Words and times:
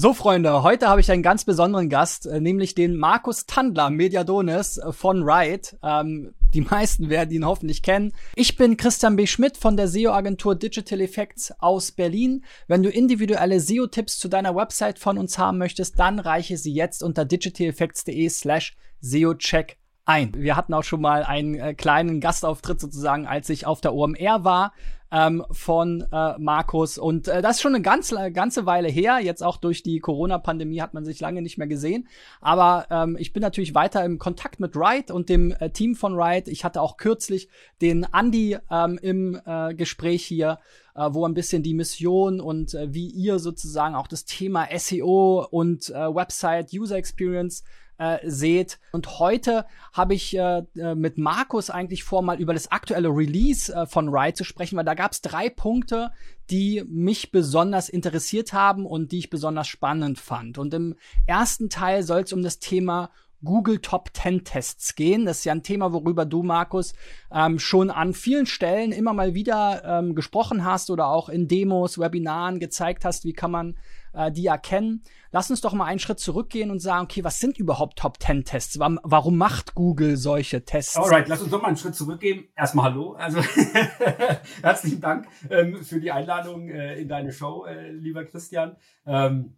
So, 0.00 0.14
Freunde, 0.14 0.62
heute 0.62 0.86
habe 0.86 1.00
ich 1.00 1.10
einen 1.10 1.24
ganz 1.24 1.44
besonderen 1.44 1.88
Gast, 1.88 2.24
äh, 2.24 2.40
nämlich 2.40 2.76
den 2.76 2.96
Markus 2.96 3.46
Tandler, 3.46 3.90
Mediadonis 3.90 4.78
äh, 4.78 4.92
von 4.92 5.24
Ride. 5.24 5.76
Ähm, 5.82 6.34
die 6.54 6.60
meisten 6.60 7.10
werden 7.10 7.32
ihn 7.32 7.44
hoffentlich 7.44 7.82
kennen. 7.82 8.12
Ich 8.36 8.54
bin 8.54 8.76
Christian 8.76 9.16
B. 9.16 9.26
Schmidt 9.26 9.56
von 9.56 9.76
der 9.76 9.88
SEO-Agentur 9.88 10.54
Digital 10.54 11.00
Effects 11.00 11.52
aus 11.58 11.90
Berlin. 11.90 12.44
Wenn 12.68 12.84
du 12.84 12.90
individuelle 12.90 13.58
SEO-Tipps 13.58 14.20
zu 14.20 14.28
deiner 14.28 14.54
Website 14.54 15.00
von 15.00 15.18
uns 15.18 15.36
haben 15.36 15.58
möchtest, 15.58 15.98
dann 15.98 16.20
reiche 16.20 16.58
sie 16.58 16.72
jetzt 16.72 17.02
unter 17.02 17.24
digitaleffects.de 17.24 18.28
slash 18.28 18.76
SEO-Check 19.00 19.78
ein. 20.04 20.32
Wir 20.36 20.54
hatten 20.54 20.74
auch 20.74 20.84
schon 20.84 21.00
mal 21.00 21.24
einen 21.24 21.56
äh, 21.56 21.74
kleinen 21.74 22.20
Gastauftritt 22.20 22.80
sozusagen, 22.80 23.26
als 23.26 23.50
ich 23.50 23.66
auf 23.66 23.80
der 23.80 23.94
OMR 23.94 24.44
war 24.44 24.72
ähm, 25.10 25.44
von 25.50 26.06
äh, 26.12 26.38
Markus. 26.38 26.98
Und 26.98 27.28
äh, 27.28 27.42
das 27.42 27.56
ist 27.56 27.62
schon 27.62 27.74
eine 27.74 27.82
ganz, 27.82 28.14
ganze 28.32 28.66
Weile 28.66 28.88
her. 28.88 29.20
Jetzt 29.22 29.42
auch 29.42 29.56
durch 29.56 29.82
die 29.82 30.00
Corona-Pandemie 30.00 30.80
hat 30.80 30.94
man 30.94 31.04
sich 31.04 31.20
lange 31.20 31.42
nicht 31.42 31.58
mehr 31.58 31.66
gesehen. 31.66 32.08
Aber 32.40 32.86
ähm, 32.90 33.16
ich 33.18 33.32
bin 33.32 33.42
natürlich 33.42 33.74
weiter 33.74 34.04
im 34.04 34.18
Kontakt 34.18 34.60
mit 34.60 34.76
Ride 34.76 35.12
und 35.12 35.28
dem 35.28 35.52
äh, 35.52 35.70
Team 35.70 35.94
von 35.94 36.14
Ride. 36.14 36.50
Ich 36.50 36.64
hatte 36.64 36.82
auch 36.82 36.96
kürzlich 36.96 37.48
den 37.80 38.06
Andy 38.12 38.58
ähm, 38.70 38.98
im 39.00 39.40
äh, 39.44 39.74
Gespräch 39.74 40.24
hier, 40.24 40.58
äh, 40.94 41.08
wo 41.10 41.26
ein 41.26 41.34
bisschen 41.34 41.62
die 41.62 41.74
Mission 41.74 42.40
und 42.40 42.74
äh, 42.74 42.92
wie 42.92 43.08
ihr 43.08 43.38
sozusagen 43.38 43.94
auch 43.94 44.08
das 44.08 44.24
Thema 44.24 44.68
SEO 44.76 45.46
und 45.50 45.88
äh, 45.90 46.14
Website 46.14 46.72
User 46.72 46.96
Experience 46.96 47.64
äh, 47.98 48.18
seht. 48.24 48.78
Und 48.92 49.18
heute 49.18 49.66
habe 49.92 50.14
ich 50.14 50.36
äh, 50.36 50.62
äh, 50.76 50.94
mit 50.94 51.18
Markus 51.18 51.70
eigentlich 51.70 52.04
vor, 52.04 52.22
mal 52.22 52.40
über 52.40 52.54
das 52.54 52.70
aktuelle 52.70 53.08
Release 53.08 53.72
äh, 53.72 53.86
von 53.86 54.08
Ride 54.08 54.34
zu 54.34 54.44
sprechen, 54.44 54.76
weil 54.76 54.84
da 54.84 54.94
gab 54.94 55.12
es 55.12 55.20
drei 55.20 55.50
Punkte, 55.50 56.12
die 56.50 56.82
mich 56.88 57.30
besonders 57.30 57.88
interessiert 57.88 58.52
haben 58.52 58.86
und 58.86 59.12
die 59.12 59.18
ich 59.18 59.30
besonders 59.30 59.68
spannend 59.68 60.18
fand. 60.18 60.58
Und 60.58 60.72
im 60.72 60.96
ersten 61.26 61.68
Teil 61.68 62.02
soll 62.02 62.22
es 62.22 62.32
um 62.32 62.42
das 62.42 62.58
Thema 62.58 63.10
Google 63.44 63.78
Top 63.78 64.10
10 64.14 64.44
Tests 64.44 64.94
gehen. 64.94 65.24
Das 65.24 65.38
ist 65.38 65.44
ja 65.44 65.52
ein 65.52 65.62
Thema, 65.62 65.92
worüber 65.92 66.24
du, 66.24 66.42
Markus, 66.42 66.94
ähm, 67.32 67.58
schon 67.58 67.90
an 67.90 68.14
vielen 68.14 68.46
Stellen 68.46 68.92
immer 68.92 69.12
mal 69.12 69.34
wieder 69.34 69.82
ähm, 69.84 70.14
gesprochen 70.14 70.64
hast 70.64 70.90
oder 70.90 71.08
auch 71.08 71.28
in 71.28 71.46
Demos, 71.46 71.98
Webinaren 71.98 72.58
gezeigt 72.58 73.04
hast, 73.04 73.24
wie 73.24 73.32
kann 73.32 73.50
man 73.50 73.76
äh, 74.12 74.30
die 74.30 74.46
erkennen. 74.46 75.02
Lass 75.30 75.50
uns 75.50 75.60
doch 75.60 75.72
mal 75.72 75.84
einen 75.84 75.98
Schritt 75.98 76.18
zurückgehen 76.18 76.70
und 76.70 76.80
sagen, 76.80 77.04
okay, 77.04 77.24
was 77.24 77.40
sind 77.40 77.58
überhaupt 77.58 77.98
Top 77.98 78.22
10 78.22 78.44
Tests? 78.44 78.78
Warum, 78.78 78.98
warum 79.02 79.36
macht 79.36 79.74
Google 79.74 80.16
solche 80.16 80.64
Tests? 80.64 80.96
Alright, 80.96 81.28
lass 81.28 81.42
uns 81.42 81.50
doch 81.50 81.60
mal 81.60 81.68
einen 81.68 81.76
Schritt 81.76 81.94
zurückgehen. 81.94 82.48
Erstmal 82.56 82.86
hallo. 82.86 83.12
Also 83.12 83.40
herzlichen 84.62 85.00
Dank 85.00 85.26
ähm, 85.50 85.82
für 85.82 86.00
die 86.00 86.12
Einladung 86.12 86.68
äh, 86.68 87.00
in 87.00 87.08
deine 87.08 87.32
Show, 87.32 87.64
äh, 87.66 87.92
lieber 87.92 88.24
Christian. 88.24 88.76
Ähm, 89.06 89.54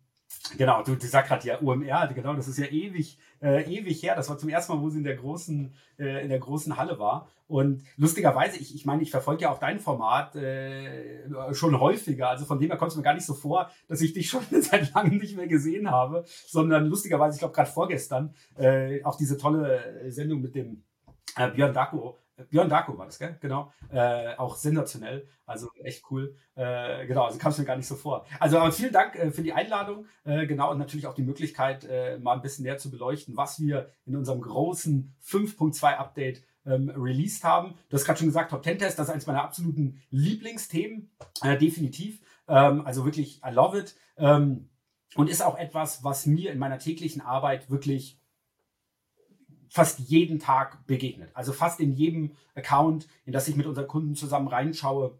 Genau, 0.57 0.83
du, 0.83 0.95
du 0.95 1.07
sagst 1.07 1.29
gerade 1.29 1.47
ja 1.47 1.59
UMR, 1.59 2.09
genau, 2.15 2.35
das 2.35 2.47
ist 2.47 2.59
ja 2.59 2.67
ewig, 2.67 3.19
äh, 3.43 3.63
ewig 3.65 4.03
her. 4.03 4.15
Das 4.15 4.29
war 4.29 4.39
zum 4.39 4.49
ersten 4.49 4.73
Mal, 4.73 4.83
wo 4.83 4.91
sie 4.91 4.99
in 4.99 5.05
der 5.05 5.17
großen, 5.17 5.73
äh, 5.99 6.23
in 6.23 6.29
der 6.29 6.39
großen 6.39 6.77
Halle 6.77 6.99
war. 6.99 7.29
Und 7.47 7.83
lustigerweise, 7.97 8.59
ich, 8.59 8.75
ich 8.75 8.87
meine, 8.87 9.03
ich 9.03 9.11
verfolge 9.11 9.43
ja 9.43 9.51
auch 9.51 9.59
dein 9.59 9.81
Format 9.81 10.37
äh, 10.37 11.25
schon 11.53 11.81
häufiger. 11.81 12.29
Also 12.29 12.45
von 12.45 12.61
dem 12.61 12.69
her 12.69 12.77
kommt 12.77 12.93
es 12.93 12.97
mir 12.97 13.03
gar 13.03 13.15
nicht 13.15 13.27
so 13.27 13.35
vor, 13.35 13.71
dass 13.89 14.01
ich 14.01 14.13
dich 14.13 14.29
schon 14.29 14.43
seit 14.51 14.95
langem 14.95 15.19
nicht 15.19 15.37
mehr 15.37 15.49
gesehen 15.49 15.91
habe, 15.91 16.25
sondern 16.47 16.87
lustigerweise, 16.87 17.35
ich 17.35 17.41
glaube 17.41 17.55
gerade 17.55 17.71
vorgestern, 17.71 18.35
äh, 18.57 19.03
auch 19.05 19.17
diese 19.17 19.37
tolle 19.37 20.11
Sendung 20.11 20.41
mit 20.41 20.55
dem 20.55 20.85
äh, 21.37 21.51
Björn 21.51 21.75
Dacko 21.75 22.19
Björn 22.49 22.69
Darko 22.69 22.97
war 22.97 23.07
das, 23.07 23.19
gell? 23.19 23.37
Genau. 23.41 23.73
Äh, 23.91 24.37
auch 24.37 24.57
sensationell. 24.57 25.29
Also 25.47 25.69
echt 25.83 26.05
cool. 26.11 26.37
Äh, 26.55 27.07
genau, 27.07 27.25
also 27.25 27.39
kam 27.39 27.53
es 27.53 27.59
mir 27.59 27.65
gar 27.65 27.77
nicht 27.77 27.87
so 27.87 27.97
vor. 27.97 28.27
Also 28.39 28.59
aber 28.59 28.73
vielen 28.73 28.93
Dank 28.93 29.17
äh, 29.17 29.31
für 29.31 29.43
die 29.43 29.53
Einladung. 29.53 30.07
Äh, 30.25 30.47
genau, 30.47 30.71
und 30.71 30.79
natürlich 30.79 31.07
auch 31.07 31.15
die 31.15 31.23
Möglichkeit, 31.23 31.85
äh, 31.85 32.19
mal 32.19 32.35
ein 32.35 32.43
bisschen 32.43 32.65
näher 32.65 32.79
zu 32.79 32.91
beleuchten, 32.91 33.37
was 33.37 33.61
wir 33.61 33.91
in 34.07 34.17
unserem 34.17 34.41
großen 34.41 35.15
5.2 35.25 35.97
Update 35.97 36.43
ähm, 36.67 36.91
released 36.91 37.45
haben. 37.45 37.75
Du 37.89 37.97
hast 37.97 38.05
gerade 38.05 38.19
schon 38.19 38.29
gesagt, 38.29 38.51
Top 38.51 38.65
10 38.65 38.79
Test, 38.79 38.99
das 38.99 39.09
ist 39.09 39.13
eines 39.13 39.27
meiner 39.27 39.43
absoluten 39.43 40.01
Lieblingsthemen. 40.11 41.11
Äh, 41.43 41.59
definitiv. 41.59 42.21
Ähm, 42.49 42.85
also 42.87 43.05
wirklich, 43.05 43.41
I 43.45 43.51
love 43.51 43.79
it. 43.79 43.97
Ähm, 44.17 44.69
und 45.17 45.29
ist 45.29 45.43
auch 45.43 45.59
etwas, 45.59 46.05
was 46.05 46.27
mir 46.27 46.53
in 46.53 46.59
meiner 46.59 46.79
täglichen 46.79 47.21
Arbeit 47.21 47.71
wirklich 47.71 48.20
fast 49.71 50.01
jeden 50.01 50.41
Tag 50.41 50.87
begegnet. 50.87 51.31
Also 51.33 51.53
fast 51.53 51.81
in 51.81 51.95
jedem 51.95 52.33
Account, 52.55 53.07
in 53.25 53.33
das 53.33 53.49
ich 53.49 53.57
mit 53.57 53.67
unseren 53.67 53.87
Kunden 53.87 54.17
zusammen 54.17 54.49
reinschaue 54.49 55.19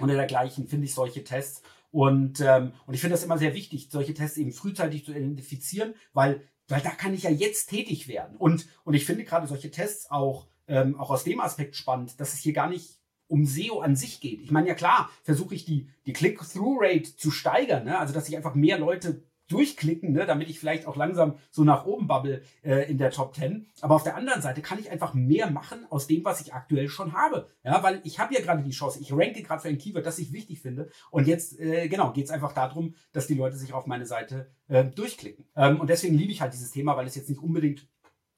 und 0.00 0.08
dergleichen, 0.08 0.66
finde 0.66 0.86
ich 0.86 0.94
solche 0.94 1.24
Tests. 1.24 1.62
Und, 1.92 2.40
ähm, 2.40 2.72
und 2.86 2.94
ich 2.94 3.00
finde 3.00 3.14
das 3.14 3.22
immer 3.22 3.38
sehr 3.38 3.54
wichtig, 3.54 3.88
solche 3.90 4.12
Tests 4.12 4.36
eben 4.36 4.52
frühzeitig 4.52 5.04
zu 5.04 5.12
identifizieren, 5.12 5.94
weil, 6.12 6.42
weil 6.66 6.80
da 6.80 6.90
kann 6.90 7.14
ich 7.14 7.22
ja 7.22 7.30
jetzt 7.30 7.70
tätig 7.70 8.08
werden. 8.08 8.36
Und, 8.36 8.66
und 8.82 8.94
ich 8.94 9.06
finde 9.06 9.24
gerade 9.24 9.46
solche 9.46 9.70
Tests 9.70 10.10
auch, 10.10 10.48
ähm, 10.66 10.98
auch 10.98 11.10
aus 11.10 11.22
dem 11.22 11.40
Aspekt 11.40 11.76
spannend, 11.76 12.18
dass 12.18 12.34
es 12.34 12.40
hier 12.40 12.52
gar 12.52 12.68
nicht 12.68 12.98
um 13.28 13.46
SEO 13.46 13.80
an 13.80 13.94
sich 13.94 14.20
geht. 14.20 14.40
Ich 14.42 14.50
meine, 14.50 14.68
ja 14.68 14.74
klar, 14.74 15.08
versuche 15.22 15.54
ich 15.54 15.64
die, 15.64 15.88
die 16.06 16.12
Click-Through-Rate 16.12 17.16
zu 17.16 17.30
steigern, 17.30 17.84
ne? 17.84 17.98
also 17.98 18.12
dass 18.12 18.26
sich 18.26 18.36
einfach 18.36 18.56
mehr 18.56 18.78
Leute 18.78 19.22
durchklicken, 19.48 20.12
ne, 20.12 20.26
damit 20.26 20.48
ich 20.48 20.58
vielleicht 20.58 20.86
auch 20.86 20.96
langsam 20.96 21.38
so 21.50 21.64
nach 21.64 21.84
oben 21.84 22.06
bubble 22.06 22.42
äh, 22.62 22.90
in 22.90 22.98
der 22.98 23.10
Top 23.10 23.34
10. 23.34 23.66
Aber 23.80 23.94
auf 23.94 24.02
der 24.02 24.16
anderen 24.16 24.42
Seite 24.42 24.62
kann 24.62 24.78
ich 24.78 24.90
einfach 24.90 25.14
mehr 25.14 25.50
machen 25.50 25.86
aus 25.90 26.06
dem, 26.06 26.24
was 26.24 26.40
ich 26.40 26.54
aktuell 26.54 26.88
schon 26.88 27.12
habe. 27.12 27.48
Ja, 27.62 27.82
weil 27.82 28.00
ich 28.04 28.18
habe 28.18 28.34
ja 28.34 28.40
gerade 28.40 28.62
die 28.62 28.70
Chance, 28.70 29.00
ich 29.00 29.12
ranke 29.12 29.42
gerade 29.42 29.60
für 29.60 29.68
ein 29.68 29.78
Keyword, 29.78 30.06
das 30.06 30.18
ich 30.18 30.32
wichtig 30.32 30.60
finde. 30.60 30.88
Und 31.10 31.26
jetzt, 31.26 31.58
äh, 31.60 31.88
genau, 31.88 32.12
geht 32.12 32.24
es 32.24 32.30
einfach 32.30 32.52
darum, 32.52 32.94
dass 33.12 33.26
die 33.26 33.34
Leute 33.34 33.56
sich 33.56 33.72
auf 33.72 33.86
meine 33.86 34.06
Seite 34.06 34.50
äh, 34.68 34.84
durchklicken. 34.84 35.46
Ähm, 35.56 35.80
und 35.80 35.90
deswegen 35.90 36.16
liebe 36.16 36.32
ich 36.32 36.40
halt 36.40 36.54
dieses 36.54 36.70
Thema, 36.70 36.96
weil 36.96 37.06
es 37.06 37.14
jetzt 37.14 37.28
nicht 37.28 37.42
unbedingt 37.42 37.86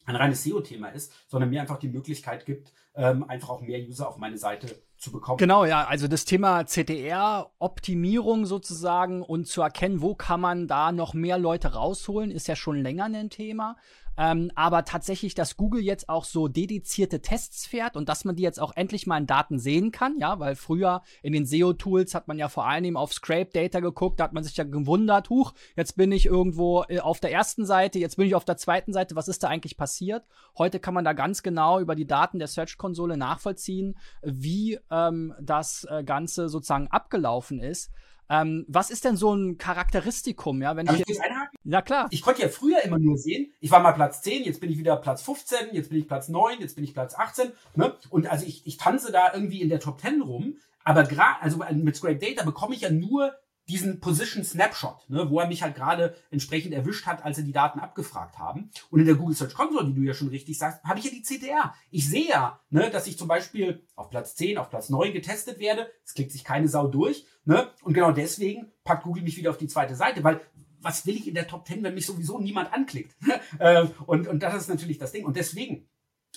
ein 0.07 0.17
reines 0.17 0.45
SEO-Thema 0.45 0.89
ist, 0.89 1.13
sondern 1.29 1.51
mir 1.51 1.61
einfach 1.61 1.79
die 1.79 1.89
Möglichkeit 1.89 2.47
gibt, 2.47 2.73
ähm, 2.97 3.25
einfach 3.29 3.51
auch 3.51 3.61
mehr 3.61 3.81
User 3.81 4.09
auf 4.09 4.17
meine 4.17 4.39
Seite 4.39 4.83
zu 4.97 5.13
bekommen. 5.13 5.39
Genau, 5.39 5.65
ja, 5.65 5.87
also 5.87 6.09
das 6.09 6.25
Thema 6.25 6.65
CTR, 6.65 7.51
Optimierung 7.59 8.47
sozusagen 8.47 9.23
und 9.23 9.47
zu 9.47 9.61
erkennen, 9.63 10.01
wo 10.01 10.15
kann 10.15 10.41
man 10.41 10.67
da 10.67 10.93
noch 10.93 11.15
mehr 11.15 11.39
Leute 11.39 11.75
rausholen, 11.75 12.31
ist 12.31 12.49
ja 12.49 12.57
schon 12.57 12.83
länger 12.83 13.05
ein 13.05 13.31
Thema. 13.31 13.77
Ähm, 14.19 14.51
aber 14.55 14.85
tatsächlich, 14.85 15.35
dass 15.35 15.57
Google 15.57 15.83
jetzt 15.83 16.09
auch 16.09 16.25
so 16.25 16.49
dedizierte 16.49 17.21
Tests 17.21 17.67
fährt 17.67 17.97
und 17.97 18.09
dass 18.09 18.25
man 18.25 18.37
die 18.37 18.43
jetzt 18.43 18.61
auch 18.61 18.75
endlich 18.75 19.07
mal 19.07 19.19
in 19.19 19.27
Daten 19.27 19.59
sehen 19.59 19.93
kann, 19.93 20.19
ja, 20.19 20.39
weil 20.39 20.57
früher 20.57 21.03
in 21.23 21.33
den 21.33 21.45
SEO-Tools 21.45 22.15
hat 22.15 22.27
man 22.27 22.39
ja 22.39 22.49
vor 22.49 22.67
allem 22.67 22.97
auf 22.97 23.13
Scrape-Data 23.13 23.81
geguckt, 23.81 24.19
da 24.19 24.25
hat 24.25 24.33
man 24.33 24.43
sich 24.43 24.57
ja 24.57 24.65
gewundert, 24.65 25.29
huch, 25.29 25.53
jetzt 25.77 25.97
bin 25.97 26.13
ich 26.13 26.27
irgendwo 26.27 26.85
äh, 26.89 27.01
auf 27.01 27.21
der 27.21 27.33
ersten 27.33 27.67
Seite, 27.67 27.99
jetzt 27.99 28.17
bin 28.17 28.27
ich 28.27 28.35
auf 28.35 28.45
der 28.47 28.57
zweiten 28.57 28.93
Seite, 28.93 29.17
was 29.17 29.29
ist 29.29 29.43
da 29.43 29.49
eigentlich 29.49 29.77
passiert? 29.77 30.25
Heute 30.57 30.81
kann 30.81 30.95
man 30.95 31.05
da 31.05 31.13
ganz 31.13 31.43
genau 31.43 31.81
über 31.81 31.95
die 31.95 32.07
Daten 32.07 32.39
der 32.39 32.49
Search-Konsole 32.87 33.17
nachvollziehen, 33.17 33.97
wie 34.23 34.79
ähm, 34.91 35.35
das 35.41 35.87
äh, 35.91 36.05
Ganze 36.05 36.49
sozusagen 36.49 36.89
abgelaufen 36.89 37.61
ist. 37.61 37.91
Ähm, 38.29 38.65
was 38.69 38.91
ist 38.91 39.05
denn 39.05 39.17
so 39.17 39.33
ein 39.35 39.57
Charakteristikum, 39.57 40.61
ja? 40.61 40.75
Wenn 40.75 40.87
Darf 40.87 40.99
ich, 40.99 41.09
ich 41.09 41.23
einhaken? 41.23 41.57
Na 41.63 41.81
klar. 41.81 42.09
Ich 42.11 42.23
konnte 42.23 42.43
ja 42.43 42.49
früher 42.49 42.83
immer 42.83 42.99
nur 42.99 43.17
sehen, 43.17 43.53
ich 43.61 43.71
war 43.71 43.81
mal 43.81 43.93
Platz 43.93 44.21
10, 44.23 44.45
jetzt 44.45 44.61
bin 44.61 44.71
ich 44.71 44.79
wieder 44.79 44.97
Platz 44.97 45.23
15, 45.23 45.69
jetzt 45.73 45.91
bin 45.91 45.99
ich 45.99 46.09
Platz 46.09 46.29
9, 46.29 46.61
jetzt 46.61 46.75
bin 46.75 46.83
ich 46.83 46.93
Platz 46.93 47.15
18. 47.15 47.53
Ne? 47.77 47.95
Und 48.11 48.27
also 48.27 48.45
ich, 48.45 48.67
ich 48.67 48.79
tanze 48.79 49.13
da 49.13 49.33
irgendwie 49.33 49.63
in 49.63 49.69
der 49.69 49.79
Top 49.79 50.01
10 50.01 50.23
rum, 50.23 50.57
aber 50.83 51.05
gerade, 51.05 51.41
also 51.41 51.59
mit 51.73 51.95
Scrape 51.95 52.17
Data 52.17 52.45
bekomme 52.45 52.75
ich 52.75 52.81
ja 52.81 52.91
nur 52.91 53.33
diesen 53.69 53.99
Position 54.01 54.45
Snapshot, 54.45 55.09
ne, 55.09 55.29
wo 55.29 55.41
er 55.41 55.49
mich 55.49 55.63
halt 55.63 55.75
gerade 55.75 56.17
entsprechend 56.31 56.73
erwischt 56.73 57.07
hat, 57.07 57.25
als 57.25 57.39
er 57.39 57.45
die 57.45 57.53
Daten 57.53 57.81
abgefragt 57.81 58.39
haben. 58.39 58.71
Und 58.91 59.01
in 59.01 59.07
der 59.07 59.17
Google 59.17 59.35
Search 59.35 59.55
Console, 59.55 59.89
wie 59.89 60.01
du 60.01 60.03
ja 60.03 60.15
schon 60.15 60.29
richtig 60.29 60.57
sagst, 60.57 60.83
habe 60.85 60.99
ich 60.99 61.07
ja 61.07 61.11
die 61.11 61.23
CTR. 61.23 61.75
Ich 61.91 62.09
sehe 62.09 62.29
ja, 62.29 62.61
ne, 62.71 62.91
dass 62.91 63.07
ich 63.07 63.19
zum 63.19 63.29
Beispiel 63.29 63.83
auf 63.97 64.11
Platz 64.11 64.37
10, 64.37 64.59
auf 64.59 64.71
Platz 64.71 64.89
9 64.89 65.13
getestet 65.13 65.59
werde. 65.59 65.91
Es 66.05 66.15
klickt 66.15 66.33
sich 66.33 66.45
keine 66.45 66.69
Sau 66.69 66.87
durch. 66.87 67.27
Ne? 67.45 67.69
Und 67.83 67.95
genau 67.95 68.13
deswegen 68.13 68.73
packt 68.85 69.03
Google 69.03 69.25
mich 69.25 69.37
wieder 69.37 69.51
auf 69.51 69.59
die 69.59 69.69
zweite 69.69 69.97
Seite, 69.97 70.23
weil 70.23 70.41
was 70.81 71.07
will 71.07 71.17
ich 71.17 71.27
in 71.27 71.35
der 71.35 71.49
Top 71.49 71.67
10, 71.67 71.83
wenn 71.83 71.95
mich 71.95 72.07
sowieso 72.07 72.39
niemand 72.39 72.73
anklickt? 72.73 73.15
Ähm, 73.59 73.91
und, 74.07 74.27
und 74.29 74.43
das 74.43 74.55
ist 74.55 74.69
natürlich 74.69 74.99
das 74.99 75.13
Ding. 75.13 75.25
Und 75.25 75.37
deswegen 75.37 75.89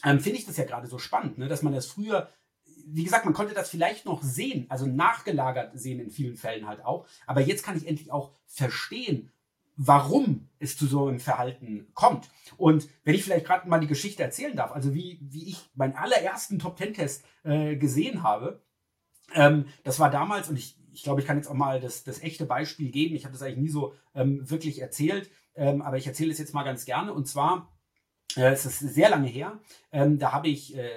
ähm, 0.06 0.20
finde 0.20 0.40
ich 0.40 0.46
das 0.46 0.58
ja 0.58 0.64
gerade 0.64 0.88
so 0.88 1.00
spannend, 1.00 1.38
ne, 1.38 1.48
dass 1.48 1.64
man 1.64 1.74
das 1.74 1.86
früher 1.86 2.30
wie 2.88 3.04
gesagt, 3.04 3.26
man 3.26 3.34
konnte 3.34 3.54
das 3.54 3.70
vielleicht 3.70 4.06
noch 4.06 4.22
sehen, 4.24 4.66
also 4.70 4.86
nachgelagert 4.86 5.80
sehen 5.80 6.00
in 6.00 6.10
vielen 6.10 6.36
Fällen 6.36 6.68
halt 6.68 6.84
auch. 6.84 7.06
Aber 7.28 7.42
jetzt 7.42 7.64
kann 7.64 7.78
ich 7.78 7.88
endlich 7.88 8.12
auch 8.12 8.32
verstehen, 8.46 9.32
warum 9.82 10.50
es 10.60 10.78
zu 10.78 10.88
so 10.88 11.08
einem 11.08 11.22
Verhalten 11.22 11.88
kommt. 11.94 12.30
Und 12.58 12.90
wenn 13.06 13.16
ich 13.16 13.24
vielleicht 13.24 13.46
gerade 13.46 13.70
mal 13.70 13.80
die 13.80 13.88
Geschichte 13.88 14.22
erzählen 14.24 14.56
darf, 14.56 14.74
also 14.74 14.94
wie, 14.94 15.20
wie 15.22 15.48
ich 15.48 15.70
meinen 15.74 15.96
allerersten 15.96 16.60
Top 16.60 16.76
Ten 16.76 16.94
Test 16.94 17.24
äh, 17.44 17.78
gesehen 17.78 18.22
habe, 18.22 18.62
ähm, 19.34 19.66
das 19.84 20.00
war 20.00 20.12
damals, 20.12 20.50
und 20.50 20.58
ich, 20.58 20.78
ich 20.92 21.04
glaube, 21.04 21.22
ich 21.22 21.28
kann 21.28 21.38
jetzt 21.38 21.48
auch 21.48 21.54
mal 21.54 21.80
das, 21.80 22.04
das 22.04 22.22
echte 22.22 22.46
Beispiel 22.46 22.92
geben. 22.92 23.16
Ich 23.16 23.24
habe 23.24 23.32
das 23.32 23.42
eigentlich 23.42 23.58
nie 23.58 23.70
so 23.70 23.94
ähm, 24.14 24.50
wirklich 24.50 24.82
erzählt, 24.82 25.30
ähm, 25.56 25.82
aber 25.82 25.98
ich 25.98 26.08
erzähle 26.08 26.32
es 26.32 26.40
jetzt 26.40 26.54
mal 26.54 26.64
ganz 26.64 26.84
gerne. 26.84 27.14
Und 27.14 27.28
zwar 27.28 27.72
es 28.36 28.66
ist 28.66 28.80
sehr 28.80 29.10
lange 29.10 29.28
her. 29.28 29.60
Ähm, 29.92 30.20
da 30.20 30.32
habe 30.32 30.50
ich 30.50 30.78
äh, 30.78 30.90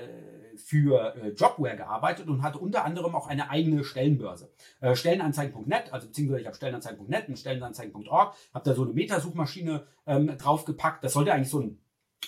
für 0.57 1.15
äh, 1.17 1.29
Jobware 1.31 1.77
gearbeitet 1.77 2.29
und 2.29 2.43
hatte 2.43 2.59
unter 2.59 2.85
anderem 2.85 3.15
auch 3.15 3.29
eine 3.29 3.51
eigene 3.51 3.85
Stellenbörse. 3.85 4.51
Äh, 4.81 4.95
Stellenanzeigen.net, 4.95 5.93
also 5.93 6.09
beziehungsweise 6.09 6.41
ich 6.41 6.47
habe 6.47 6.57
Stellenanzeigen.net 6.57 7.29
und 7.29 7.39
Stellenanzeigen.org, 7.39 8.35
habe 8.55 8.65
da 8.65 8.75
so 8.75 8.83
eine 8.85 8.93
Metasuchmaschine 8.93 9.87
ähm, 10.07 10.37
draufgepackt. 10.39 11.05
Das 11.05 11.15
sollte 11.15 11.33
eigentlich 11.33 11.51
so 11.51 11.61
ein 11.61 11.79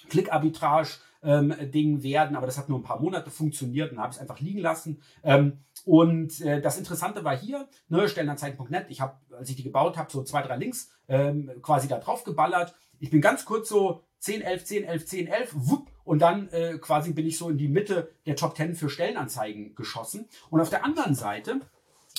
Klickarbitrage 0.09 0.89
ähm, 1.23 1.55
Ding 1.71 2.03
werden, 2.03 2.37
aber 2.37 2.47
das 2.47 2.59
hat 2.59 2.69
nur 2.69 2.79
ein 2.79 2.83
paar 2.83 3.01
Monate 3.01 3.31
funktioniert 3.31 3.93
und 3.93 3.99
habe 3.99 4.13
es 4.13 4.19
einfach 4.19 4.41
liegen 4.41 4.61
lassen. 4.61 5.01
Ähm, 5.23 5.59
und 5.85 6.41
äh, 6.41 6.61
das 6.61 6.79
Interessante 6.79 7.25
war 7.25 7.37
hier, 7.37 7.69
ne, 7.89 8.09
Stellenanzeigen.net, 8.09 8.87
ich 8.89 9.01
habe, 9.01 9.17
als 9.37 9.49
ich 9.49 9.57
die 9.57 9.63
gebaut 9.63 9.97
habe, 9.97 10.11
so 10.11 10.23
zwei, 10.23 10.43
drei 10.43 10.57
Links 10.57 10.91
ähm, 11.09 11.51
quasi 11.63 11.89
da 11.89 11.99
drauf 11.99 12.25
geballert. 12.25 12.75
Ich 12.99 13.11
bin 13.11 13.21
ganz 13.21 13.45
kurz 13.45 13.69
so 13.69 14.05
10, 14.25 14.41
11, 14.41 14.65
10, 14.65 14.85
11, 14.85 15.07
10, 15.07 15.27
11, 15.27 15.51
wupp, 15.55 15.91
und 16.05 16.21
dann 16.21 16.49
äh, 16.51 16.79
quasi 16.79 17.13
bin 17.13 17.27
ich 17.27 17.39
so 17.39 17.51
in 17.51 17.59
die 17.59 17.69
Mitte 17.69 18.11
der 18.27 18.37
Top 18.37 18.57
10 18.57 18.75
für 18.75 18.89
Stellenanzeigen 18.89 19.75
geschossen. 19.75 20.29
Und 20.51 20.61
auf 20.61 20.71
der 20.71 20.85
anderen 20.85 21.15
Seite 21.15 21.61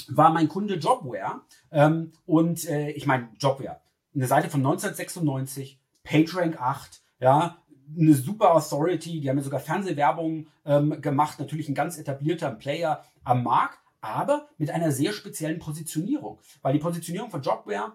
war 0.08 0.32
mein 0.32 0.48
Kunde 0.48 0.76
Jobware. 0.76 1.42
Ähm, 1.72 2.12
und 2.26 2.68
äh, 2.68 2.90
ich 2.92 3.06
meine, 3.06 3.30
Jobware, 3.40 3.80
eine 4.14 4.28
Seite 4.28 4.50
von 4.50 4.60
1996, 4.62 5.80
PageRank 6.04 6.60
8, 6.60 7.02
ja, 7.20 7.58
eine 7.96 8.14
super 8.14 8.56
Authority, 8.56 9.20
die 9.20 9.30
haben 9.30 9.38
ja 9.38 9.44
sogar 9.44 9.60
Fernsehwerbung 9.60 10.48
ähm, 10.66 11.02
gemacht, 11.02 11.40
natürlich 11.40 11.70
ein 11.70 11.76
ganz 11.76 11.98
etablierter 11.98 12.52
Player 12.52 13.04
am 13.24 13.44
Markt, 13.44 13.80
aber 14.02 14.48
mit 14.58 14.72
einer 14.72 14.92
sehr 14.92 15.14
speziellen 15.14 15.60
Positionierung. 15.60 16.40
Weil 16.62 16.74
die 16.74 16.80
Positionierung 16.80 17.30
von 17.30 17.42
Jobware 17.42 17.94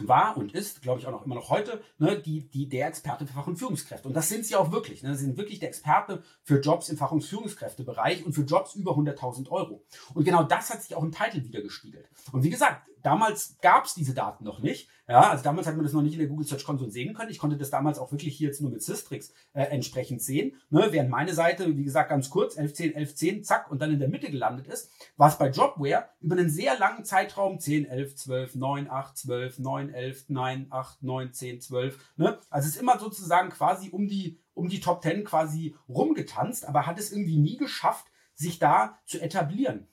war 0.00 0.36
und 0.36 0.54
ist, 0.54 0.82
glaube 0.82 1.00
ich, 1.00 1.06
auch 1.06 1.12
noch 1.12 1.24
immer 1.24 1.34
noch 1.34 1.50
heute, 1.50 1.82
ne, 1.98 2.20
die, 2.20 2.48
die, 2.48 2.68
der 2.68 2.88
Experte 2.88 3.26
für 3.26 3.34
Fach- 3.34 3.46
und 3.46 3.56
Führungskräfte. 3.56 4.08
Und 4.08 4.14
das 4.14 4.28
sind 4.28 4.46
sie 4.46 4.56
auch 4.56 4.72
wirklich. 4.72 5.02
Ne? 5.02 5.14
Sie 5.14 5.24
sind 5.24 5.36
wirklich 5.36 5.58
der 5.58 5.68
Experte 5.68 6.22
für 6.42 6.60
Jobs 6.60 6.88
im 6.88 6.96
Fach- 6.96 7.12
und 7.12 7.22
Führungskräftebereich 7.22 8.24
und 8.24 8.32
für 8.32 8.42
Jobs 8.42 8.74
über 8.74 8.92
100.000 8.92 9.50
Euro. 9.50 9.84
Und 10.14 10.24
genau 10.24 10.42
das 10.42 10.70
hat 10.70 10.82
sich 10.82 10.94
auch 10.94 11.02
im 11.02 11.12
Titel 11.12 11.44
wiedergespiegelt. 11.44 12.08
Und 12.32 12.42
wie 12.42 12.50
gesagt, 12.50 12.88
damals 13.02 13.56
gab 13.60 13.84
es 13.84 13.94
diese 13.94 14.14
Daten 14.14 14.44
noch 14.44 14.60
nicht. 14.60 14.88
Ja, 15.08 15.30
also 15.30 15.44
damals 15.44 15.66
hat 15.66 15.74
man 15.74 15.84
das 15.84 15.92
noch 15.92 16.02
nicht 16.02 16.14
in 16.14 16.20
der 16.20 16.28
Google 16.28 16.46
Search 16.46 16.64
Console 16.64 16.90
sehen 16.90 17.12
können. 17.12 17.30
Ich 17.30 17.38
konnte 17.38 17.56
das 17.56 17.70
damals 17.70 17.98
auch 17.98 18.12
wirklich 18.12 18.36
hier 18.36 18.48
jetzt 18.48 18.60
nur 18.60 18.70
mit 18.70 18.82
Systrix 18.82 19.32
äh, 19.52 19.64
entsprechend 19.64 20.22
sehen. 20.22 20.56
Ne? 20.70 20.88
Während 20.90 21.10
meine 21.10 21.34
Seite, 21.34 21.76
wie 21.76 21.84
gesagt, 21.84 22.08
ganz 22.08 22.30
kurz, 22.30 22.56
1110, 22.56 22.96
1110, 22.96 23.44
zack, 23.44 23.70
und 23.70 23.82
dann 23.82 23.90
in 23.90 23.98
der 23.98 24.08
Mitte 24.08 24.30
gelandet 24.30 24.68
ist, 24.68 24.90
war 25.16 25.28
es 25.28 25.36
bei 25.36 25.50
Jobware 25.50 26.08
über 26.20 26.36
einen 26.36 26.50
sehr 26.50 26.78
langen 26.78 27.04
Zeitraum 27.04 27.58
10, 27.58 27.86
11, 27.86 28.16
12, 28.16 28.54
9, 28.54 28.90
8, 28.90 29.18
12, 29.18 29.58
9, 29.58 29.90
11, 29.92 30.28
9, 30.28 30.66
8, 30.70 31.02
9, 31.02 31.32
10, 31.32 31.60
12. 31.60 31.98
Ne? 32.16 32.38
Also 32.48 32.68
es 32.68 32.76
ist 32.76 32.80
immer 32.80 32.98
sozusagen 32.98 33.50
quasi 33.50 33.90
um 33.90 34.06
die, 34.06 34.38
um 34.54 34.68
die 34.68 34.80
Top 34.80 35.02
10 35.02 35.24
quasi 35.24 35.76
rumgetanzt, 35.88 36.66
aber 36.66 36.86
hat 36.86 36.98
es 36.98 37.12
irgendwie 37.12 37.38
nie 37.38 37.56
geschafft, 37.56 38.06
sich 38.34 38.58
da 38.58 38.98
zu 39.04 39.20
etablieren. 39.20 39.88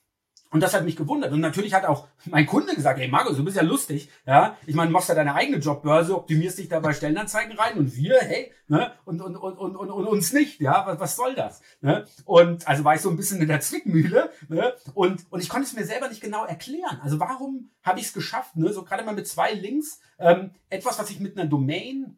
Und 0.52 0.62
das 0.62 0.74
hat 0.74 0.84
mich 0.84 0.96
gewundert. 0.96 1.32
Und 1.32 1.42
natürlich 1.42 1.74
hat 1.74 1.86
auch 1.86 2.08
mein 2.26 2.48
Kunde 2.48 2.74
gesagt, 2.74 3.00
hey 3.00 3.08
Markus, 3.08 3.38
du 3.38 3.44
bist 3.44 3.56
ja 3.56 3.64
lustig. 3.64 4.10
Ja, 4.26 4.58
ich 4.66 4.74
meine, 4.74 4.90
machst 4.90 5.10
ja 5.10 5.16
deine 5.16 5.36
eigene 5.36 5.58
Jobbörse, 5.58 6.16
optimierst 6.16 6.58
dich 6.58 6.70
da 6.70 6.80
bei 6.80 6.94
Stellenanzeigen 6.94 7.56
rein 7.58 7.78
und 7.78 7.96
wir, 7.96 8.18
hey, 8.20 8.52
ne, 8.68 8.92
und, 9.06 9.22
und, 9.22 9.36
und, 9.36 9.58
und, 9.58 9.76
und, 9.76 9.92
und 9.92 10.08
uns 10.08 10.34
nicht. 10.34 10.60
Ja, 10.60 10.88
was, 10.88 11.00
was 11.00 11.16
soll 11.16 11.36
das? 11.36 11.62
Ne? 11.82 12.06
Und 12.26 12.68
also 12.68 12.84
war 12.84 12.96
ich 12.96 13.02
so 13.02 13.10
ein 13.12 13.18
bisschen 13.18 13.42
in 13.42 13.48
der 13.48 13.62
Zwickmühle. 13.62 14.32
Ne? 14.48 14.74
Und, 14.96 15.26
und 15.30 15.40
ich 15.40 15.50
konnte 15.50 15.68
es 15.68 15.74
mir 15.74 15.86
selber 15.86 16.10
nicht 16.10 16.22
genau 16.22 16.46
erklären. 16.46 17.00
Also 17.04 17.20
warum 17.20 17.70
habe 17.84 18.00
ich 18.00 18.08
es 18.08 18.14
geschafft, 18.14 18.56
ne? 18.56 18.74
so 18.74 18.84
gerade 18.84 19.04
mal 19.04 19.14
mit 19.14 19.28
zwei 19.28 19.54
Links, 19.54 20.00
ähm, 20.18 20.52
etwas, 20.70 20.98
was 20.98 21.12
ich 21.12 21.20
mit 21.20 21.38
einer 21.38 21.48
Domain 21.48 22.18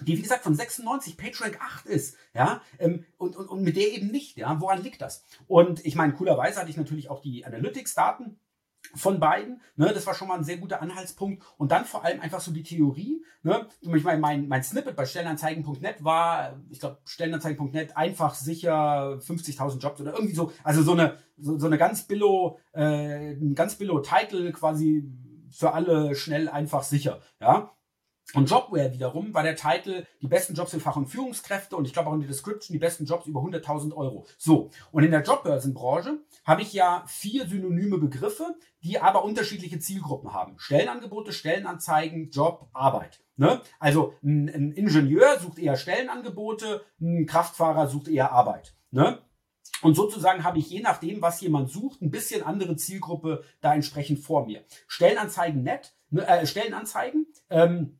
die 0.00 0.16
wie 0.16 0.22
gesagt 0.22 0.44
von 0.44 0.54
96 0.54 1.16
PageRank 1.16 1.60
8 1.60 1.86
ist, 1.86 2.16
ja, 2.34 2.62
ähm, 2.78 3.04
und, 3.16 3.36
und, 3.36 3.48
und 3.48 3.62
mit 3.62 3.76
der 3.76 3.92
eben 3.92 4.08
nicht, 4.08 4.36
ja, 4.36 4.60
woran 4.60 4.82
liegt 4.82 5.00
das? 5.00 5.24
Und 5.46 5.84
ich 5.84 5.94
meine, 5.94 6.14
coolerweise 6.14 6.60
hatte 6.60 6.70
ich 6.70 6.76
natürlich 6.76 7.10
auch 7.10 7.20
die 7.20 7.44
Analytics-Daten 7.44 8.38
von 8.94 9.20
beiden, 9.20 9.60
ne, 9.76 9.92
das 9.92 10.06
war 10.06 10.14
schon 10.14 10.28
mal 10.28 10.36
ein 10.36 10.44
sehr 10.44 10.58
guter 10.58 10.80
Anhaltspunkt. 10.80 11.42
Und 11.56 11.72
dann 11.72 11.84
vor 11.84 12.04
allem 12.04 12.20
einfach 12.20 12.40
so 12.40 12.52
die 12.52 12.62
Theorie, 12.62 13.24
ne, 13.42 13.66
ich 13.80 14.04
meine, 14.04 14.20
mein, 14.20 14.48
mein 14.48 14.62
Snippet 14.62 14.96
bei 14.96 15.04
Stellenanzeigen.net 15.04 16.04
war, 16.04 16.60
ich 16.70 16.80
glaube, 16.80 16.98
Stellenanzeigen.net 17.04 17.96
einfach 17.96 18.34
sicher 18.34 19.18
50.000 19.18 19.78
Jobs 19.78 20.00
oder 20.00 20.14
irgendwie 20.14 20.34
so, 20.34 20.52
also 20.64 20.82
so 20.82 20.92
eine, 20.92 21.18
so, 21.36 21.58
so 21.58 21.66
eine 21.66 21.78
ganz 21.78 22.04
billo, 22.04 22.58
äh, 22.72 23.32
ein 23.32 23.54
ganz 23.54 23.76
billo 23.76 24.00
Title 24.00 24.52
quasi 24.52 25.10
für 25.50 25.72
alle 25.72 26.14
schnell 26.14 26.48
einfach 26.48 26.82
sicher, 26.82 27.20
ja, 27.40 27.72
und 28.34 28.50
Jobware 28.50 28.92
wiederum 28.92 29.32
war 29.32 29.42
der 29.42 29.56
Titel 29.56 30.04
die 30.20 30.26
besten 30.26 30.54
Jobs 30.54 30.72
für 30.72 30.80
Fach- 30.80 30.96
und 30.96 31.06
Führungskräfte 31.06 31.76
und 31.76 31.86
ich 31.86 31.94
glaube 31.94 32.10
auch 32.10 32.14
in 32.14 32.20
der 32.20 32.28
Description 32.28 32.74
die 32.74 32.78
besten 32.78 33.06
Jobs 33.06 33.26
über 33.26 33.40
100.000 33.40 33.94
Euro. 33.94 34.26
So, 34.36 34.70
und 34.92 35.02
in 35.02 35.10
der 35.10 35.22
Jobbörsenbranche 35.22 36.18
habe 36.44 36.62
ich 36.62 36.74
ja 36.74 37.04
vier 37.06 37.46
synonyme 37.48 37.96
Begriffe, 37.96 38.54
die 38.82 39.00
aber 39.00 39.24
unterschiedliche 39.24 39.78
Zielgruppen 39.78 40.34
haben. 40.34 40.58
Stellenangebote, 40.58 41.32
Stellenanzeigen, 41.32 42.28
Job, 42.28 42.68
Arbeit. 42.74 43.20
Ne? 43.36 43.62
Also 43.78 44.14
ein, 44.22 44.48
ein 44.48 44.72
Ingenieur 44.72 45.38
sucht 45.40 45.58
eher 45.58 45.76
Stellenangebote, 45.76 46.84
ein 47.00 47.24
Kraftfahrer 47.24 47.88
sucht 47.88 48.08
eher 48.08 48.32
Arbeit. 48.32 48.74
Ne? 48.90 49.22
Und 49.80 49.94
sozusagen 49.94 50.44
habe 50.44 50.58
ich 50.58 50.68
je 50.68 50.80
nachdem, 50.80 51.22
was 51.22 51.40
jemand 51.40 51.70
sucht, 51.70 52.02
ein 52.02 52.10
bisschen 52.10 52.42
andere 52.42 52.76
Zielgruppe 52.76 53.44
da 53.60 53.74
entsprechend 53.74 54.18
vor 54.18 54.46
mir. 54.46 54.64
Stellenanzeigen 54.86 55.62
nett, 55.62 55.94
ne, 56.10 56.26
äh, 56.26 56.46
Stellenanzeigen. 56.46 57.26
Ähm, 57.48 57.98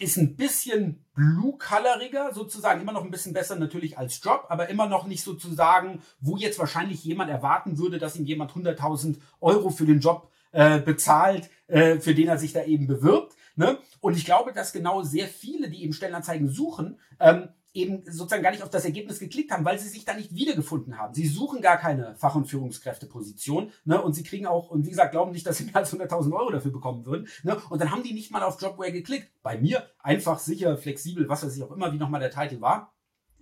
ist 0.00 0.16
ein 0.16 0.36
bisschen 0.36 1.04
blue-colouriger, 1.14 2.32
sozusagen, 2.32 2.80
immer 2.80 2.92
noch 2.92 3.04
ein 3.04 3.10
bisschen 3.10 3.32
besser 3.32 3.56
natürlich 3.56 3.98
als 3.98 4.20
Job, 4.22 4.46
aber 4.48 4.68
immer 4.68 4.86
noch 4.86 5.06
nicht 5.06 5.22
sozusagen, 5.22 6.02
wo 6.20 6.36
jetzt 6.36 6.58
wahrscheinlich 6.58 7.04
jemand 7.04 7.30
erwarten 7.30 7.78
würde, 7.78 7.98
dass 7.98 8.16
ihm 8.16 8.24
jemand 8.24 8.52
100.000 8.52 9.18
Euro 9.40 9.70
für 9.70 9.86
den 9.86 10.00
Job 10.00 10.30
äh, 10.52 10.80
bezahlt, 10.80 11.50
äh, 11.66 11.98
für 11.98 12.14
den 12.14 12.28
er 12.28 12.38
sich 12.38 12.52
da 12.52 12.64
eben 12.64 12.86
bewirbt. 12.86 13.36
Ne? 13.56 13.78
Und 14.00 14.16
ich 14.16 14.24
glaube, 14.24 14.52
dass 14.52 14.72
genau 14.72 15.02
sehr 15.02 15.28
viele, 15.28 15.68
die 15.68 15.82
eben 15.84 15.92
Stellenanzeigen 15.92 16.48
suchen, 16.48 16.98
ähm, 17.18 17.48
eben 17.72 18.02
sozusagen 18.04 18.42
gar 18.42 18.50
nicht 18.50 18.62
auf 18.62 18.70
das 18.70 18.84
Ergebnis 18.84 19.18
geklickt 19.18 19.52
haben, 19.52 19.64
weil 19.64 19.78
sie 19.78 19.88
sich 19.88 20.04
da 20.04 20.14
nicht 20.14 20.34
wiedergefunden 20.34 20.98
haben. 20.98 21.14
Sie 21.14 21.26
suchen 21.26 21.60
gar 21.60 21.76
keine 21.76 22.16
Fach- 22.16 22.34
und 22.34 22.46
Führungskräfteposition 22.46 23.70
ne? 23.84 24.02
und 24.02 24.14
sie 24.14 24.22
kriegen 24.22 24.46
auch, 24.46 24.70
und 24.70 24.86
wie 24.86 24.90
gesagt, 24.90 25.12
glauben 25.12 25.32
nicht, 25.32 25.46
dass 25.46 25.58
sie 25.58 25.64
mehr 25.64 25.76
als 25.76 25.92
100.000 25.92 26.32
Euro 26.32 26.50
dafür 26.50 26.72
bekommen 26.72 27.06
würden. 27.06 27.28
Ne? 27.42 27.56
Und 27.70 27.80
dann 27.80 27.90
haben 27.90 28.02
die 28.02 28.12
nicht 28.12 28.30
mal 28.30 28.42
auf 28.42 28.60
Jobware 28.60 28.92
geklickt. 28.92 29.30
Bei 29.42 29.58
mir 29.58 29.88
einfach, 30.00 30.38
sicher, 30.38 30.76
flexibel, 30.76 31.28
was 31.28 31.44
weiß 31.44 31.56
ich 31.56 31.62
auch 31.62 31.70
immer, 31.70 31.92
wie 31.92 31.98
nochmal 31.98 32.20
der 32.20 32.30
Titel 32.30 32.60
war 32.60 32.92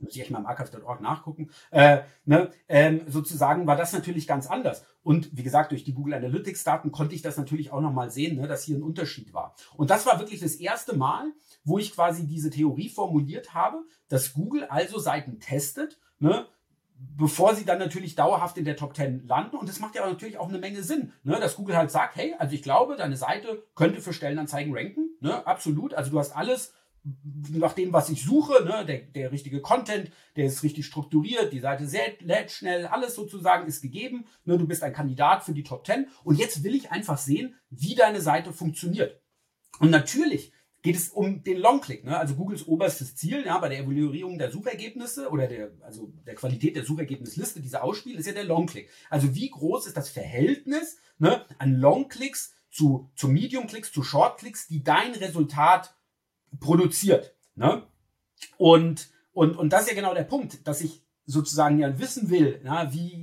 muss 0.00 0.14
ich 0.14 0.22
echt 0.22 0.30
mal 0.30 0.38
im 0.38 0.46
archive.org 0.46 1.00
nachgucken, 1.00 1.50
äh, 1.70 1.98
ne, 2.24 2.50
ähm, 2.68 3.02
sozusagen 3.08 3.66
war 3.66 3.76
das 3.76 3.92
natürlich 3.92 4.26
ganz 4.26 4.46
anders. 4.46 4.84
Und 5.02 5.36
wie 5.36 5.42
gesagt, 5.42 5.72
durch 5.72 5.84
die 5.84 5.94
Google 5.94 6.14
Analytics 6.14 6.64
Daten 6.64 6.92
konnte 6.92 7.14
ich 7.14 7.22
das 7.22 7.36
natürlich 7.36 7.72
auch 7.72 7.80
nochmal 7.80 8.10
sehen, 8.10 8.36
ne, 8.40 8.46
dass 8.46 8.64
hier 8.64 8.76
ein 8.76 8.82
Unterschied 8.82 9.32
war. 9.32 9.54
Und 9.76 9.90
das 9.90 10.06
war 10.06 10.18
wirklich 10.18 10.40
das 10.40 10.56
erste 10.56 10.96
Mal, 10.96 11.32
wo 11.68 11.78
ich 11.78 11.94
quasi 11.94 12.26
diese 12.26 12.50
Theorie 12.50 12.88
formuliert 12.88 13.54
habe, 13.54 13.84
dass 14.08 14.32
Google 14.32 14.64
also 14.64 14.98
Seiten 14.98 15.38
testet, 15.38 15.98
ne, 16.18 16.46
bevor 16.98 17.54
sie 17.54 17.64
dann 17.64 17.78
natürlich 17.78 18.16
dauerhaft 18.16 18.58
in 18.58 18.64
der 18.64 18.76
Top 18.76 18.96
10 18.96 19.26
landen. 19.26 19.56
Und 19.56 19.68
das 19.68 19.78
macht 19.78 19.94
ja 19.94 20.06
natürlich 20.06 20.38
auch 20.38 20.48
eine 20.48 20.58
Menge 20.58 20.82
Sinn, 20.82 21.12
ne? 21.22 21.38
dass 21.38 21.56
Google 21.56 21.76
halt 21.76 21.90
sagt, 21.90 22.16
hey, 22.16 22.34
also 22.38 22.54
ich 22.54 22.62
glaube, 22.62 22.96
deine 22.96 23.16
Seite 23.16 23.62
könnte 23.76 24.00
für 24.00 24.12
Stellenanzeigen 24.12 24.74
ranken. 24.76 25.10
Ne? 25.20 25.46
Absolut. 25.46 25.94
Also 25.94 26.10
du 26.10 26.18
hast 26.18 26.34
alles 26.34 26.72
nach 27.50 27.74
dem, 27.74 27.92
was 27.92 28.10
ich 28.10 28.24
suche, 28.24 28.64
ne, 28.64 28.84
der, 28.84 28.98
der 28.98 29.30
richtige 29.30 29.60
Content, 29.60 30.10
der 30.36 30.46
ist 30.46 30.62
richtig 30.62 30.86
strukturiert, 30.86 31.52
die 31.52 31.60
Seite 31.60 31.84
lädt 32.20 32.50
schnell, 32.50 32.86
alles 32.86 33.14
sozusagen 33.14 33.66
ist 33.66 33.80
gegeben. 33.80 34.26
Ne, 34.44 34.58
du 34.58 34.66
bist 34.66 34.82
ein 34.82 34.92
Kandidat 34.92 35.44
für 35.44 35.52
die 35.52 35.62
Top 35.62 35.86
10 35.86 36.08
und 36.24 36.36
jetzt 36.38 36.64
will 36.64 36.74
ich 36.74 36.90
einfach 36.90 37.16
sehen, 37.16 37.54
wie 37.70 37.94
deine 37.94 38.20
Seite 38.20 38.52
funktioniert. 38.52 39.20
Und 39.78 39.90
natürlich 39.90 40.52
geht 40.82 40.96
es 40.96 41.08
um 41.08 41.42
den 41.42 41.58
Longclick, 41.58 42.04
ne? 42.04 42.16
also 42.16 42.36
Googles 42.36 42.66
oberstes 42.66 43.16
Ziel 43.16 43.44
ja, 43.44 43.58
bei 43.58 43.68
der 43.68 43.80
Evaluierung 43.80 44.38
der 44.38 44.50
Suchergebnisse 44.50 45.28
oder 45.28 45.48
der, 45.48 45.72
also 45.80 46.12
der 46.24 46.34
Qualität 46.34 46.76
der 46.76 46.84
Suchergebnisliste, 46.84 47.60
dieser 47.60 47.82
Ausspiel, 47.82 48.18
ist 48.18 48.26
ja 48.26 48.32
der 48.32 48.44
Longclick. 48.44 48.88
Also 49.10 49.34
wie 49.34 49.50
groß 49.50 49.86
ist 49.86 49.96
das 49.96 50.08
Verhältnis 50.08 50.98
ne, 51.18 51.44
an 51.58 51.74
Longclicks 51.74 52.54
zu, 52.70 53.10
zu 53.16 53.28
Medium-Clicks, 53.28 53.92
zu 53.92 54.02
Short-Clicks, 54.02 54.68
die 54.68 54.84
dein 54.84 55.14
Resultat 55.14 55.96
produziert. 56.60 57.34
Ne? 57.56 57.82
Und, 58.56 59.10
und, 59.32 59.56
und 59.56 59.72
das 59.72 59.82
ist 59.82 59.90
ja 59.90 59.94
genau 59.96 60.14
der 60.14 60.24
Punkt, 60.24 60.66
dass 60.66 60.80
ich 60.80 61.02
sozusagen 61.26 61.78
ja 61.78 61.98
wissen 61.98 62.30
will, 62.30 62.60
na, 62.62 62.92
wie, 62.94 63.16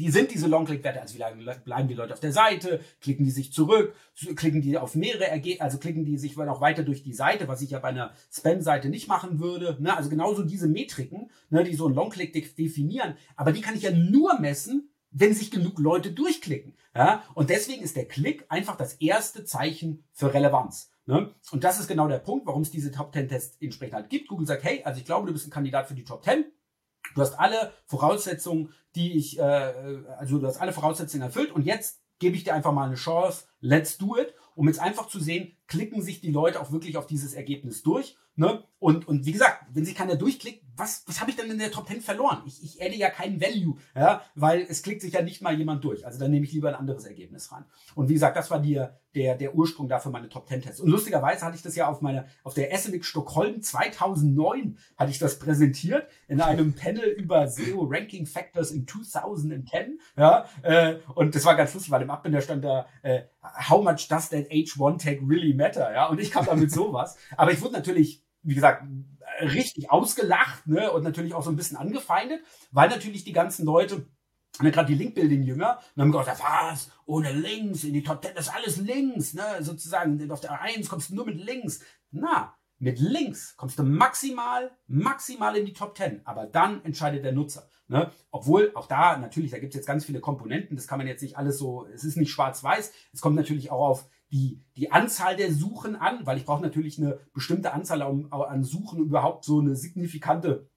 wie 0.00 0.10
sind 0.10 0.30
diese 0.30 0.48
Long-Click-Werte? 0.48 1.02
Also 1.02 1.14
wie 1.14 1.18
lange 1.18 1.60
bleiben 1.62 1.86
die 1.86 1.94
Leute 1.94 2.14
auf 2.14 2.20
der 2.20 2.32
Seite? 2.32 2.80
Klicken 3.02 3.24
die 3.24 3.30
sich 3.30 3.52
zurück? 3.52 3.94
Klicken 4.34 4.62
die 4.62 4.78
auf 4.78 4.94
mehrere 4.94 5.28
Ergebnisse? 5.28 5.62
Also 5.62 5.76
klicken 5.76 6.06
die 6.06 6.16
sich 6.16 6.36
noch 6.36 6.62
weiter 6.62 6.82
durch 6.82 7.02
die 7.02 7.12
Seite, 7.12 7.48
was 7.48 7.60
ich 7.60 7.72
ja 7.72 7.80
bei 7.80 7.88
einer 7.88 8.14
Spam-Seite 8.32 8.88
nicht 8.88 9.08
machen 9.08 9.40
würde. 9.40 9.76
Ne? 9.78 9.94
Also 9.94 10.08
genauso 10.08 10.42
diese 10.42 10.68
Metriken, 10.68 11.30
ne, 11.50 11.64
die 11.64 11.74
so 11.74 11.86
ein 11.86 11.94
Long-Click 11.94 12.32
definieren. 12.32 13.14
Aber 13.36 13.52
die 13.52 13.60
kann 13.60 13.76
ich 13.76 13.82
ja 13.82 13.90
nur 13.90 14.40
messen, 14.40 14.90
wenn 15.10 15.34
sich 15.34 15.50
genug 15.50 15.78
Leute 15.78 16.12
durchklicken. 16.12 16.74
Ja? 16.96 17.22
Und 17.34 17.50
deswegen 17.50 17.82
ist 17.82 17.96
der 17.96 18.08
Klick 18.08 18.46
einfach 18.48 18.76
das 18.76 18.94
erste 18.94 19.44
Zeichen 19.44 20.04
für 20.12 20.32
Relevanz. 20.32 20.90
Ne? 21.04 21.34
Und 21.50 21.62
das 21.62 21.78
ist 21.78 21.88
genau 21.88 22.08
der 22.08 22.20
Punkt, 22.20 22.46
warum 22.46 22.62
es 22.62 22.70
diese 22.70 22.90
Top 22.90 23.12
10 23.12 23.28
Tests 23.28 23.58
entsprechend 23.60 23.94
halt 23.94 24.08
gibt. 24.08 24.28
Google 24.28 24.46
sagt, 24.46 24.64
hey, 24.64 24.82
also 24.82 24.98
ich 24.98 25.04
glaube, 25.04 25.26
du 25.26 25.34
bist 25.34 25.46
ein 25.46 25.50
Kandidat 25.50 25.88
für 25.88 25.94
die 25.94 26.04
Top 26.04 26.24
10. 26.24 26.46
Du 27.14 27.20
hast 27.20 27.38
alle 27.38 27.72
Voraussetzungen, 27.86 28.72
die 28.94 29.16
ich, 29.16 29.38
äh, 29.38 30.02
also 30.18 30.38
du 30.38 30.46
hast 30.46 30.60
alle 30.60 30.72
Voraussetzungen 30.72 31.22
erfüllt 31.22 31.52
und 31.52 31.64
jetzt 31.64 32.00
gebe 32.18 32.36
ich 32.36 32.44
dir 32.44 32.54
einfach 32.54 32.72
mal 32.72 32.86
eine 32.86 32.96
Chance. 32.96 33.44
Let's 33.60 33.98
do 33.98 34.16
it, 34.16 34.34
um 34.54 34.68
jetzt 34.68 34.80
einfach 34.80 35.08
zu 35.08 35.18
sehen, 35.18 35.56
klicken 35.66 36.02
sich 36.02 36.20
die 36.20 36.30
Leute 36.30 36.60
auch 36.60 36.70
wirklich 36.70 36.96
auf 36.96 37.06
dieses 37.06 37.34
Ergebnis 37.34 37.82
durch. 37.82 38.16
Ne? 38.36 38.62
Und, 38.78 39.08
und 39.08 39.26
wie 39.26 39.32
gesagt, 39.32 39.64
wenn 39.72 39.84
sich 39.84 39.94
keiner 39.94 40.16
durchklickt, 40.16 40.64
was, 40.80 41.04
was 41.06 41.20
habe 41.20 41.30
ich 41.30 41.36
denn 41.36 41.50
in 41.50 41.58
der 41.58 41.70
Top 41.70 41.86
10 41.86 42.00
verloren? 42.00 42.42
Ich, 42.46 42.62
ich 42.64 42.82
adde 42.82 42.96
ja 42.96 43.10
keinen 43.10 43.40
Value, 43.40 43.76
ja, 43.94 44.22
weil 44.34 44.66
es 44.68 44.82
klickt 44.82 45.02
sich 45.02 45.12
ja 45.12 45.22
nicht 45.22 45.42
mal 45.42 45.56
jemand 45.56 45.84
durch. 45.84 46.04
Also 46.06 46.18
dann 46.18 46.30
nehme 46.30 46.46
ich 46.46 46.52
lieber 46.52 46.68
ein 46.70 46.74
anderes 46.74 47.04
Ergebnis 47.04 47.52
ran. 47.52 47.64
Und 47.94 48.08
wie 48.08 48.14
gesagt, 48.14 48.36
das 48.36 48.50
war 48.50 48.60
die, 48.60 48.82
der, 49.14 49.36
der 49.36 49.54
Ursprung 49.54 49.88
dafür 49.88 50.10
meine 50.10 50.28
Top 50.28 50.48
10 50.48 50.62
Tests. 50.62 50.80
Und 50.80 50.88
lustigerweise 50.88 51.44
hatte 51.44 51.56
ich 51.56 51.62
das 51.62 51.76
ja 51.76 51.86
auf 51.86 52.00
meiner, 52.00 52.26
auf 52.42 52.54
der 52.54 52.76
SMX 52.76 53.06
Stockholm 53.06 53.62
2009 53.62 54.78
hatte 54.96 55.10
ich 55.10 55.18
das 55.18 55.38
präsentiert 55.38 56.08
in 56.26 56.40
einem 56.40 56.74
Panel 56.74 57.04
über 57.04 57.46
SEO 57.46 57.86
Ranking 57.90 58.26
Factors 58.26 58.70
in 58.70 58.86
2010. 58.86 60.00
Ja, 60.16 60.46
äh, 60.62 60.96
und 61.14 61.34
das 61.34 61.44
war 61.44 61.56
ganz 61.56 61.74
lustig, 61.74 61.92
weil 61.92 62.02
im 62.02 62.10
Abbinder 62.10 62.40
stand 62.40 62.64
da, 62.64 62.86
äh, 63.02 63.22
how 63.68 63.84
much 63.84 64.08
does 64.08 64.30
that 64.30 64.50
H1 64.50 65.02
tag 65.02 65.18
really 65.28 65.54
matter? 65.54 65.92
Ja, 65.92 66.06
und 66.06 66.18
ich 66.20 66.30
kam 66.30 66.46
damit 66.46 66.72
sowas. 66.72 67.16
Aber 67.36 67.52
ich 67.52 67.60
wurde 67.60 67.74
natürlich 67.74 68.24
wie 68.42 68.54
gesagt, 68.54 68.84
richtig 69.40 69.90
ausgelacht 69.90 70.66
ne? 70.66 70.90
und 70.90 71.02
natürlich 71.02 71.34
auch 71.34 71.42
so 71.42 71.50
ein 71.50 71.56
bisschen 71.56 71.76
angefeindet, 71.76 72.40
weil 72.70 72.88
natürlich 72.88 73.24
die 73.24 73.32
ganzen 73.32 73.64
Leute, 73.64 74.06
ne, 74.60 74.70
gerade 74.70 74.88
die 74.88 74.98
Link-Building-Jünger, 74.98 75.80
haben 75.98 76.12
gesagt, 76.12 76.42
was, 76.42 76.90
ohne 77.06 77.32
Links, 77.32 77.84
in 77.84 77.94
die 77.94 78.02
Top 78.02 78.22
10, 78.24 78.34
das 78.34 78.46
ist 78.46 78.54
alles 78.54 78.76
links, 78.78 79.34
ne? 79.34 79.44
sozusagen, 79.60 80.30
auf 80.30 80.40
der 80.40 80.60
1 80.60 80.88
kommst 80.88 81.10
du 81.10 81.14
nur 81.14 81.26
mit 81.26 81.36
links. 81.36 81.80
Na, 82.10 82.54
mit 82.80 82.98
links 82.98 83.56
kommst 83.56 83.78
du 83.78 83.82
maximal, 83.82 84.70
maximal 84.86 85.54
in 85.56 85.66
die 85.66 85.74
Top 85.74 85.96
10, 85.96 86.22
aber 86.24 86.46
dann 86.46 86.82
entscheidet 86.84 87.24
der 87.24 87.32
Nutzer. 87.32 87.68
Ne? 87.88 88.10
Obwohl, 88.30 88.72
auch 88.74 88.86
da, 88.86 89.18
natürlich, 89.18 89.50
da 89.50 89.58
gibt 89.58 89.74
es 89.74 89.76
jetzt 89.76 89.86
ganz 89.86 90.04
viele 90.04 90.20
Komponenten, 90.20 90.76
das 90.76 90.86
kann 90.86 90.98
man 90.98 91.06
jetzt 91.06 91.22
nicht 91.22 91.36
alles 91.36 91.58
so, 91.58 91.86
es 91.92 92.04
ist 92.04 92.16
nicht 92.16 92.30
schwarz-weiß, 92.30 92.92
es 93.12 93.20
kommt 93.20 93.36
natürlich 93.36 93.70
auch 93.70 93.86
auf 93.86 94.08
die, 94.32 94.62
die 94.76 94.92
Anzahl 94.92 95.36
der 95.36 95.52
Suchen 95.52 95.96
an, 95.96 96.24
weil 96.24 96.36
ich 96.36 96.44
brauche 96.44 96.62
natürlich 96.62 96.98
eine 96.98 97.18
bestimmte 97.32 97.72
Anzahl 97.72 98.02
an 98.02 98.64
Suchen, 98.64 99.00
um 99.00 99.06
überhaupt 99.06 99.44
so 99.44 99.60
eine 99.60 99.74
signifikante 99.74 100.68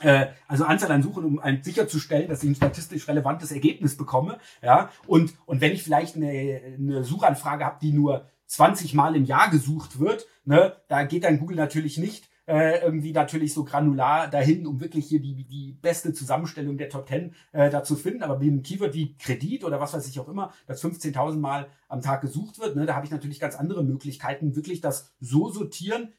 äh, 0.00 0.26
also 0.48 0.64
Anzahl 0.64 0.90
an 0.90 1.02
Suchen, 1.02 1.24
um 1.24 1.38
ein, 1.38 1.62
sicherzustellen, 1.62 2.28
dass 2.28 2.42
ich 2.42 2.50
ein 2.50 2.56
statistisch 2.56 3.06
relevantes 3.06 3.52
Ergebnis 3.52 3.96
bekomme. 3.96 4.38
Ja, 4.62 4.90
und, 5.06 5.34
und 5.46 5.60
wenn 5.60 5.72
ich 5.72 5.82
vielleicht 5.82 6.16
eine, 6.16 6.60
eine 6.78 7.04
Suchanfrage 7.04 7.64
habe, 7.64 7.78
die 7.80 7.92
nur 7.92 8.26
20 8.46 8.94
Mal 8.94 9.16
im 9.16 9.24
Jahr 9.24 9.50
gesucht 9.50 10.00
wird, 10.00 10.26
ne, 10.44 10.76
da 10.88 11.04
geht 11.04 11.24
dann 11.24 11.38
Google 11.38 11.56
natürlich 11.56 11.98
nicht 11.98 12.28
äh, 12.46 12.82
irgendwie 12.82 13.12
natürlich 13.12 13.54
so 13.54 13.64
granular 13.64 14.28
dahin, 14.28 14.66
um 14.66 14.80
wirklich 14.80 15.06
hier 15.06 15.20
die, 15.20 15.44
die 15.44 15.72
beste 15.72 16.12
Zusammenstellung 16.12 16.76
der 16.76 16.88
Top 16.88 17.08
10 17.08 17.34
äh, 17.52 17.70
da 17.70 17.82
zu 17.82 17.96
finden. 17.96 18.22
Aber 18.22 18.40
wie 18.40 18.50
ein 18.50 18.62
Keyword 18.62 18.94
wie 18.94 19.16
Kredit 19.16 19.64
oder 19.64 19.80
was 19.80 19.94
weiß 19.94 20.06
ich 20.08 20.20
auch 20.20 20.28
immer, 20.28 20.52
das 20.66 20.84
15.000 20.84 21.38
Mal 21.38 21.68
am 21.88 22.02
Tag 22.02 22.20
gesucht 22.20 22.58
wird, 22.58 22.76
ne, 22.76 22.86
da 22.86 22.94
habe 22.94 23.06
ich 23.06 23.12
natürlich 23.12 23.40
ganz 23.40 23.56
andere 23.56 23.84
Möglichkeiten, 23.84 24.56
wirklich 24.56 24.80
das 24.80 25.14
so 25.20 25.50
sortieren 25.50 26.12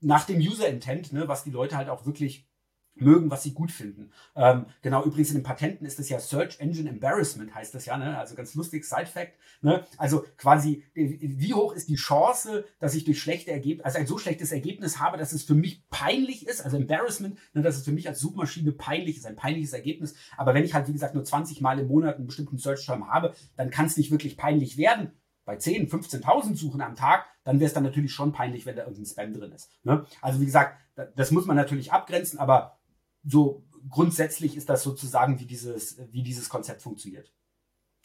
nach 0.00 0.24
dem 0.24 0.38
User 0.38 0.68
Intent, 0.68 1.12
ne, 1.12 1.28
was 1.28 1.44
die 1.44 1.50
Leute 1.50 1.76
halt 1.76 1.88
auch 1.88 2.04
wirklich 2.04 2.49
mögen, 3.00 3.30
was 3.30 3.42
sie 3.42 3.52
gut 3.52 3.70
finden. 3.70 4.10
Ähm, 4.36 4.66
genau, 4.82 5.04
übrigens 5.04 5.30
in 5.30 5.36
den 5.36 5.42
Patenten 5.42 5.86
ist 5.86 5.98
das 5.98 6.08
ja 6.08 6.20
Search 6.20 6.60
Engine 6.60 6.88
Embarrassment, 6.88 7.54
heißt 7.54 7.74
das 7.74 7.86
ja, 7.86 7.96
ne? 7.96 8.18
also 8.18 8.34
ganz 8.34 8.54
lustig, 8.54 8.84
Side 8.84 9.06
Fact. 9.06 9.32
Ne? 9.62 9.84
Also 9.98 10.24
quasi, 10.36 10.84
wie 10.94 11.54
hoch 11.54 11.72
ist 11.72 11.88
die 11.88 11.96
Chance, 11.96 12.64
dass 12.78 12.94
ich 12.94 13.04
durch 13.04 13.20
schlechte 13.20 13.50
Ergebnisse, 13.50 13.84
also 13.84 13.98
ein 13.98 14.06
so 14.06 14.18
schlechtes 14.18 14.52
Ergebnis 14.52 14.98
habe, 14.98 15.16
dass 15.16 15.32
es 15.32 15.44
für 15.44 15.54
mich 15.54 15.88
peinlich 15.90 16.46
ist, 16.46 16.62
also 16.62 16.76
Embarrassment, 16.76 17.38
ne, 17.52 17.62
dass 17.62 17.76
es 17.76 17.84
für 17.84 17.92
mich 17.92 18.08
als 18.08 18.20
Suchmaschine 18.20 18.72
peinlich 18.72 19.16
ist, 19.18 19.26
ein 19.26 19.36
peinliches 19.36 19.72
Ergebnis. 19.72 20.14
Aber 20.36 20.54
wenn 20.54 20.64
ich 20.64 20.74
halt, 20.74 20.88
wie 20.88 20.92
gesagt, 20.92 21.14
nur 21.14 21.24
20 21.24 21.60
Mal 21.60 21.78
im 21.78 21.88
Monat 21.88 22.16
einen 22.16 22.26
bestimmten 22.26 22.58
Search-Term 22.58 23.08
habe, 23.08 23.34
dann 23.56 23.70
kann 23.70 23.86
es 23.86 23.96
nicht 23.96 24.10
wirklich 24.10 24.36
peinlich 24.36 24.76
werden. 24.76 25.12
Bei 25.44 25.56
10, 25.56 25.88
15.000 25.88 26.54
Suchen 26.54 26.80
am 26.80 26.94
Tag, 26.94 27.26
dann 27.44 27.58
wäre 27.58 27.66
es 27.66 27.74
dann 27.74 27.82
natürlich 27.82 28.12
schon 28.12 28.32
peinlich, 28.32 28.66
wenn 28.66 28.76
da 28.76 28.82
irgendein 28.82 29.06
Spam 29.06 29.32
drin 29.32 29.52
ist. 29.52 29.70
Ne? 29.82 30.04
Also 30.20 30.40
wie 30.40 30.44
gesagt, 30.44 30.78
das 31.16 31.30
muss 31.30 31.46
man 31.46 31.56
natürlich 31.56 31.92
abgrenzen, 31.92 32.38
aber 32.38 32.78
so 33.24 33.64
grundsätzlich 33.88 34.56
ist 34.56 34.68
das 34.68 34.82
sozusagen, 34.82 35.40
wie 35.40 35.46
dieses, 35.46 35.98
wie 36.10 36.22
dieses 36.22 36.48
Konzept 36.48 36.82
funktioniert. 36.82 37.32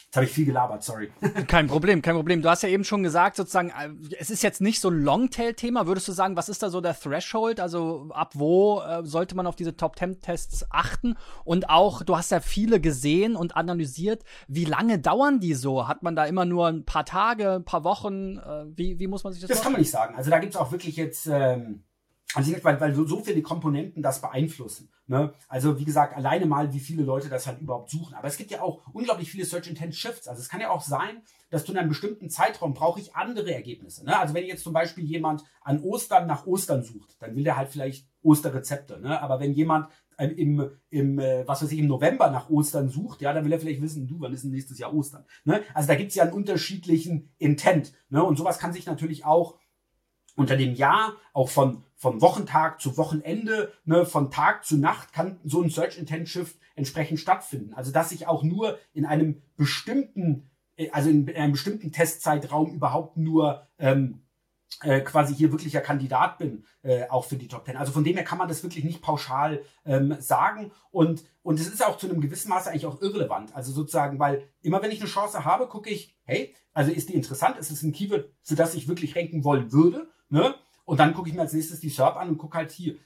Jetzt 0.04 0.16
habe 0.16 0.26
ich 0.26 0.32
viel 0.32 0.44
gelabert, 0.44 0.84
sorry. 0.84 1.10
Kein 1.48 1.66
Problem, 1.66 2.00
kein 2.00 2.14
Problem. 2.14 2.40
Du 2.40 2.48
hast 2.48 2.62
ja 2.62 2.68
eben 2.68 2.84
schon 2.84 3.02
gesagt, 3.02 3.34
sozusagen, 3.34 3.70
äh, 3.70 3.88
es 4.18 4.30
ist 4.30 4.42
jetzt 4.42 4.60
nicht 4.60 4.78
so 4.80 4.88
ein 4.88 5.02
Longtail-Thema. 5.02 5.86
Würdest 5.88 6.06
du 6.06 6.12
sagen, 6.12 6.36
was 6.36 6.48
ist 6.48 6.62
da 6.62 6.70
so 6.70 6.80
der 6.80 6.98
Threshold? 6.98 7.58
Also 7.58 8.08
ab 8.12 8.30
wo 8.34 8.80
äh, 8.82 9.04
sollte 9.04 9.34
man 9.34 9.48
auf 9.48 9.56
diese 9.56 9.76
Top 9.76 9.98
10 9.98 10.20
Tests 10.20 10.64
achten? 10.70 11.16
Und 11.44 11.70
auch, 11.70 12.02
du 12.02 12.16
hast 12.16 12.30
ja 12.30 12.38
viele 12.40 12.80
gesehen 12.80 13.34
und 13.34 13.56
analysiert. 13.56 14.22
Wie 14.46 14.64
lange 14.64 15.00
dauern 15.00 15.40
die 15.40 15.54
so? 15.54 15.88
Hat 15.88 16.04
man 16.04 16.14
da 16.14 16.24
immer 16.24 16.44
nur 16.44 16.68
ein 16.68 16.84
paar 16.84 17.04
Tage, 17.04 17.54
ein 17.54 17.64
paar 17.64 17.82
Wochen? 17.82 18.38
Äh, 18.38 18.66
wie, 18.76 19.00
wie 19.00 19.08
muss 19.08 19.24
man 19.24 19.32
sich 19.32 19.42
das 19.42 19.48
Das 19.48 19.58
vorstellen? 19.58 19.64
kann 19.64 19.72
man 19.72 19.80
nicht 19.80 19.90
sagen. 19.90 20.14
Also 20.16 20.30
da 20.30 20.38
gibt 20.38 20.54
es 20.54 20.60
auch 20.60 20.70
wirklich 20.70 20.96
jetzt, 20.96 21.26
ähm, 21.26 21.82
also 22.34 22.52
weil, 22.62 22.80
weil 22.80 22.94
so, 22.94 23.06
so 23.06 23.22
viele 23.22 23.40
Komponenten 23.42 24.02
das 24.02 24.20
beeinflussen. 24.20 24.90
Ne? 25.06 25.32
Also 25.48 25.78
wie 25.78 25.84
gesagt, 25.84 26.16
alleine 26.16 26.46
mal, 26.46 26.72
wie 26.72 26.80
viele 26.80 27.04
Leute 27.04 27.28
das 27.28 27.46
halt 27.46 27.60
überhaupt 27.60 27.90
suchen. 27.90 28.14
Aber 28.14 28.26
es 28.26 28.36
gibt 28.36 28.50
ja 28.50 28.60
auch 28.60 28.82
unglaublich 28.92 29.30
viele 29.30 29.44
Search 29.44 29.68
Intent 29.68 29.94
Shifts. 29.94 30.26
Also 30.26 30.42
es 30.42 30.48
kann 30.48 30.60
ja 30.60 30.70
auch 30.70 30.82
sein, 30.82 31.22
dass 31.50 31.64
du 31.64 31.72
in 31.72 31.78
einem 31.78 31.88
bestimmten 31.88 32.28
Zeitraum 32.28 32.74
brauche 32.74 33.00
ich 33.00 33.14
andere 33.14 33.54
Ergebnisse. 33.54 34.04
Ne? 34.04 34.18
Also 34.18 34.34
wenn 34.34 34.44
jetzt 34.44 34.64
zum 34.64 34.72
Beispiel 34.72 35.04
jemand 35.04 35.44
an 35.62 35.80
Ostern 35.82 36.26
nach 36.26 36.46
Ostern 36.46 36.82
sucht, 36.82 37.16
dann 37.20 37.36
will 37.36 37.44
der 37.44 37.56
halt 37.56 37.70
vielleicht 37.70 38.08
Osterrezepte. 38.22 39.00
Ne? 39.00 39.20
Aber 39.22 39.38
wenn 39.38 39.52
jemand 39.52 39.88
im, 40.18 40.70
im 40.90 41.18
äh, 41.18 41.46
was 41.46 41.62
weiß 41.62 41.70
ich, 41.72 41.78
im 41.78 41.86
November 41.86 42.30
nach 42.30 42.48
Ostern 42.48 42.88
sucht, 42.88 43.20
ja, 43.20 43.32
dann 43.32 43.44
will 43.44 43.52
er 43.52 43.60
vielleicht 43.60 43.82
wissen, 43.82 44.08
du, 44.08 44.20
wann 44.20 44.32
ist 44.32 44.44
denn 44.44 44.50
nächstes 44.50 44.78
Jahr 44.78 44.94
Ostern? 44.94 45.24
Ne? 45.44 45.62
Also 45.74 45.88
da 45.88 45.94
gibt 45.94 46.10
es 46.10 46.16
ja 46.16 46.24
einen 46.24 46.32
unterschiedlichen 46.32 47.30
Intent. 47.38 47.92
Ne? 48.08 48.22
Und 48.22 48.36
sowas 48.36 48.58
kann 48.58 48.72
sich 48.72 48.86
natürlich 48.86 49.24
auch 49.24 49.58
unter 50.36 50.56
dem 50.56 50.74
Jahr, 50.74 51.16
auch 51.32 51.48
von, 51.48 51.82
von 51.96 52.20
Wochentag 52.20 52.80
zu 52.80 52.96
Wochenende, 52.96 53.72
ne, 53.84 54.06
von 54.06 54.30
Tag 54.30 54.64
zu 54.64 54.76
Nacht 54.76 55.12
kann 55.12 55.40
so 55.44 55.62
ein 55.62 55.70
Search 55.70 55.98
Intent 55.98 56.28
Shift 56.28 56.56
entsprechend 56.76 57.18
stattfinden. 57.18 57.74
Also 57.74 57.90
dass 57.90 58.12
ich 58.12 58.28
auch 58.28 58.42
nur 58.42 58.78
in 58.92 59.06
einem 59.06 59.42
bestimmten, 59.56 60.48
äh, 60.76 60.90
also 60.90 61.10
in 61.10 61.28
einem 61.34 61.52
bestimmten 61.52 61.90
Testzeitraum 61.90 62.72
überhaupt 62.72 63.16
nur 63.16 63.66
ähm, 63.78 64.22
äh, 64.82 65.00
quasi 65.00 65.34
hier 65.34 65.52
wirklicher 65.52 65.80
Kandidat 65.80 66.38
bin, 66.38 66.64
äh, 66.82 67.08
auch 67.08 67.24
für 67.24 67.36
die 67.36 67.48
Top 67.48 67.64
Ten. 67.64 67.76
Also 67.76 67.92
von 67.92 68.04
dem 68.04 68.14
her 68.14 68.24
kann 68.24 68.38
man 68.38 68.48
das 68.48 68.62
wirklich 68.62 68.84
nicht 68.84 69.00
pauschal 69.00 69.62
ähm, 69.86 70.16
sagen. 70.20 70.72
Und, 70.90 71.24
und 71.42 71.58
es 71.58 71.68
ist 71.68 71.84
auch 71.84 71.96
zu 71.96 72.08
einem 72.08 72.20
gewissen 72.20 72.50
Maße 72.50 72.70
eigentlich 72.70 72.86
auch 72.86 73.00
irrelevant. 73.00 73.54
Also 73.56 73.72
sozusagen, 73.72 74.18
weil 74.18 74.48
immer 74.60 74.82
wenn 74.82 74.90
ich 74.90 75.00
eine 75.00 75.08
Chance 75.08 75.44
habe, 75.44 75.66
gucke 75.66 75.88
ich, 75.88 76.14
hey, 76.24 76.54
also 76.74 76.92
ist 76.92 77.08
die 77.08 77.14
interessant, 77.14 77.56
ist 77.56 77.70
es 77.70 77.82
ein 77.82 77.92
Keyword, 77.92 78.28
für 78.42 78.54
das 78.54 78.74
ich 78.74 78.86
wirklich 78.86 79.16
ranken 79.16 79.44
wollen 79.44 79.72
würde? 79.72 80.10
Ne? 80.28 80.54
Und 80.84 81.00
dann 81.00 81.14
gucke 81.14 81.28
ich 81.28 81.34
mir 81.34 81.42
als 81.42 81.52
nächstes 81.52 81.80
die 81.80 81.88
SERP 81.88 82.16
an 82.16 82.28
und 82.28 82.38
gucke 82.38 82.56
halt 82.56 82.70
hier, 82.70 82.96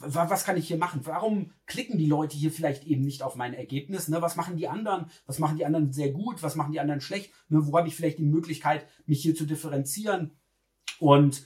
was 0.00 0.44
kann 0.44 0.56
ich 0.56 0.68
hier 0.68 0.76
machen? 0.76 1.00
Warum 1.04 1.52
klicken 1.66 1.98
die 1.98 2.06
Leute 2.06 2.36
hier 2.36 2.52
vielleicht 2.52 2.86
eben 2.86 3.02
nicht 3.02 3.22
auf 3.22 3.34
mein 3.34 3.54
Ergebnis? 3.54 4.08
Ne? 4.08 4.20
Was 4.20 4.36
machen 4.36 4.56
die 4.56 4.68
anderen? 4.68 5.06
Was 5.26 5.38
machen 5.38 5.56
die 5.56 5.64
anderen 5.64 5.92
sehr 5.92 6.10
gut? 6.10 6.42
Was 6.42 6.54
machen 6.54 6.72
die 6.72 6.80
anderen 6.80 7.00
schlecht? 7.00 7.32
Ne? 7.48 7.66
Wo 7.66 7.76
habe 7.78 7.88
ich 7.88 7.96
vielleicht 7.96 8.18
die 8.18 8.24
Möglichkeit, 8.24 8.86
mich 9.06 9.22
hier 9.22 9.34
zu 9.34 9.46
differenzieren? 9.46 10.32
Und 10.98 11.44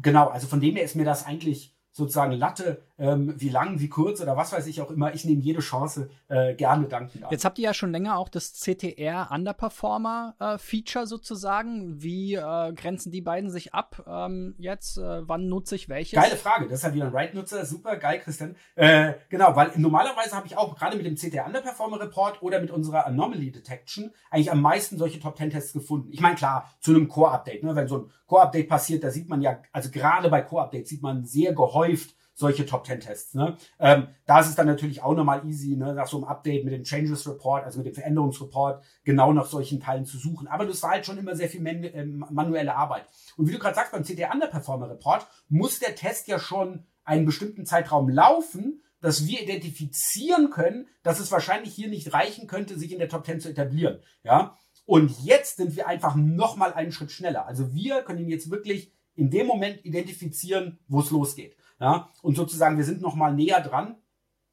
genau, 0.00 0.28
also 0.28 0.46
von 0.48 0.60
dem 0.60 0.74
her 0.74 0.84
ist 0.84 0.96
mir 0.96 1.04
das 1.04 1.24
eigentlich 1.26 1.76
sozusagen 1.92 2.32
Latte, 2.32 2.82
ähm, 2.98 3.34
wie 3.36 3.50
lang, 3.50 3.80
wie 3.80 3.88
kurz 3.88 4.20
oder 4.20 4.36
was 4.36 4.52
weiß 4.52 4.66
ich 4.66 4.80
auch 4.80 4.90
immer. 4.90 5.14
Ich 5.14 5.24
nehme 5.24 5.42
jede 5.42 5.60
Chance 5.60 6.08
äh, 6.28 6.54
gerne 6.54 6.86
dankend 6.86 7.24
an. 7.24 7.30
Jetzt 7.30 7.44
habt 7.44 7.58
ihr 7.58 7.64
ja 7.64 7.74
schon 7.74 7.92
länger 7.92 8.16
auch 8.16 8.30
das 8.30 8.54
CTR 8.54 9.28
Underperformer 9.30 10.34
äh, 10.38 10.58
Feature 10.58 11.06
sozusagen. 11.06 12.02
Wie 12.02 12.34
äh, 12.34 12.72
grenzen 12.72 13.12
die 13.12 13.20
beiden 13.20 13.50
sich 13.50 13.74
ab 13.74 14.04
ähm, 14.06 14.54
jetzt? 14.58 14.96
Äh, 14.96 15.28
wann 15.28 15.48
nutze 15.48 15.74
ich 15.74 15.88
welches? 15.88 16.18
Geile 16.18 16.36
Frage. 16.36 16.64
Das 16.64 16.78
ist 16.78 16.84
halt 16.84 16.94
wieder 16.94 17.06
ein 17.06 17.12
Write-Nutzer. 17.12 17.66
Super, 17.66 17.96
geil, 17.96 18.20
Christian. 18.20 18.56
Äh, 18.74 19.14
genau, 19.28 19.54
weil 19.54 19.72
normalerweise 19.76 20.34
habe 20.34 20.46
ich 20.46 20.56
auch 20.56 20.74
gerade 20.76 20.96
mit 20.96 21.04
dem 21.04 21.16
CTR 21.16 21.46
Underperformer 21.46 22.00
Report 22.00 22.40
oder 22.42 22.60
mit 22.60 22.70
unserer 22.70 23.06
Anomaly 23.06 23.52
Detection 23.52 24.12
eigentlich 24.30 24.50
am 24.50 24.62
meisten 24.62 24.96
solche 24.96 25.20
Top 25.20 25.36
10 25.36 25.50
Tests 25.50 25.72
gefunden. 25.74 26.08
Ich 26.12 26.20
meine, 26.20 26.36
klar, 26.36 26.70
zu 26.80 26.92
einem 26.92 27.08
Core-Update. 27.08 27.62
Ne? 27.62 27.76
Wenn 27.76 27.88
so 27.88 27.98
ein 27.98 28.10
Core-Update 28.26 28.68
passiert, 28.68 29.04
da 29.04 29.10
sieht 29.10 29.28
man 29.28 29.42
ja, 29.42 29.60
also 29.72 29.90
gerade 29.90 30.30
bei 30.30 30.40
Core-Updates 30.40 30.88
sieht 30.88 31.02
man 31.02 31.24
sehr 31.24 31.52
gehäuft 31.82 32.14
solche 32.34 32.64
Top 32.64 32.86
10 32.86 33.00
Tests. 33.00 33.34
Ne? 33.34 33.56
Ähm, 33.78 34.08
da 34.24 34.40
ist 34.40 34.48
es 34.48 34.54
dann 34.54 34.66
natürlich 34.66 35.02
auch 35.02 35.14
nochmal 35.14 35.46
easy, 35.46 35.76
ne, 35.76 35.94
nach 35.94 36.06
so 36.06 36.16
einem 36.16 36.24
Update 36.24 36.64
mit 36.64 36.72
dem 36.72 36.82
Changes 36.82 37.28
Report, 37.28 37.64
also 37.64 37.78
mit 37.78 37.86
dem 37.86 37.94
Veränderungsreport, 37.94 38.82
genau 39.04 39.32
nach 39.32 39.44
solchen 39.44 39.80
Teilen 39.80 40.06
zu 40.06 40.16
suchen. 40.16 40.48
Aber 40.48 40.64
das 40.64 40.82
war 40.82 40.92
halt 40.92 41.04
schon 41.04 41.18
immer 41.18 41.36
sehr 41.36 41.50
viel 41.50 41.60
man 41.60 41.84
äh, 41.84 42.04
manuelle 42.04 42.74
Arbeit. 42.74 43.04
Und 43.36 43.48
wie 43.48 43.52
du 43.52 43.58
gerade 43.58 43.74
sagst, 43.74 43.92
beim 43.92 44.04
CTR 44.04 44.32
Underperformer 44.32 44.88
Report 44.88 45.26
muss 45.48 45.78
der 45.78 45.94
Test 45.94 46.26
ja 46.26 46.38
schon 46.38 46.86
einen 47.04 47.26
bestimmten 47.26 47.66
Zeitraum 47.66 48.08
laufen, 48.08 48.82
dass 49.00 49.26
wir 49.26 49.42
identifizieren 49.42 50.50
können, 50.50 50.86
dass 51.02 51.20
es 51.20 51.30
wahrscheinlich 51.30 51.74
hier 51.74 51.88
nicht 51.88 52.14
reichen 52.14 52.46
könnte, 52.46 52.78
sich 52.78 52.92
in 52.92 52.98
der 52.98 53.08
Top 53.08 53.26
10 53.26 53.40
zu 53.40 53.50
etablieren. 53.50 54.00
Ja, 54.22 54.56
und 54.86 55.12
jetzt 55.22 55.56
sind 55.56 55.76
wir 55.76 55.86
einfach 55.86 56.14
noch 56.16 56.56
mal 56.56 56.72
einen 56.72 56.92
Schritt 56.92 57.12
schneller. 57.12 57.46
Also 57.46 57.74
wir 57.74 58.02
können 58.02 58.20
ihn 58.20 58.28
jetzt 58.30 58.50
wirklich 58.50 58.92
in 59.14 59.30
dem 59.30 59.46
Moment 59.46 59.84
identifizieren, 59.84 60.78
wo 60.88 61.00
es 61.00 61.10
losgeht. 61.10 61.56
Ja, 61.82 62.10
und 62.22 62.36
sozusagen, 62.36 62.76
wir 62.76 62.84
sind 62.84 63.02
nochmal 63.02 63.34
näher 63.34 63.60
dran 63.60 63.96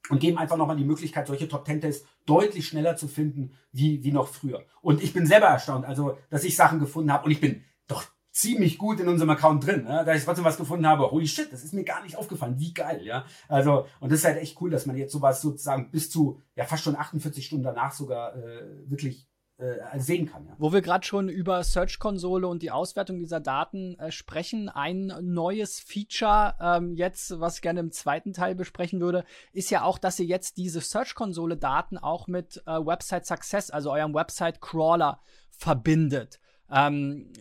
und 0.09 0.19
geben 0.19 0.39
einfach 0.39 0.57
nochmal 0.57 0.77
die 0.77 0.83
Möglichkeit, 0.83 1.27
solche 1.27 1.47
Top 1.47 1.63
Ten 1.63 1.79
Tests 1.79 2.07
deutlich 2.25 2.67
schneller 2.67 2.95
zu 2.95 3.07
finden, 3.07 3.51
wie, 3.71 4.03
wie 4.03 4.11
noch 4.11 4.27
früher. 4.27 4.65
Und 4.81 5.03
ich 5.03 5.13
bin 5.13 5.27
selber 5.27 5.45
erstaunt, 5.45 5.85
also, 5.85 6.17
dass 6.31 6.43
ich 6.43 6.55
Sachen 6.55 6.79
gefunden 6.79 7.13
habe 7.13 7.25
und 7.25 7.31
ich 7.31 7.39
bin 7.39 7.63
doch 7.87 8.03
ziemlich 8.31 8.79
gut 8.79 8.99
in 8.99 9.07
unserem 9.07 9.29
Account 9.29 9.63
drin, 9.67 9.83
ne? 9.83 10.03
da 10.03 10.15
ich 10.15 10.23
trotzdem 10.23 10.43
was 10.43 10.57
gefunden 10.57 10.87
habe. 10.87 11.11
Holy 11.11 11.27
shit, 11.27 11.53
das 11.53 11.63
ist 11.63 11.71
mir 11.71 11.83
gar 11.83 12.01
nicht 12.01 12.15
aufgefallen. 12.15 12.57
Wie 12.57 12.73
geil, 12.73 13.05
ja. 13.05 13.25
Also, 13.47 13.85
und 13.99 14.11
das 14.11 14.19
ist 14.19 14.25
halt 14.25 14.37
echt 14.37 14.59
cool, 14.59 14.71
dass 14.71 14.87
man 14.87 14.97
jetzt 14.97 15.11
sowas 15.11 15.39
sozusagen 15.39 15.91
bis 15.91 16.09
zu, 16.09 16.41
ja, 16.55 16.65
fast 16.65 16.83
schon 16.83 16.95
48 16.95 17.45
Stunden 17.45 17.63
danach 17.63 17.91
sogar 17.91 18.35
äh, 18.35 18.89
wirklich 18.89 19.28
äh, 19.59 19.99
sehen 19.99 20.31
kann. 20.31 20.45
Ja. 20.45 20.55
Wo 20.57 20.71
wir 20.71 20.81
gerade 20.81 21.05
schon 21.05 21.27
über 21.27 21.63
Search-Konsole 21.63 22.47
und 22.47 22.63
die 22.63 22.71
Auswertung 22.71 23.19
dieser 23.19 23.41
Daten 23.41 23.99
äh, 23.99 24.09
sprechen, 24.09 24.69
ein 24.69 25.13
neues 25.21 25.79
Feature 25.79 26.55
ähm, 26.61 26.95
jetzt, 26.95 27.39
was 27.41 27.55
ich 27.55 27.61
gerne 27.61 27.81
im 27.81 27.91
zweiten 27.91 28.31
Teil 28.31 28.55
besprechen 28.55 29.01
würde, 29.01 29.25
ist 29.51 29.69
ja 29.69 29.83
auch, 29.83 29.97
dass 29.97 30.17
ihr 30.19 30.25
jetzt 30.25 30.55
diese 30.57 30.79
Search-Konsole-Daten 30.79 31.97
auch 31.97 32.27
mit 32.27 32.63
äh, 32.65 32.71
Website 32.71 33.25
Success, 33.25 33.69
also 33.69 33.91
eurem 33.91 34.13
Website-Crawler, 34.13 35.19
verbindet. 35.49 36.39
Ähm, 36.71 37.31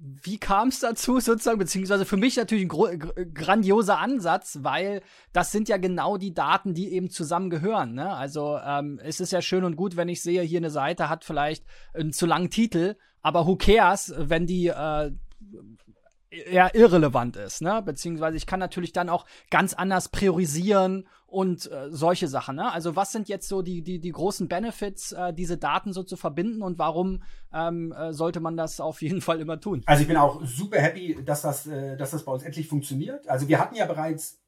wie 0.00 0.38
kam 0.38 0.68
es 0.68 0.80
dazu 0.80 1.20
sozusagen, 1.20 1.58
beziehungsweise 1.58 2.04
für 2.04 2.16
mich 2.16 2.36
natürlich 2.36 2.70
ein 2.70 3.34
grandioser 3.34 3.98
Ansatz, 3.98 4.58
weil 4.62 5.02
das 5.32 5.52
sind 5.52 5.68
ja 5.68 5.76
genau 5.76 6.16
die 6.16 6.34
Daten, 6.34 6.74
die 6.74 6.92
eben 6.92 7.10
zusammengehören. 7.10 7.94
Ne? 7.94 8.12
Also 8.14 8.58
ähm, 8.64 9.00
es 9.02 9.20
ist 9.20 9.32
ja 9.32 9.42
schön 9.42 9.64
und 9.64 9.76
gut, 9.76 9.96
wenn 9.96 10.08
ich 10.08 10.22
sehe, 10.22 10.42
hier 10.42 10.58
eine 10.58 10.70
Seite 10.70 11.08
hat 11.08 11.24
vielleicht 11.24 11.64
einen 11.94 12.12
zu 12.12 12.26
langen 12.26 12.50
Titel, 12.50 12.96
aber 13.22 13.46
who 13.46 13.56
cares, 13.56 14.12
wenn 14.16 14.46
die 14.46 14.68
äh, 14.68 15.10
eher 16.34 16.74
irrelevant 16.74 17.36
ist, 17.36 17.62
ne? 17.62 17.82
Beziehungsweise 17.84 18.36
ich 18.36 18.46
kann 18.46 18.60
natürlich 18.60 18.92
dann 18.92 19.08
auch 19.08 19.26
ganz 19.50 19.74
anders 19.74 20.08
priorisieren 20.08 21.06
und 21.26 21.70
äh, 21.70 21.90
solche 21.90 22.28
Sachen, 22.28 22.56
ne? 22.56 22.72
Also 22.72 22.96
was 22.96 23.12
sind 23.12 23.28
jetzt 23.28 23.48
so 23.48 23.62
die, 23.62 23.82
die, 23.82 24.00
die 24.00 24.12
großen 24.12 24.48
Benefits, 24.48 25.12
äh, 25.12 25.32
diese 25.32 25.58
Daten 25.58 25.92
so 25.92 26.02
zu 26.02 26.16
verbinden 26.16 26.62
und 26.62 26.78
warum 26.78 27.22
ähm, 27.52 27.92
äh, 27.92 28.12
sollte 28.12 28.40
man 28.40 28.56
das 28.56 28.80
auf 28.80 29.02
jeden 29.02 29.20
Fall 29.20 29.40
immer 29.40 29.60
tun? 29.60 29.82
Also 29.86 30.02
ich 30.02 30.08
bin 30.08 30.16
auch 30.16 30.44
super 30.44 30.78
happy, 30.78 31.18
dass 31.24 31.42
das, 31.42 31.66
äh, 31.66 31.96
dass 31.96 32.12
das 32.12 32.24
bei 32.24 32.32
uns 32.32 32.42
endlich 32.42 32.68
funktioniert. 32.68 33.28
Also 33.28 33.48
wir 33.48 33.58
hatten 33.58 33.74
ja 33.74 33.86
bereits 33.86 34.40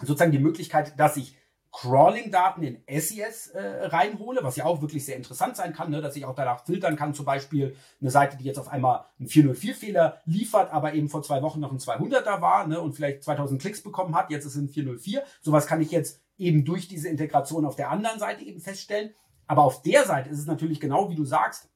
sozusagen 0.00 0.32
die 0.32 0.38
Möglichkeit, 0.38 0.98
dass 0.98 1.16
ich 1.16 1.36
Crawling-Daten 1.72 2.62
in 2.62 2.82
SES 2.88 3.48
äh, 3.48 3.86
reinhole, 3.86 4.40
was 4.42 4.56
ja 4.56 4.64
auch 4.64 4.80
wirklich 4.80 5.04
sehr 5.04 5.16
interessant 5.16 5.56
sein 5.56 5.72
kann, 5.72 5.90
ne, 5.90 6.00
dass 6.00 6.16
ich 6.16 6.24
auch 6.24 6.34
danach 6.34 6.64
filtern 6.64 6.96
kann, 6.96 7.14
zum 7.14 7.26
Beispiel 7.26 7.76
eine 8.00 8.10
Seite, 8.10 8.36
die 8.36 8.44
jetzt 8.44 8.58
auf 8.58 8.68
einmal 8.68 9.04
einen 9.18 9.28
404-Fehler 9.28 10.20
liefert, 10.24 10.72
aber 10.72 10.94
eben 10.94 11.08
vor 11.08 11.22
zwei 11.22 11.42
Wochen 11.42 11.60
noch 11.60 11.70
ein 11.70 11.78
200er 11.78 12.40
war 12.40 12.66
ne, 12.66 12.80
und 12.80 12.94
vielleicht 12.94 13.22
2000 13.22 13.60
Klicks 13.60 13.82
bekommen 13.82 14.16
hat, 14.16 14.30
jetzt 14.30 14.46
ist 14.46 14.56
es 14.56 14.62
ein 14.62 14.68
404. 14.68 15.22
Sowas 15.42 15.66
kann 15.66 15.80
ich 15.80 15.90
jetzt 15.90 16.22
eben 16.38 16.64
durch 16.64 16.88
diese 16.88 17.08
Integration 17.08 17.66
auf 17.66 17.76
der 17.76 17.90
anderen 17.90 18.18
Seite 18.18 18.44
eben 18.44 18.60
feststellen. 18.60 19.14
Aber 19.46 19.62
auf 19.62 19.82
der 19.82 20.04
Seite 20.04 20.30
ist 20.30 20.38
es 20.38 20.46
natürlich 20.46 20.80
genau 20.80 21.10
wie 21.10 21.16
du 21.16 21.24
sagst, 21.24 21.68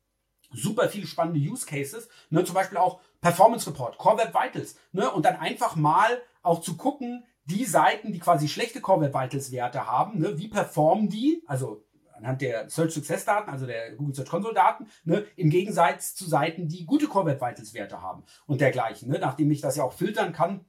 super 0.53 0.89
viele 0.89 1.07
spannende 1.07 1.41
Use 1.41 1.67
Cases, 1.67 2.09
ne, 2.31 2.45
zum 2.45 2.55
Beispiel 2.55 2.79
auch 2.79 3.01
Performance 3.21 3.69
Report, 3.69 3.99
Core 3.99 4.19
Web 4.19 4.35
Vitals, 4.35 4.77
ne, 4.93 5.11
und 5.11 5.25
dann 5.25 5.37
einfach 5.37 5.77
mal 5.77 6.21
auch 6.43 6.61
zu 6.61 6.77
gucken, 6.77 7.25
die 7.45 7.65
Seiten, 7.65 8.13
die 8.13 8.19
quasi 8.19 8.49
schlechte 8.49 8.81
Core 8.81 9.03
Web 9.03 9.15
Vitals 9.15 9.53
Werte 9.53 9.87
haben, 9.87 10.19
ne, 10.19 10.39
wie 10.39 10.49
performen 10.49 11.09
die, 11.09 11.43
also 11.47 11.85
anhand 12.13 12.41
der 12.41 12.71
Search 12.71 12.93
Success 12.93 13.25
Daten, 13.25 13.51
also 13.51 13.67
der 13.67 13.95
Google 13.97 14.15
Search 14.15 14.29
Console 14.29 14.55
Daten, 14.55 14.87
ne, 15.05 15.25
im 15.37 15.51
Gegensatz 15.51 16.15
zu 16.15 16.27
Seiten, 16.27 16.69
die 16.69 16.87
gute 16.87 17.09
Core 17.09 17.27
Web 17.27 17.41
Vitals 17.41 17.75
Werte 17.75 18.01
haben 18.01 18.23
und 18.47 18.61
dergleichen. 18.61 19.11
Ne, 19.11 19.19
nachdem 19.19 19.51
ich 19.51 19.61
das 19.61 19.77
ja 19.77 19.85
auch 19.85 19.93
filtern 19.93 20.33
kann, 20.33 20.65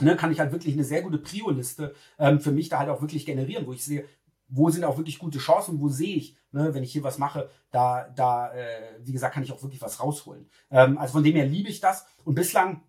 ne, 0.00 0.16
kann 0.16 0.32
ich 0.32 0.40
halt 0.40 0.52
wirklich 0.52 0.74
eine 0.74 0.84
sehr 0.84 1.02
gute 1.02 1.18
Prio-Liste 1.18 1.94
ähm, 2.18 2.40
für 2.40 2.52
mich 2.52 2.68
da 2.68 2.78
halt 2.78 2.88
auch 2.88 3.00
wirklich 3.00 3.26
generieren, 3.26 3.66
wo 3.66 3.72
ich 3.72 3.84
sehe, 3.84 4.04
wo 4.48 4.70
sind 4.70 4.84
auch 4.84 4.96
wirklich 4.96 5.18
gute 5.18 5.38
Chancen, 5.38 5.80
wo 5.80 5.88
sehe 5.88 6.16
ich, 6.16 6.36
ne, 6.52 6.74
wenn 6.74 6.82
ich 6.82 6.92
hier 6.92 7.02
was 7.02 7.18
mache, 7.18 7.50
da, 7.70 8.08
da, 8.16 8.52
äh, 8.52 8.98
wie 9.00 9.12
gesagt, 9.12 9.34
kann 9.34 9.42
ich 9.42 9.52
auch 9.52 9.62
wirklich 9.62 9.82
was 9.82 10.00
rausholen. 10.00 10.48
Ähm, 10.70 10.98
also 10.98 11.12
von 11.12 11.24
dem 11.24 11.36
her 11.36 11.46
liebe 11.46 11.68
ich 11.68 11.80
das. 11.80 12.06
Und 12.24 12.34
bislang 12.34 12.82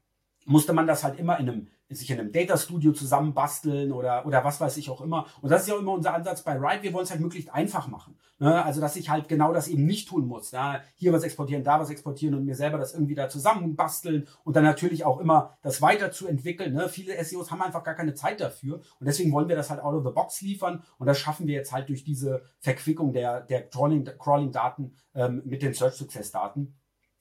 musste 0.46 0.74
man 0.74 0.88
das 0.88 1.04
halt 1.04 1.20
immer 1.20 1.38
in 1.40 1.50
einem 1.50 1.68
sich 1.90 2.12
in 2.12 2.20
einem 2.20 2.32
Data 2.32 2.56
Studio 2.58 2.92
zusammenbasteln 2.92 3.92
oder, 3.92 4.26
oder 4.26 4.44
was 4.44 4.62
weiß 4.62 4.78
ich 4.78 4.90
auch 4.90 5.02
immer. 5.02 5.26
Und 5.42 5.50
das 5.50 5.64
ist 5.64 5.70
ja 5.70 5.76
auch 5.76 5.80
immer 5.80 5.94
unser 5.94 6.14
Ansatz 6.14 6.44
bei 6.44 6.54
Ride. 6.54 6.84
Wir 6.84 6.94
wollen 6.94 7.04
es 7.04 7.12
halt 7.12 7.20
möglichst 7.20 7.52
einfach 7.52 7.88
machen. 7.88 8.16
Ne? 8.38 8.64
Also, 8.64 8.80
dass 8.80 8.96
ich 8.96 9.10
halt 9.10 9.28
genau 9.28 9.54
das 9.54 9.68
eben 9.68 9.86
nicht 9.86 10.08
tun 10.08 10.28
muss. 10.28 10.52
Ja? 10.52 10.82
Hier 10.96 11.12
was 11.14 11.24
exportieren, 11.24 11.64
da 11.64 11.80
was 11.80 11.90
exportieren 11.90 12.36
und 12.36 12.46
mir 12.46 12.56
selber 12.56 12.78
das 12.78 12.94
irgendwie 12.94 13.16
da 13.16 13.28
zusammenbasteln 13.28 14.28
und 14.44 14.56
dann 14.56 14.64
natürlich 14.64 15.04
auch 15.04 15.20
immer 15.20 15.58
das 15.64 15.82
weiterzuentwickeln. 15.82 16.74
Ne? 16.74 16.90
Viele 16.90 17.22
SEOs 17.24 17.50
haben 17.50 17.62
einfach 17.62 17.84
gar 17.84 17.96
keine 17.96 18.14
Zeit 18.14 18.40
dafür. 18.40 18.76
Und 19.00 19.08
deswegen 19.08 19.32
wollen 19.32 19.50
wir 19.50 19.56
das 19.56 19.70
halt 19.70 19.82
out 19.82 19.96
of 19.96 20.06
the 20.06 20.14
box 20.14 20.42
liefern. 20.42 20.84
Und 21.00 21.08
das 21.08 21.18
schaffen 21.18 21.48
wir 21.48 21.56
jetzt 21.56 21.72
halt 21.72 21.90
durch 21.90 22.04
diese 22.04 22.44
Verquickung 22.60 23.14
der, 23.14 23.42
der 23.42 23.68
Crawling-Daten 23.68 24.94
ähm, 25.16 25.42
mit 25.46 25.64
den 25.64 25.74
Search-Success-Daten. 25.74 26.76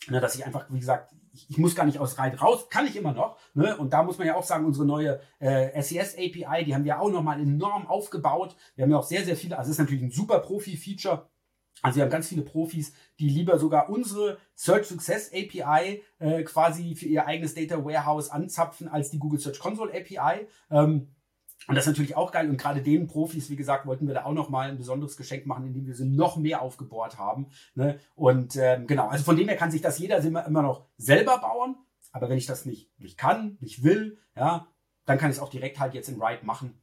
Ne, 0.06 0.20
dass 0.20 0.37
ich 0.37 0.46
einfach, 0.46 0.66
wie 0.70 0.78
gesagt, 0.78 1.12
ich, 1.32 1.50
ich 1.50 1.58
muss 1.58 1.74
gar 1.74 1.84
nicht 1.84 1.98
aus 1.98 2.18
Reit 2.18 2.40
raus, 2.40 2.68
kann 2.70 2.87
ich 2.87 2.96
immer 2.96 3.12
noch. 3.12 3.37
Ne? 3.54 3.76
Und 3.76 3.92
da 3.92 4.02
muss 4.02 4.16
man 4.16 4.26
ja 4.26 4.37
auch 4.37 4.44
sagen, 4.44 4.64
unsere 4.64 4.87
neue 4.87 5.20
äh, 5.40 5.82
SES 5.82 6.14
API, 6.14 6.64
die 6.64 6.74
haben 6.74 6.84
wir 6.84 7.00
auch 7.00 7.11
nochmal 7.11 7.40
enorm 7.40 7.87
aufgebaut. 7.87 8.56
Wir 8.74 8.84
haben 8.84 8.90
ja 8.90 8.98
auch 8.98 9.04
sehr, 9.04 9.24
sehr 9.24 9.37
viele, 9.37 9.58
also 9.58 9.68
es 9.68 9.74
ist 9.74 9.80
natürlich 9.80 10.02
ein 10.02 10.11
super 10.11 10.38
Profi-Feature. 10.38 11.28
Also 11.82 11.96
wir 11.96 12.04
haben 12.04 12.11
ganz 12.11 12.28
viele 12.28 12.42
Profis, 12.42 12.92
die 13.18 13.28
lieber 13.28 13.58
sogar 13.58 13.88
unsere 13.88 14.38
Search 14.54 14.87
Success 14.87 15.30
API 15.32 16.02
äh, 16.18 16.42
quasi 16.42 16.94
für 16.94 17.06
ihr 17.06 17.26
eigenes 17.26 17.54
Data 17.54 17.84
Warehouse 17.84 18.30
anzapfen 18.30 18.88
als 18.88 19.11
die 19.11 19.18
Google 19.18 19.38
Search 19.38 19.58
Console 19.58 19.92
API. 19.92 20.46
Ähm, 20.70 21.08
und 21.68 21.74
das 21.74 21.85
ist 21.85 21.88
natürlich 21.88 22.16
auch 22.16 22.33
geil. 22.33 22.48
Und 22.48 22.57
gerade 22.57 22.83
den 22.83 23.07
Profis, 23.07 23.50
wie 23.50 23.57
gesagt, 23.57 23.85
wollten 23.85 24.07
wir 24.07 24.14
da 24.14 24.24
auch 24.24 24.33
nochmal 24.33 24.70
ein 24.70 24.78
besonderes 24.78 25.18
Geschenk 25.18 25.44
machen, 25.44 25.66
indem 25.66 25.87
wir 25.87 25.94
sie 25.94 26.07
noch 26.07 26.38
mehr 26.38 26.62
aufgebohrt 26.62 27.18
haben. 27.18 27.50
Ne? 27.74 28.00
Und 28.14 28.57
ähm, 28.57 28.87
genau, 28.87 29.09
also 29.09 29.22
von 29.22 29.37
dem 29.37 29.48
her 29.48 29.57
kann 29.59 29.70
sich 29.70 29.83
das 29.83 29.98
jeder 29.98 30.18
immer, 30.24 30.48
noch 30.48 30.87
selber 30.96 31.37
bauen. 31.38 31.76
Aber 32.11 32.31
wenn 32.31 32.38
ich 32.38 32.46
das 32.46 32.64
nicht, 32.64 32.98
nicht 32.98 33.18
kann, 33.18 33.59
nicht 33.61 33.85
will, 33.85 34.18
ja, 34.35 34.66
dann 35.04 35.18
kann 35.18 35.31
ich 35.31 35.37
es 35.37 35.42
auch 35.42 35.50
direkt 35.50 35.78
halt 35.78 35.92
jetzt 35.92 36.09
in 36.09 36.18
Write 36.18 36.46
machen. 36.46 36.81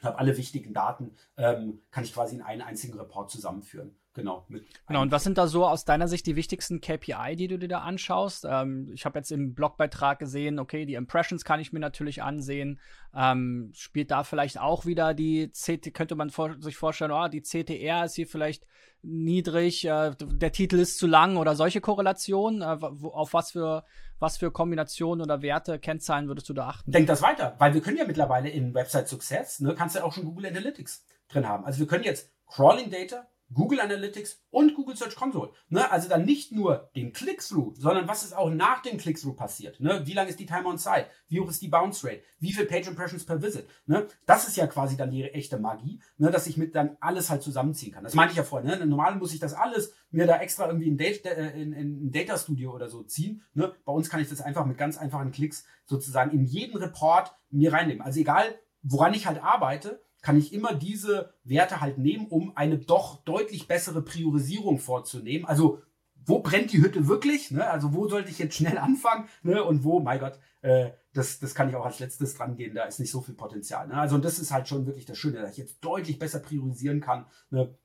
Ich 0.00 0.04
habe 0.04 0.18
alle 0.18 0.36
wichtigen 0.36 0.74
Daten, 0.74 1.14
ähm, 1.36 1.82
kann 1.92 2.02
ich 2.02 2.12
quasi 2.12 2.34
in 2.34 2.42
einen 2.42 2.62
einzigen 2.62 2.98
Report 2.98 3.30
zusammenführen. 3.30 3.94
Genau. 4.14 4.46
genau. 4.86 5.02
Und 5.02 5.10
was 5.10 5.24
sind 5.24 5.38
da 5.38 5.48
so 5.48 5.66
aus 5.66 5.84
deiner 5.84 6.06
Sicht 6.06 6.24
die 6.26 6.36
wichtigsten 6.36 6.80
KPI, 6.80 7.34
die 7.34 7.48
du 7.48 7.58
dir 7.58 7.66
da 7.66 7.78
anschaust? 7.80 8.46
Ähm, 8.48 8.90
ich 8.94 9.04
habe 9.04 9.18
jetzt 9.18 9.32
im 9.32 9.54
Blogbeitrag 9.54 10.20
gesehen, 10.20 10.60
okay, 10.60 10.86
die 10.86 10.94
Impressions 10.94 11.44
kann 11.44 11.58
ich 11.58 11.72
mir 11.72 11.80
natürlich 11.80 12.22
ansehen. 12.22 12.78
Ähm, 13.12 13.72
spielt 13.74 14.12
da 14.12 14.22
vielleicht 14.22 14.60
auch 14.60 14.86
wieder 14.86 15.14
die 15.14 15.50
CT, 15.50 15.92
könnte 15.92 16.14
man 16.14 16.30
vor, 16.30 16.54
sich 16.60 16.76
vorstellen, 16.76 17.10
oh, 17.10 17.26
die 17.26 17.42
CTR 17.42 18.04
ist 18.04 18.14
hier 18.14 18.28
vielleicht 18.28 18.64
niedrig, 19.02 19.84
äh, 19.84 20.12
der 20.16 20.52
Titel 20.52 20.78
ist 20.78 20.98
zu 20.98 21.08
lang 21.08 21.36
oder 21.36 21.56
solche 21.56 21.80
Korrelationen? 21.80 22.62
Äh, 22.62 22.78
auf 22.84 23.34
was 23.34 23.50
für, 23.50 23.84
was 24.20 24.36
für 24.36 24.52
Kombinationen 24.52 25.22
oder 25.24 25.42
Werte, 25.42 25.80
Kennzahlen 25.80 26.28
würdest 26.28 26.48
du 26.48 26.54
da 26.54 26.68
achten? 26.68 26.92
Denk 26.92 27.08
das 27.08 27.20
weiter, 27.20 27.56
weil 27.58 27.74
wir 27.74 27.80
können 27.80 27.96
ja 27.96 28.06
mittlerweile 28.06 28.48
in 28.48 28.74
Website 28.74 29.08
Success, 29.08 29.58
ne, 29.58 29.74
kannst 29.74 29.96
du 29.96 29.98
ja 29.98 30.04
auch 30.04 30.12
schon 30.12 30.24
Google 30.24 30.46
Analytics 30.46 31.04
drin 31.28 31.48
haben. 31.48 31.64
Also 31.64 31.80
wir 31.80 31.88
können 31.88 32.04
jetzt 32.04 32.30
Crawling 32.46 32.90
Data, 32.90 33.26
Google 33.52 33.80
Analytics 33.80 34.42
und 34.50 34.74
Google 34.74 34.96
Search 34.96 35.14
Console. 35.14 35.50
Ne? 35.68 35.90
Also 35.90 36.08
dann 36.08 36.24
nicht 36.24 36.52
nur 36.52 36.90
den 36.96 37.12
Click-Through, 37.12 37.74
sondern 37.76 38.08
was 38.08 38.24
ist 38.24 38.36
auch 38.36 38.50
nach 38.50 38.82
dem 38.82 38.98
Click-Through 38.98 39.34
passiert. 39.34 39.80
Ne? 39.80 40.02
Wie 40.04 40.12
lang 40.12 40.26
ist 40.26 40.40
die 40.40 40.46
Time 40.46 40.66
on 40.66 40.78
Site? 40.78 41.06
Wie 41.28 41.40
hoch 41.40 41.50
ist 41.50 41.62
die 41.62 41.68
Bounce 41.68 42.06
Rate? 42.06 42.22
Wie 42.40 42.52
viel 42.52 42.66
Page 42.66 42.88
Impressions 42.88 43.24
per 43.24 43.42
Visit? 43.42 43.68
Ne? 43.86 44.06
Das 44.26 44.48
ist 44.48 44.56
ja 44.56 44.66
quasi 44.66 44.96
dann 44.96 45.10
die 45.10 45.24
echte 45.24 45.58
Magie, 45.58 46.00
ne? 46.18 46.30
dass 46.30 46.46
ich 46.46 46.56
mit 46.56 46.74
dann 46.74 46.96
alles 47.00 47.30
halt 47.30 47.42
zusammenziehen 47.42 47.92
kann. 47.92 48.04
Das 48.04 48.14
meinte 48.14 48.32
ich 48.32 48.38
ja 48.38 48.44
vorhin. 48.44 48.68
Ne? 48.68 48.84
Normal 48.86 49.16
muss 49.16 49.34
ich 49.34 49.40
das 49.40 49.54
alles 49.54 49.94
mir 50.10 50.26
da 50.26 50.38
extra 50.38 50.66
irgendwie 50.66 50.88
in, 50.88 50.96
Data, 50.96 51.30
äh, 51.30 51.60
in, 51.60 51.72
in 51.72 52.12
Data 52.12 52.38
Studio 52.38 52.74
oder 52.74 52.88
so 52.88 53.02
ziehen. 53.02 53.42
Ne? 53.54 53.72
Bei 53.84 53.92
uns 53.92 54.08
kann 54.10 54.20
ich 54.20 54.28
das 54.28 54.40
einfach 54.40 54.66
mit 54.66 54.78
ganz 54.78 54.96
einfachen 54.96 55.32
Klicks 55.32 55.64
sozusagen 55.84 56.30
in 56.32 56.44
jeden 56.44 56.76
Report 56.76 57.34
mir 57.50 57.72
reinnehmen. 57.72 58.02
Also 58.02 58.20
egal, 58.20 58.54
woran 58.82 59.14
ich 59.14 59.26
halt 59.26 59.42
arbeite, 59.42 60.02
kann 60.24 60.38
ich 60.38 60.54
immer 60.54 60.74
diese 60.74 61.34
Werte 61.44 61.82
halt 61.82 61.98
nehmen, 61.98 62.26
um 62.28 62.56
eine 62.56 62.78
doch 62.78 63.22
deutlich 63.24 63.68
bessere 63.68 64.00
Priorisierung 64.00 64.78
vorzunehmen. 64.78 65.44
Also 65.44 65.82
wo 66.24 66.38
brennt 66.38 66.72
die 66.72 66.80
Hütte 66.80 67.08
wirklich? 67.08 67.50
Ne? 67.50 67.68
Also 67.68 67.92
wo 67.92 68.08
sollte 68.08 68.30
ich 68.30 68.38
jetzt 68.38 68.56
schnell 68.56 68.78
anfangen? 68.88 69.28
Ne? 69.42 69.62
Und 69.62 69.84
wo, 69.84 70.00
mein 70.00 70.20
Gott, 70.20 70.38
äh, 70.62 70.92
das, 71.12 71.40
das 71.40 71.54
kann 71.54 71.68
ich 71.68 71.76
auch 71.76 71.84
als 71.84 71.98
letztes 71.98 72.32
dran 72.32 72.56
gehen, 72.56 72.74
da 72.74 72.84
ist 72.84 73.00
nicht 73.00 73.10
so 73.10 73.20
viel 73.20 73.34
Potenzial. 73.34 73.86
Ne? 73.86 73.96
Also 73.96 74.14
und 74.14 74.24
das 74.24 74.38
ist 74.38 74.50
halt 74.50 74.66
schon 74.66 74.86
wirklich 74.86 75.04
das 75.04 75.18
Schöne, 75.18 75.42
dass 75.42 75.50
ich 75.50 75.58
jetzt 75.58 75.84
deutlich 75.84 76.18
besser 76.18 76.38
priorisieren 76.38 77.02
kann, 77.02 77.26
ne? 77.50 77.76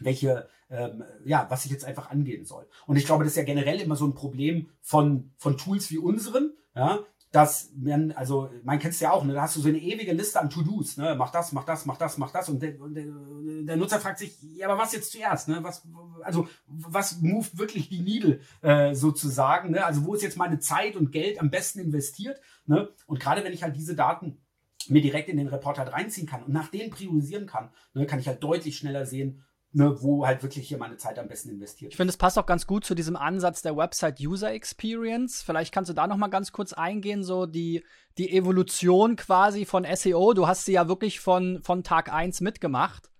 welche, 0.00 0.48
ähm, 0.70 1.04
ja, 1.24 1.46
was 1.48 1.64
ich 1.64 1.70
jetzt 1.70 1.84
einfach 1.84 2.10
angehen 2.10 2.44
soll. 2.44 2.66
Und 2.88 2.96
ich 2.96 3.06
glaube, 3.06 3.22
das 3.22 3.34
ist 3.34 3.36
ja 3.36 3.44
generell 3.44 3.80
immer 3.80 3.94
so 3.94 4.04
ein 4.04 4.14
Problem 4.14 4.68
von, 4.80 5.30
von 5.36 5.56
Tools 5.56 5.92
wie 5.92 5.98
unseren, 5.98 6.54
ja, 6.74 6.98
dass 7.34 7.72
man, 7.74 8.12
also 8.12 8.48
man 8.62 8.78
kennt 8.78 8.94
es 8.94 9.00
ja 9.00 9.10
auch, 9.10 9.24
ne, 9.24 9.32
da 9.32 9.42
hast 9.42 9.56
du 9.56 9.60
so 9.60 9.68
eine 9.68 9.78
ewige 9.78 10.12
Liste 10.12 10.40
an 10.40 10.50
To-Dos, 10.50 10.98
ne, 10.98 11.16
mach 11.18 11.32
das, 11.32 11.50
mach 11.50 11.64
das, 11.64 11.84
mach 11.84 11.96
das, 11.96 12.16
mach 12.16 12.30
das. 12.30 12.48
Und 12.48 12.62
der, 12.62 12.80
und 12.80 12.94
der, 12.94 13.76
Nutzer 13.76 13.98
fragt 13.98 14.20
sich, 14.20 14.40
ja, 14.40 14.68
aber 14.68 14.80
was 14.80 14.92
jetzt 14.92 15.10
zuerst, 15.10 15.48
ne, 15.48 15.58
was, 15.60 15.82
also 16.22 16.46
was 16.68 17.20
moved 17.22 17.58
wirklich 17.58 17.88
die 17.88 18.02
Needle 18.02 18.38
äh, 18.62 18.94
sozusagen, 18.94 19.72
ne, 19.72 19.84
also 19.84 20.04
wo 20.04 20.14
ist 20.14 20.22
jetzt 20.22 20.36
meine 20.36 20.60
Zeit 20.60 20.94
und 20.94 21.10
Geld 21.10 21.40
am 21.40 21.50
besten 21.50 21.80
investiert, 21.80 22.40
ne, 22.66 22.88
und 23.06 23.18
gerade 23.18 23.42
wenn 23.42 23.52
ich 23.52 23.64
halt 23.64 23.74
diese 23.74 23.96
Daten 23.96 24.38
mir 24.86 25.02
direkt 25.02 25.28
in 25.28 25.36
den 25.36 25.48
Report 25.48 25.76
halt 25.76 25.92
reinziehen 25.92 26.28
kann 26.28 26.44
und 26.44 26.52
nach 26.52 26.68
denen 26.68 26.90
priorisieren 26.90 27.46
kann, 27.48 27.70
ne, 27.94 28.06
kann 28.06 28.20
ich 28.20 28.28
halt 28.28 28.44
deutlich 28.44 28.76
schneller 28.76 29.06
sehen, 29.06 29.42
ne, 29.74 30.02
wo 30.02 30.26
halt 30.26 30.42
wirklich 30.42 30.68
hier 30.68 30.78
meine 30.78 30.96
Zeit 30.96 31.18
am 31.18 31.28
besten 31.28 31.50
investiert. 31.50 31.92
Ich 31.92 31.96
finde, 31.96 32.10
es 32.10 32.16
passt 32.16 32.38
auch 32.38 32.46
ganz 32.46 32.66
gut 32.66 32.84
zu 32.84 32.94
diesem 32.94 33.16
Ansatz 33.16 33.60
der 33.60 33.76
Website 33.76 34.20
User 34.20 34.52
Experience. 34.52 35.42
Vielleicht 35.42 35.74
kannst 35.74 35.90
du 35.90 35.94
da 35.94 36.06
noch 36.06 36.16
mal 36.16 36.28
ganz 36.28 36.52
kurz 36.52 36.72
eingehen, 36.72 37.24
so 37.24 37.46
die, 37.46 37.84
die 38.16 38.30
Evolution 38.32 39.16
quasi 39.16 39.64
von 39.64 39.84
SEO. 39.84 40.32
Du 40.32 40.46
hast 40.46 40.64
sie 40.64 40.72
ja 40.72 40.88
wirklich 40.88 41.20
von, 41.20 41.60
von 41.62 41.82
Tag 41.82 42.12
1 42.12 42.40
mitgemacht. 42.40 43.10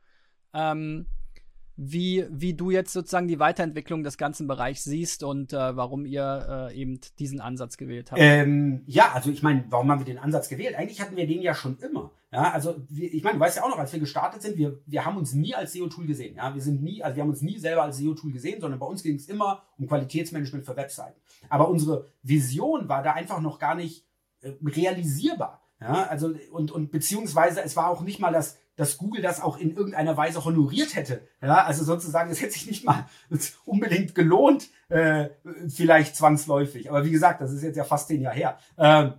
Ähm, 0.52 1.06
wie, 1.76 2.26
wie 2.30 2.54
du 2.54 2.70
jetzt 2.70 2.92
sozusagen 2.92 3.26
die 3.26 3.38
Weiterentwicklung 3.38 4.04
des 4.04 4.16
ganzen 4.16 4.46
Bereichs 4.46 4.84
siehst 4.84 5.24
und 5.24 5.52
äh, 5.52 5.76
warum 5.76 6.06
ihr 6.06 6.70
äh, 6.70 6.80
eben 6.80 7.00
diesen 7.18 7.40
Ansatz 7.40 7.76
gewählt 7.76 8.12
habt. 8.12 8.20
Ähm, 8.20 8.82
ja, 8.86 9.10
also 9.12 9.30
ich 9.30 9.42
meine, 9.42 9.64
warum 9.70 9.90
haben 9.90 9.98
wir 9.98 10.04
den 10.04 10.18
Ansatz 10.18 10.48
gewählt? 10.48 10.76
Eigentlich 10.76 11.00
hatten 11.00 11.16
wir 11.16 11.26
den 11.26 11.42
ja 11.42 11.54
schon 11.54 11.78
immer. 11.78 12.12
Ja, 12.32 12.50
also 12.52 12.76
wir, 12.88 13.12
ich 13.12 13.22
meine, 13.22 13.38
du 13.38 13.40
weißt 13.40 13.56
ja 13.56 13.64
auch 13.64 13.68
noch, 13.68 13.78
als 13.78 13.92
wir 13.92 14.00
gestartet 14.00 14.42
sind, 14.42 14.56
wir, 14.56 14.78
wir 14.86 15.04
haben 15.04 15.16
uns 15.16 15.34
nie 15.34 15.54
als 15.54 15.72
SEO-Tool 15.72 16.06
gesehen. 16.06 16.36
Ja, 16.36 16.54
wir 16.54 16.62
sind 16.62 16.82
nie, 16.82 17.02
also 17.02 17.16
wir 17.16 17.22
haben 17.22 17.30
uns 17.30 17.42
nie 17.42 17.58
selber 17.58 17.82
als 17.82 17.98
SEO-Tool 17.98 18.32
gesehen, 18.32 18.60
sondern 18.60 18.78
bei 18.78 18.86
uns 18.86 19.02
ging 19.02 19.16
es 19.16 19.28
immer 19.28 19.62
um 19.78 19.86
Qualitätsmanagement 19.86 20.64
für 20.64 20.76
Webseiten. 20.76 21.20
Aber 21.48 21.68
unsere 21.68 22.08
Vision 22.22 22.88
war 22.88 23.02
da 23.02 23.12
einfach 23.12 23.40
noch 23.40 23.58
gar 23.58 23.74
nicht 23.74 24.04
äh, 24.42 24.52
realisierbar. 24.64 25.60
Ja, 25.80 26.04
also 26.04 26.34
und, 26.50 26.70
und 26.70 26.90
beziehungsweise 26.90 27.62
es 27.62 27.76
war 27.76 27.88
auch 27.88 28.00
nicht 28.00 28.18
mal 28.18 28.32
das 28.32 28.58
dass 28.76 28.98
Google 28.98 29.22
das 29.22 29.40
auch 29.40 29.58
in 29.58 29.74
irgendeiner 29.76 30.16
Weise 30.16 30.44
honoriert 30.44 30.94
hätte. 30.94 31.26
Ja, 31.40 31.64
also 31.64 31.84
sozusagen, 31.84 32.30
es 32.30 32.40
hätte 32.40 32.52
sich 32.52 32.66
nicht 32.66 32.84
mal 32.84 33.06
unbedingt 33.64 34.14
gelohnt, 34.14 34.68
äh, 34.88 35.28
vielleicht 35.68 36.16
zwangsläufig. 36.16 36.90
Aber 36.90 37.04
wie 37.04 37.10
gesagt, 37.10 37.40
das 37.40 37.52
ist 37.52 37.62
jetzt 37.62 37.76
ja 37.76 37.84
fast 37.84 38.08
zehn 38.08 38.20
Jahre 38.20 38.36
her. 38.36 38.58
Ähm, 38.78 39.14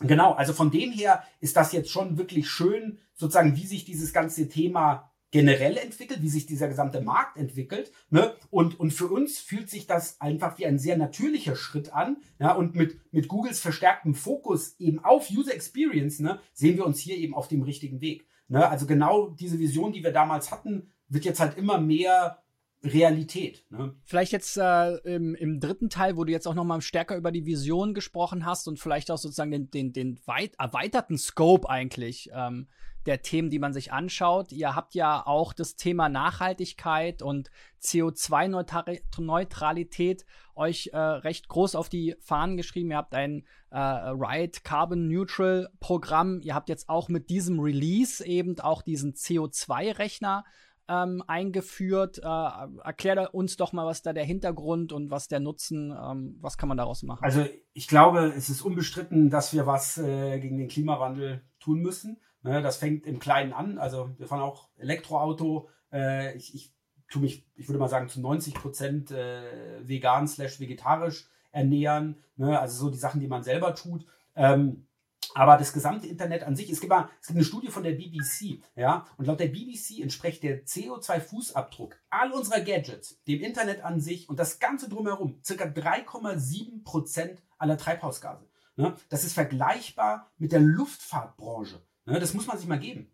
genau, 0.00 0.32
also 0.32 0.52
von 0.52 0.70
dem 0.70 0.92
her 0.92 1.22
ist 1.40 1.56
das 1.56 1.72
jetzt 1.72 1.90
schon 1.90 2.18
wirklich 2.18 2.48
schön, 2.48 2.98
sozusagen, 3.14 3.56
wie 3.56 3.66
sich 3.66 3.84
dieses 3.84 4.12
ganze 4.12 4.48
Thema 4.48 5.10
generell 5.30 5.76
entwickelt, 5.76 6.22
wie 6.22 6.28
sich 6.28 6.46
dieser 6.46 6.68
gesamte 6.68 7.00
Markt 7.00 7.36
entwickelt. 7.36 7.92
Ne? 8.10 8.34
Und, 8.50 8.78
und 8.78 8.92
für 8.92 9.08
uns 9.08 9.38
fühlt 9.38 9.68
sich 9.68 9.86
das 9.86 10.20
einfach 10.20 10.58
wie 10.58 10.66
ein 10.66 10.78
sehr 10.78 10.96
natürlicher 10.96 11.56
Schritt 11.56 11.92
an. 11.92 12.18
Ja? 12.38 12.52
Und 12.52 12.74
mit, 12.74 12.98
mit 13.12 13.28
Googles 13.28 13.60
verstärktem 13.60 14.14
Fokus 14.14 14.76
eben 14.78 15.04
auf 15.04 15.30
User 15.30 15.54
Experience 15.54 16.20
ne, 16.20 16.38
sehen 16.54 16.76
wir 16.76 16.86
uns 16.86 17.00
hier 17.00 17.16
eben 17.16 17.34
auf 17.34 17.48
dem 17.48 17.62
richtigen 17.62 18.00
Weg. 18.00 18.26
Ne? 18.48 18.68
Also 18.68 18.86
genau 18.86 19.30
diese 19.30 19.58
Vision, 19.58 19.92
die 19.92 20.02
wir 20.02 20.12
damals 20.12 20.50
hatten, 20.50 20.92
wird 21.08 21.24
jetzt 21.24 21.40
halt 21.40 21.56
immer 21.56 21.78
mehr 21.78 22.42
Realität. 22.82 23.64
Ne? 23.70 23.94
Vielleicht 24.04 24.32
jetzt 24.32 24.56
äh, 24.56 24.96
im, 24.98 25.34
im, 25.34 25.60
dritten 25.60 25.88
Teil, 25.88 26.16
wo 26.16 26.24
du 26.24 26.32
jetzt 26.32 26.46
auch 26.46 26.54
noch 26.54 26.64
mal 26.64 26.80
stärker 26.80 27.16
über 27.16 27.32
die 27.32 27.46
Vision 27.46 27.94
gesprochen 27.94 28.44
hast 28.46 28.68
und 28.68 28.78
vielleicht 28.78 29.10
auch 29.10 29.18
sozusagen 29.18 29.50
den, 29.50 29.70
den, 29.70 29.92
den 29.92 30.20
weit 30.26 30.54
erweiterten 30.58 31.18
Scope 31.18 31.68
eigentlich 31.68 32.30
ähm, 32.32 32.68
der 33.06 33.22
Themen, 33.22 33.50
die 33.50 33.58
man 33.58 33.72
sich 33.72 33.92
anschaut. 33.92 34.52
Ihr 34.52 34.74
habt 34.74 34.94
ja 34.94 35.26
auch 35.26 35.52
das 35.52 35.76
Thema 35.76 36.08
Nachhaltigkeit 36.08 37.22
und 37.22 37.50
CO2-Neutralität 37.82 40.24
euch 40.54 40.90
äh, 40.92 40.98
recht 40.98 41.48
groß 41.48 41.74
auf 41.74 41.88
die 41.88 42.14
Fahnen 42.20 42.56
geschrieben. 42.56 42.90
Ihr 42.90 42.96
habt 42.96 43.14
ein 43.14 43.44
äh, 43.70 43.78
Riot 43.78 44.64
Carbon 44.64 45.08
Neutral 45.08 45.68
Programm. 45.80 46.40
Ihr 46.42 46.54
habt 46.54 46.68
jetzt 46.68 46.88
auch 46.88 47.08
mit 47.08 47.30
diesem 47.30 47.58
Release 47.60 48.24
eben 48.24 48.58
auch 48.60 48.82
diesen 48.82 49.14
CO2-Rechner 49.14 50.44
ähm, 50.88 51.22
eingeführt. 51.26 52.18
Äh, 52.18 52.48
erklär 52.84 53.34
uns 53.34 53.56
doch 53.56 53.72
mal, 53.72 53.86
was 53.86 54.02
da 54.02 54.12
der 54.12 54.24
Hintergrund 54.24 54.92
und 54.92 55.10
was 55.10 55.28
der 55.28 55.40
Nutzen, 55.40 55.90
ähm, 55.90 56.36
was 56.40 56.58
kann 56.58 56.68
man 56.68 56.78
daraus 56.78 57.02
machen? 57.02 57.24
Also 57.24 57.44
ich 57.72 57.88
glaube, 57.88 58.32
es 58.36 58.48
ist 58.48 58.62
unbestritten, 58.62 59.30
dass 59.30 59.52
wir 59.52 59.66
was 59.66 59.98
äh, 59.98 60.38
gegen 60.40 60.58
den 60.58 60.68
Klimawandel 60.68 61.42
tun 61.60 61.80
müssen. 61.80 62.20
Ne, 62.42 62.62
das 62.62 62.76
fängt 62.76 63.06
im 63.06 63.18
Kleinen 63.18 63.52
an. 63.52 63.78
Also 63.78 64.10
wir 64.18 64.26
fahren 64.26 64.42
auch 64.42 64.68
Elektroauto. 64.76 65.68
Äh, 65.92 66.36
ich, 66.36 66.54
ich 66.54 66.72
tue 67.08 67.22
mich, 67.22 67.46
ich 67.54 67.68
würde 67.68 67.78
mal 67.78 67.88
sagen, 67.88 68.08
zu 68.08 68.20
90 68.20 68.54
Prozent 68.54 69.10
äh, 69.10 69.86
vegan 69.86 70.28
slash 70.28 70.60
vegetarisch 70.60 71.28
ernähren. 71.52 72.22
Ne? 72.36 72.58
Also 72.58 72.84
so 72.84 72.90
die 72.90 72.98
Sachen, 72.98 73.20
die 73.20 73.28
man 73.28 73.42
selber 73.42 73.74
tut. 73.74 74.06
Ähm, 74.34 74.86
aber 75.34 75.58
das 75.58 75.72
gesamte 75.72 76.06
Internet 76.06 76.44
an 76.44 76.56
sich, 76.56 76.70
es 76.70 76.80
gibt, 76.80 76.90
mal, 76.90 77.10
es 77.20 77.26
gibt 77.26 77.36
eine 77.36 77.44
Studie 77.44 77.68
von 77.68 77.82
der 77.82 77.92
BBC, 77.92 78.62
ja, 78.74 79.04
und 79.18 79.26
laut 79.26 79.38
der 79.38 79.48
BBC 79.48 80.00
entspricht 80.00 80.42
der 80.42 80.64
CO2-Fußabdruck 80.64 81.92
all 82.08 82.32
unserer 82.32 82.60
Gadgets, 82.60 83.22
dem 83.24 83.42
Internet 83.42 83.84
an 83.84 84.00
sich 84.00 84.30
und 84.30 84.38
das 84.38 84.60
Ganze 84.60 84.88
drumherum, 84.88 85.38
circa 85.44 85.64
3,7 85.64 86.84
Prozent 86.84 87.42
aller 87.58 87.76
Treibhausgase. 87.76 88.48
Ne? 88.76 88.94
Das 89.10 89.24
ist 89.24 89.34
vergleichbar 89.34 90.30
mit 90.38 90.52
der 90.52 90.60
Luftfahrtbranche. 90.60 91.82
Ne, 92.06 92.20
das 92.20 92.34
muss 92.34 92.46
man 92.46 92.56
sich 92.56 92.68
mal 92.68 92.78
geben. 92.78 93.10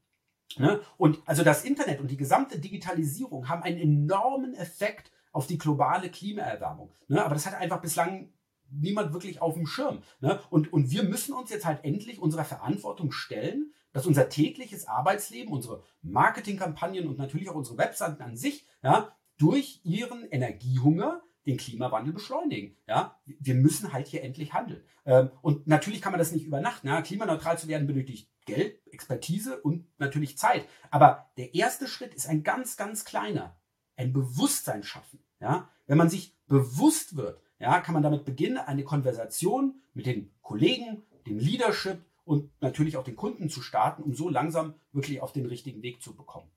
Ne? 0.59 0.81
Und 0.99 1.21
also 1.27 1.43
das 1.43 1.65
Internet 1.65 2.01
und 2.01 2.11
die 2.11 2.17
gesamte 2.17 2.59
Digitalisierung 2.59 3.49
haben 3.49 3.63
einen 3.63 3.79
enormen 3.79 4.55
Effekt 4.55 5.11
auf 5.33 5.47
die 5.47 5.59
globale 5.59 6.11
Klimaerwärmung. 6.11 6.93
Ne? 7.09 7.25
Aber 7.25 7.35
das 7.35 7.47
hat 7.47 7.55
einfach 7.55 7.81
bislang 7.81 8.33
niemand 8.71 9.13
wirklich 9.13 9.41
auf 9.41 9.55
dem 9.55 9.67
Schirm. 9.67 10.03
Ne? 10.21 10.41
Und, 10.51 10.73
und 10.73 10.91
wir 10.91 11.05
müssen 11.05 11.33
uns 11.33 11.51
jetzt 11.51 11.65
halt 11.65 11.85
endlich 11.85 12.21
unserer 12.21 12.45
Verantwortung 12.45 13.13
stellen, 13.13 13.73
dass 13.93 14.07
unser 14.07 14.29
tägliches 14.29 14.87
Arbeitsleben, 14.87 15.53
unsere 15.53 15.83
Marketingkampagnen 16.03 17.07
und 17.07 17.19
natürlich 17.19 17.49
auch 17.49 17.55
unsere 17.55 17.79
Webseiten 17.79 18.23
an 18.23 18.37
sich 18.37 18.67
ja, 18.83 19.15
durch 19.39 19.81
ihren 19.85 20.25
Energiehunger 20.31 21.23
den 21.47 21.57
Klimawandel 21.57 22.13
beschleunigen. 22.13 22.77
Ja, 22.87 23.21
wir 23.25 23.55
müssen 23.55 23.93
halt 23.93 24.07
hier 24.07 24.23
endlich 24.23 24.53
handeln. 24.53 24.83
Ähm, 25.05 25.31
und 25.41 25.67
natürlich 25.67 26.01
kann 26.01 26.13
man 26.13 26.19
das 26.19 26.33
nicht 26.33 26.47
übernachten. 26.47 26.87
Ja? 26.87 27.03
Klimaneutral 27.03 27.59
zu 27.59 27.69
werden 27.69 27.87
benötigt 27.87 28.31
Geld, 28.45 28.81
Expertise 28.93 29.61
und 29.61 29.87
natürlich 29.99 30.39
Zeit. 30.39 30.67
Aber 30.91 31.31
der 31.37 31.55
erste 31.55 31.87
Schritt 31.87 32.15
ist 32.15 32.29
ein 32.29 32.43
ganz, 32.43 32.77
ganz 32.77 33.05
kleiner. 33.05 33.57
Ein 33.97 34.13
Bewusstsein 34.13 34.83
schaffen. 34.83 35.21
Ja? 35.41 35.69
Wenn 35.87 35.99
man 35.99 36.09
sich 36.09 36.37
bewusst 36.47 37.17
wird, 37.17 37.41
ja, 37.59 37.81
kann 37.81 37.95
man 37.95 38.03
damit 38.03 38.25
beginnen, 38.25 38.59
eine 38.59 38.83
Konversation 38.83 39.81
mit 39.95 40.07
den 40.07 40.33
Kollegen, 40.43 41.05
dem 41.27 41.39
Leadership 41.39 42.05
und 42.25 42.51
natürlich 42.61 42.97
auch 42.97 43.05
den 43.05 43.15
Kunden 43.15 43.49
zu 43.49 43.63
starten, 43.63 44.03
um 44.03 44.15
so 44.15 44.29
langsam 44.29 44.75
wirklich 44.93 45.21
auf 45.21 45.33
den 45.33 45.47
richtigen 45.47 45.83
Weg 45.83 46.03
zu 46.03 46.17
bekommen. 46.17 46.51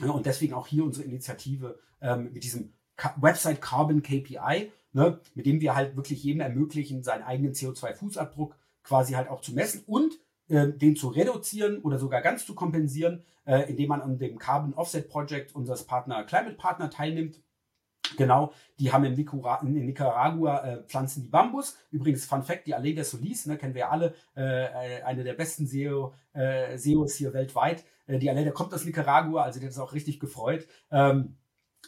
Ja, 0.00 0.10
und 0.10 0.26
deswegen 0.26 0.54
auch 0.54 0.66
hier 0.66 0.84
unsere 0.84 1.06
Initiative 1.06 1.78
ähm, 2.00 2.32
mit 2.32 2.44
diesem 2.44 2.74
Website 3.16 3.60
Carbon 3.60 4.02
KPI, 4.02 4.70
ne, 4.92 5.20
mit 5.34 5.46
dem 5.46 5.60
wir 5.60 5.74
halt 5.74 5.96
wirklich 5.96 6.22
jedem 6.22 6.40
ermöglichen, 6.40 7.02
seinen 7.02 7.22
eigenen 7.22 7.52
CO2-Fußabdruck 7.52 8.54
quasi 8.82 9.14
halt 9.14 9.28
auch 9.28 9.40
zu 9.40 9.52
messen 9.52 9.82
und 9.86 10.14
äh, 10.48 10.68
den 10.68 10.96
zu 10.96 11.08
reduzieren 11.08 11.80
oder 11.80 11.98
sogar 11.98 12.20
ganz 12.20 12.46
zu 12.46 12.54
kompensieren, 12.54 13.24
äh, 13.46 13.68
indem 13.70 13.88
man 13.88 14.02
an 14.02 14.18
dem 14.18 14.38
Carbon 14.38 14.74
Offset 14.74 15.08
Project 15.08 15.54
unseres 15.54 15.84
Partner 15.84 16.24
Climate 16.24 16.56
Partner 16.56 16.90
teilnimmt. 16.90 17.40
Genau, 18.18 18.52
die 18.78 18.92
haben 18.92 19.04
in, 19.04 19.14
Nicaragua, 19.14 19.60
in 19.62 19.86
Nicaragua 19.86 20.58
äh, 20.58 20.82
pflanzen 20.84 21.22
die 21.22 21.28
Bambus. 21.28 21.76
Übrigens, 21.90 22.26
Fun 22.26 22.42
Fact, 22.42 22.66
die 22.66 22.74
Allee 22.74 22.94
der 22.94 23.04
Solis, 23.04 23.46
ne, 23.46 23.56
kennen 23.56 23.74
wir 23.74 23.90
alle, 23.90 24.14
äh, 24.36 25.02
eine 25.02 25.24
der 25.24 25.32
besten 25.32 25.66
SEO, 25.66 26.12
äh, 26.34 26.76
SEOs 26.76 27.14
hier 27.14 27.32
weltweit. 27.32 27.84
Äh, 28.06 28.18
die 28.18 28.28
Allee, 28.28 28.44
der 28.44 28.52
kommt 28.52 28.74
aus 28.74 28.84
Nicaragua, 28.84 29.42
also 29.42 29.58
die 29.58 29.66
hat 29.66 29.72
es 29.72 29.78
auch 29.78 29.94
richtig 29.94 30.20
gefreut. 30.20 30.68
Ähm, 30.90 31.36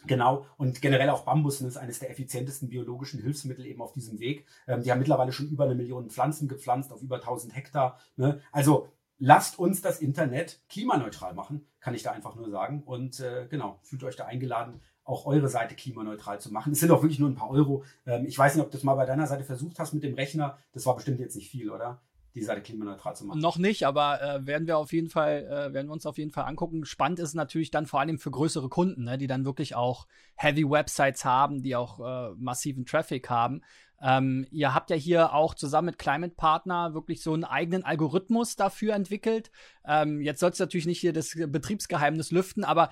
Genau, 0.06 0.46
und 0.56 0.82
generell 0.82 1.10
auch 1.10 1.24
Bambus 1.24 1.60
ist 1.60 1.76
eines 1.76 1.98
der 1.98 2.10
effizientesten 2.10 2.68
biologischen 2.68 3.20
Hilfsmittel 3.20 3.66
eben 3.66 3.82
auf 3.82 3.92
diesem 3.92 4.18
Weg. 4.18 4.46
Ähm, 4.66 4.82
die 4.82 4.90
haben 4.90 4.98
mittlerweile 4.98 5.32
schon 5.32 5.48
über 5.48 5.64
eine 5.64 5.74
Million 5.74 6.10
Pflanzen 6.10 6.48
gepflanzt 6.48 6.92
auf 6.92 7.02
über 7.02 7.16
1000 7.16 7.54
Hektar. 7.54 7.98
Ne? 8.16 8.40
Also 8.52 8.88
lasst 9.18 9.58
uns 9.58 9.80
das 9.82 10.00
Internet 10.00 10.60
klimaneutral 10.68 11.34
machen, 11.34 11.66
kann 11.80 11.94
ich 11.94 12.02
da 12.02 12.12
einfach 12.12 12.34
nur 12.34 12.50
sagen. 12.50 12.82
Und 12.84 13.20
äh, 13.20 13.46
genau, 13.48 13.78
fühlt 13.82 14.04
euch 14.04 14.16
da 14.16 14.26
eingeladen, 14.26 14.80
auch 15.04 15.26
eure 15.26 15.48
Seite 15.48 15.74
klimaneutral 15.74 16.40
zu 16.40 16.52
machen. 16.52 16.72
Es 16.72 16.80
sind 16.80 16.90
auch 16.90 17.02
wirklich 17.02 17.20
nur 17.20 17.30
ein 17.30 17.36
paar 17.36 17.50
Euro. 17.50 17.84
Ähm, 18.06 18.26
ich 18.26 18.38
weiß 18.38 18.54
nicht, 18.54 18.64
ob 18.64 18.70
du 18.70 18.76
das 18.76 18.84
mal 18.84 18.94
bei 18.94 19.06
deiner 19.06 19.26
Seite 19.26 19.44
versucht 19.44 19.78
hast 19.78 19.92
mit 19.92 20.02
dem 20.02 20.14
Rechner. 20.14 20.58
Das 20.72 20.84
war 20.86 20.94
bestimmt 20.94 21.20
jetzt 21.20 21.36
nicht 21.36 21.50
viel, 21.50 21.70
oder? 21.70 22.00
Die 22.36 22.42
Seite 22.42 22.60
klimaneutral 22.60 23.16
zu 23.16 23.24
machen. 23.24 23.40
Noch 23.40 23.56
nicht, 23.56 23.86
aber 23.86 24.20
äh, 24.20 24.46
werden 24.46 24.66
wir 24.66 24.76
auf 24.76 24.92
jeden 24.92 25.08
Fall, 25.08 25.44
äh, 25.44 25.72
werden 25.72 25.88
wir 25.88 25.92
uns 25.92 26.04
auf 26.04 26.18
jeden 26.18 26.30
Fall 26.30 26.44
angucken. 26.44 26.84
Spannend 26.84 27.18
ist 27.18 27.34
natürlich 27.34 27.70
dann 27.70 27.86
vor 27.86 28.00
allem 28.00 28.18
für 28.18 28.30
größere 28.30 28.68
Kunden, 28.68 29.04
ne, 29.04 29.16
die 29.16 29.26
dann 29.26 29.46
wirklich 29.46 29.74
auch 29.74 30.06
Heavy 30.36 30.68
Websites 30.68 31.24
haben, 31.24 31.62
die 31.62 31.74
auch 31.74 31.98
äh, 31.98 32.34
massiven 32.36 32.84
Traffic 32.84 33.30
haben. 33.30 33.62
Ähm, 34.02 34.46
ihr 34.50 34.74
habt 34.74 34.90
ja 34.90 34.96
hier 34.96 35.32
auch 35.32 35.54
zusammen 35.54 35.86
mit 35.86 35.98
Climate 35.98 36.34
Partner 36.36 36.92
wirklich 36.92 37.22
so 37.22 37.32
einen 37.32 37.44
eigenen 37.44 37.84
Algorithmus 37.84 38.54
dafür 38.54 38.94
entwickelt. 38.94 39.50
Ähm, 39.86 40.20
jetzt 40.20 40.40
soll 40.40 40.50
es 40.50 40.58
natürlich 40.58 40.86
nicht 40.86 41.00
hier 41.00 41.14
das 41.14 41.34
Betriebsgeheimnis 41.34 42.30
lüften, 42.30 42.64
aber 42.64 42.90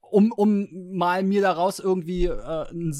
um, 0.00 0.32
um 0.32 0.96
mal 0.96 1.22
mir 1.22 1.42
daraus 1.42 1.78
irgendwie 1.78 2.24
äh, 2.26 2.92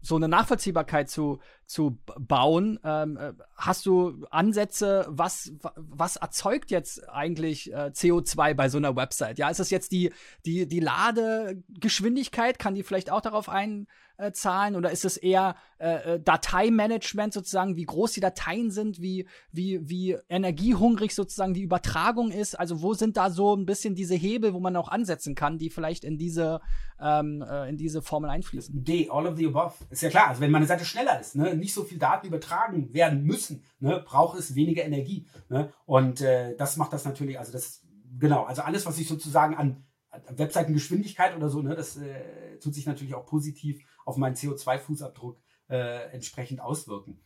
so 0.00 0.16
eine 0.16 0.26
Nachvollziehbarkeit 0.26 1.08
zu, 1.08 1.38
zu 1.72 1.98
bauen. 2.18 2.78
Ähm, 2.84 3.16
äh, 3.16 3.32
hast 3.56 3.86
du 3.86 4.24
Ansätze, 4.30 5.06
was, 5.08 5.52
was 5.74 6.16
erzeugt 6.16 6.70
jetzt 6.70 7.08
eigentlich 7.08 7.72
äh, 7.72 7.90
CO2 7.94 8.54
bei 8.54 8.68
so 8.68 8.78
einer 8.78 8.94
Website? 8.94 9.38
Ja, 9.38 9.48
ist 9.48 9.60
es 9.60 9.70
jetzt 9.70 9.90
die, 9.92 10.12
die, 10.44 10.68
die 10.68 10.80
Ladegeschwindigkeit? 10.80 12.58
Kann 12.58 12.74
die 12.74 12.82
vielleicht 12.82 13.10
auch 13.10 13.22
darauf 13.22 13.48
ein, 13.48 13.86
äh, 14.18 14.30
oder 14.74 14.90
ist 14.90 15.04
es 15.04 15.16
eher 15.16 15.56
äh, 15.78 16.14
äh, 16.14 16.20
Dateimanagement 16.20 17.32
sozusagen, 17.32 17.76
wie 17.76 17.84
groß 17.84 18.12
die 18.12 18.20
Dateien 18.20 18.70
sind, 18.70 19.00
wie, 19.00 19.26
wie, 19.50 19.88
wie 19.88 20.16
energiehungrig 20.28 21.14
sozusagen 21.14 21.54
die 21.54 21.62
Übertragung 21.62 22.30
ist? 22.30 22.58
Also 22.58 22.82
wo 22.82 22.94
sind 22.94 23.16
da 23.16 23.30
so 23.30 23.56
ein 23.56 23.66
bisschen 23.66 23.94
diese 23.94 24.14
Hebel, 24.14 24.54
wo 24.54 24.60
man 24.60 24.76
auch 24.76 24.88
ansetzen 24.88 25.34
kann, 25.34 25.58
die 25.58 25.70
vielleicht 25.70 26.04
in 26.04 26.18
diese, 26.18 26.60
ähm, 27.00 27.42
äh, 27.42 27.68
in 27.68 27.76
diese 27.76 28.02
Formel 28.02 28.30
einfließen? 28.30 28.84
D, 28.84 29.08
all 29.10 29.26
of 29.26 29.36
the 29.36 29.46
above. 29.46 29.74
Ist 29.90 30.02
ja 30.02 30.10
klar. 30.10 30.28
Also 30.28 30.40
wenn 30.40 30.50
meine 30.50 30.66
Seite 30.66 30.84
schneller 30.84 31.20
ist, 31.20 31.34
ne, 31.34 31.54
nicht 31.62 31.72
so 31.72 31.84
viel 31.84 31.98
Daten 31.98 32.26
übertragen 32.26 32.92
werden 32.92 33.22
müssen, 33.24 33.64
ne, 33.78 34.02
braucht 34.04 34.38
es 34.38 34.54
weniger 34.54 34.84
Energie. 34.84 35.26
Ne? 35.48 35.72
Und 35.86 36.20
äh, 36.20 36.56
das 36.56 36.76
macht 36.76 36.92
das 36.92 37.04
natürlich, 37.04 37.38
also 37.38 37.52
das, 37.52 37.82
genau, 38.18 38.44
also 38.44 38.62
alles, 38.62 38.84
was 38.84 38.98
ich 38.98 39.08
sozusagen 39.08 39.56
an 39.56 39.84
Webseitengeschwindigkeit 40.28 41.34
oder 41.36 41.48
so, 41.48 41.62
ne, 41.62 41.74
das 41.74 41.96
äh, 41.96 42.58
tut 42.58 42.74
sich 42.74 42.86
natürlich 42.86 43.14
auch 43.14 43.24
positiv 43.24 43.82
auf 44.04 44.16
meinen 44.16 44.34
CO2-Fußabdruck 44.34 45.36
äh, 45.70 46.10
entsprechend 46.12 46.60
auswirken. 46.60 47.20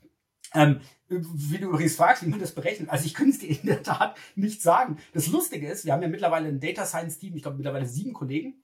Ähm, 0.55 0.81
wie 1.09 1.59
du 1.59 1.69
übrigens 1.69 1.97
fragst, 1.97 2.25
wie 2.25 2.29
man 2.29 2.39
das 2.39 2.55
berechnet, 2.55 2.89
also 2.91 3.05
ich 3.05 3.15
könnte 3.15 3.33
es 3.33 3.39
dir 3.41 3.51
in 3.51 3.67
der 3.67 3.83
Tat 3.83 4.17
nicht 4.37 4.63
sagen. 4.63 4.99
Das 5.13 5.27
Lustige 5.27 5.69
ist, 5.69 5.85
wir 5.85 5.93
haben 5.93 6.03
ja 6.03 6.09
mittlerweile 6.09 6.49
ein 6.49 6.61
Data 6.61 6.87
Science 6.87 7.19
Team, 7.19 7.35
ich 7.35 7.43
glaube 7.43 7.57
mittlerweile 7.57 7.87
sieben 7.87 8.13
Kollegen. 8.13 8.63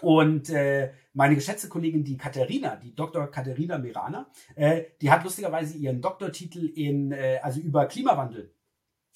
Und 0.00 0.50
äh, 0.50 0.92
meine 1.12 1.34
geschätzte 1.34 1.68
Kollegin, 1.68 2.04
die 2.04 2.16
Katharina, 2.16 2.76
die 2.76 2.94
Dr. 2.94 3.30
Katharina 3.30 3.78
Mirana, 3.78 4.26
äh, 4.56 4.84
die 5.00 5.10
hat 5.10 5.22
lustigerweise 5.22 5.76
ihren 5.76 6.00
Doktortitel 6.00 6.66
in, 6.66 7.12
äh, 7.12 7.38
also 7.42 7.60
über 7.60 7.86
Klimawandel 7.86 8.52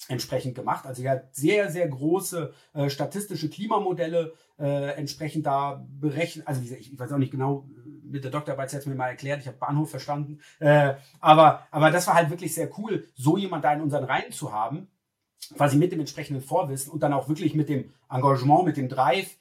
entsprechend 0.07 0.55
gemacht. 0.55 0.85
Also 0.85 1.03
er 1.03 1.11
hat 1.11 1.35
sehr, 1.35 1.69
sehr 1.69 1.87
große 1.87 2.53
äh, 2.73 2.89
statistische 2.89 3.49
Klimamodelle 3.49 4.33
äh, 4.57 4.93
entsprechend 4.95 5.45
da 5.45 5.85
berechnet. 5.99 6.47
Also 6.47 6.61
ich, 6.61 6.71
ich 6.71 6.97
weiß 6.97 7.11
auch 7.11 7.17
nicht 7.17 7.31
genau, 7.31 7.67
mit 8.03 8.23
der 8.23 8.31
Doktorarbeit 8.31 8.73
es 8.73 8.85
mir 8.85 8.95
mal 8.95 9.09
erklärt, 9.09 9.41
ich 9.41 9.47
habe 9.47 9.57
Bahnhof 9.57 9.89
verstanden. 9.89 10.39
Äh, 10.59 10.95
aber, 11.19 11.67
aber 11.71 11.91
das 11.91 12.07
war 12.07 12.15
halt 12.15 12.29
wirklich 12.29 12.53
sehr 12.53 12.69
cool, 12.79 13.05
so 13.15 13.37
jemand 13.37 13.65
da 13.65 13.73
in 13.73 13.81
unseren 13.81 14.05
Reihen 14.05 14.31
zu 14.31 14.51
haben, 14.51 14.87
quasi 15.55 15.77
mit 15.77 15.91
dem 15.91 15.99
entsprechenden 15.99 16.41
Vorwissen 16.41 16.91
und 16.91 17.03
dann 17.03 17.13
auch 17.13 17.27
wirklich 17.29 17.53
mit 17.53 17.69
dem 17.69 17.91
Engagement, 18.09 18.65
mit 18.65 18.77
dem 18.77 18.89
Drive, 18.89 19.37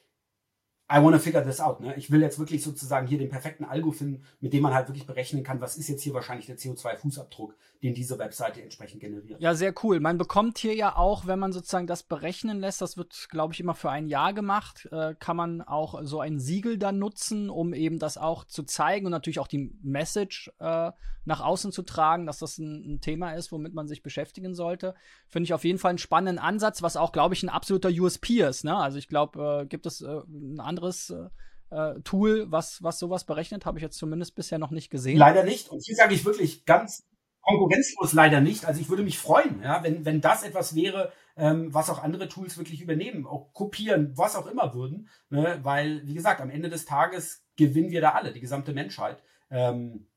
I 0.91 1.03
want 1.03 1.15
to 1.15 1.21
figure 1.21 1.45
this 1.45 1.61
out. 1.61 1.81
Ne? 1.81 1.95
Ich 1.97 2.11
will 2.11 2.23
jetzt 2.23 2.39
wirklich 2.39 2.65
sozusagen 2.65 3.07
hier 3.07 3.19
den 3.19 3.29
perfekten 3.29 3.65
Algo 3.65 3.93
finden, 3.93 4.23
mit 4.41 4.55
dem 4.55 4.63
man 4.63 4.73
halt 4.73 4.89
wirklich 4.89 5.07
berechnen 5.07 5.43
kann, 5.43 5.61
was 5.61 5.77
ist 5.77 5.89
jetzt 5.89 6.03
hier 6.03 6.15
wahrscheinlich 6.15 6.47
der 6.47 6.57
CO2-Fußabdruck, 6.57 7.53
den 7.83 7.93
diese 7.93 8.19
Webseite 8.19 8.63
entsprechend 8.63 9.01
generiert. 9.01 9.39
Ja, 9.39 9.55
sehr 9.55 9.75
cool. 9.83 10.01
Man 10.01 10.17
bekommt 10.17 10.57
hier 10.57 10.75
ja 10.75 10.97
auch, 10.97 11.27
wenn 11.27 11.39
man 11.39 11.53
sozusagen 11.53 11.87
das 11.87 12.05
berechnen 12.05 12.59
lässt, 12.59 12.81
das 12.81 12.97
wird, 12.97 13.29
glaube 13.29 13.53
ich, 13.53 13.61
immer 13.61 13.75
für 13.75 13.91
ein 13.91 14.09
Jahr 14.09 14.33
gemacht, 14.33 14.89
äh, 14.91 15.15
kann 15.19 15.37
man 15.37 15.61
auch 15.61 16.01
so 16.05 16.21
ein 16.21 16.39
Siegel 16.39 16.79
dann 16.79 16.99
nutzen, 16.99 17.51
um 17.51 17.75
eben 17.75 17.99
das 17.99 18.17
auch 18.17 18.45
zu 18.45 18.63
zeigen 18.63 19.05
und 19.05 19.13
natürlich 19.13 19.41
auch 19.41 19.47
die 19.47 19.71
Message 19.83 20.51
äh, 20.59 20.91
nach 21.29 21.41
außen 21.41 21.71
zu 21.71 21.83
tragen, 21.83 22.27
dass 22.27 22.39
das 22.39 22.59
ein, 22.59 22.95
ein, 22.95 23.01
Thema 23.01 23.33
ist, 23.33 23.53
womit 23.53 23.75
man 23.75 23.87
sich 23.87 24.03
beschäftigen 24.03 24.55
sollte. 24.55 24.95
Finde 25.29 25.45
ich 25.45 25.53
auf 25.53 25.63
jeden 25.63 25.79
Fall 25.79 25.91
einen 25.91 25.99
spannenden 25.99 26.43
Ansatz, 26.43 26.83
was 26.83 26.97
auch, 26.97 27.13
glaube 27.13 27.35
ich, 27.35 27.43
ein 27.43 27.51
absoluter 27.51 27.91
USP 27.91 28.41
ist. 28.41 28.65
Ne? 28.65 28.75
Also 28.75 28.99
ich 28.99 29.09
glaube, 29.09 29.63
äh, 29.63 29.67
gibt 29.67 29.85
es 29.85 30.01
äh, 30.01 30.21
ein 30.27 30.59
anderes 30.79 31.11
äh, 31.11 31.29
äh, 31.71 32.01
Tool, 32.03 32.51
was, 32.51 32.83
was 32.83 32.99
sowas 32.99 33.25
berechnet, 33.25 33.67
habe 33.67 33.79
ich 33.79 33.83
jetzt 33.83 33.99
zumindest 33.99 34.35
bisher 34.35 34.59
noch 34.59 34.71
nicht 34.71 34.91
gesehen. 34.91 35.19
Leider 35.19 35.45
nicht. 35.45 35.69
Und 35.69 35.85
hier 35.85 35.97
sage 35.97 36.15
ich 36.15 36.25
wirklich 36.25 36.65
ganz 36.65 37.07
konkurrenzlos 37.43 38.13
leider 38.13 38.41
nicht. 38.41 38.65
Also 38.65 38.81
ich 38.81 38.89
würde 38.89 39.03
mich 39.03 39.19
freuen, 39.19 39.63
ja, 39.63 39.83
wenn, 39.83 40.05
wenn 40.05 40.21
das 40.21 40.43
etwas 40.43 40.75
wäre, 40.75 41.13
ähm, 41.37 41.73
was 41.73 41.91
auch 41.91 42.03
andere 42.03 42.29
Tools 42.29 42.59
wirklich 42.59 42.81
übernehmen, 42.81 43.27
auch 43.27 43.53
kopieren, 43.53 44.13
was 44.17 44.37
auch 44.37 44.47
immer 44.47 44.75
würden. 44.75 45.09
Ne? 45.31 45.61
Weil, 45.63 46.07
wie 46.07 46.15
gesagt, 46.15 46.41
am 46.41 46.51
Ende 46.51 46.69
des 46.69 46.85
Tages 46.85 47.45
gewinnen 47.57 47.91
wir 47.91 48.01
da 48.01 48.11
alle, 48.11 48.33
die 48.33 48.41
gesamte 48.41 48.73
Menschheit. 48.73 49.23
Ähm, 49.51 50.09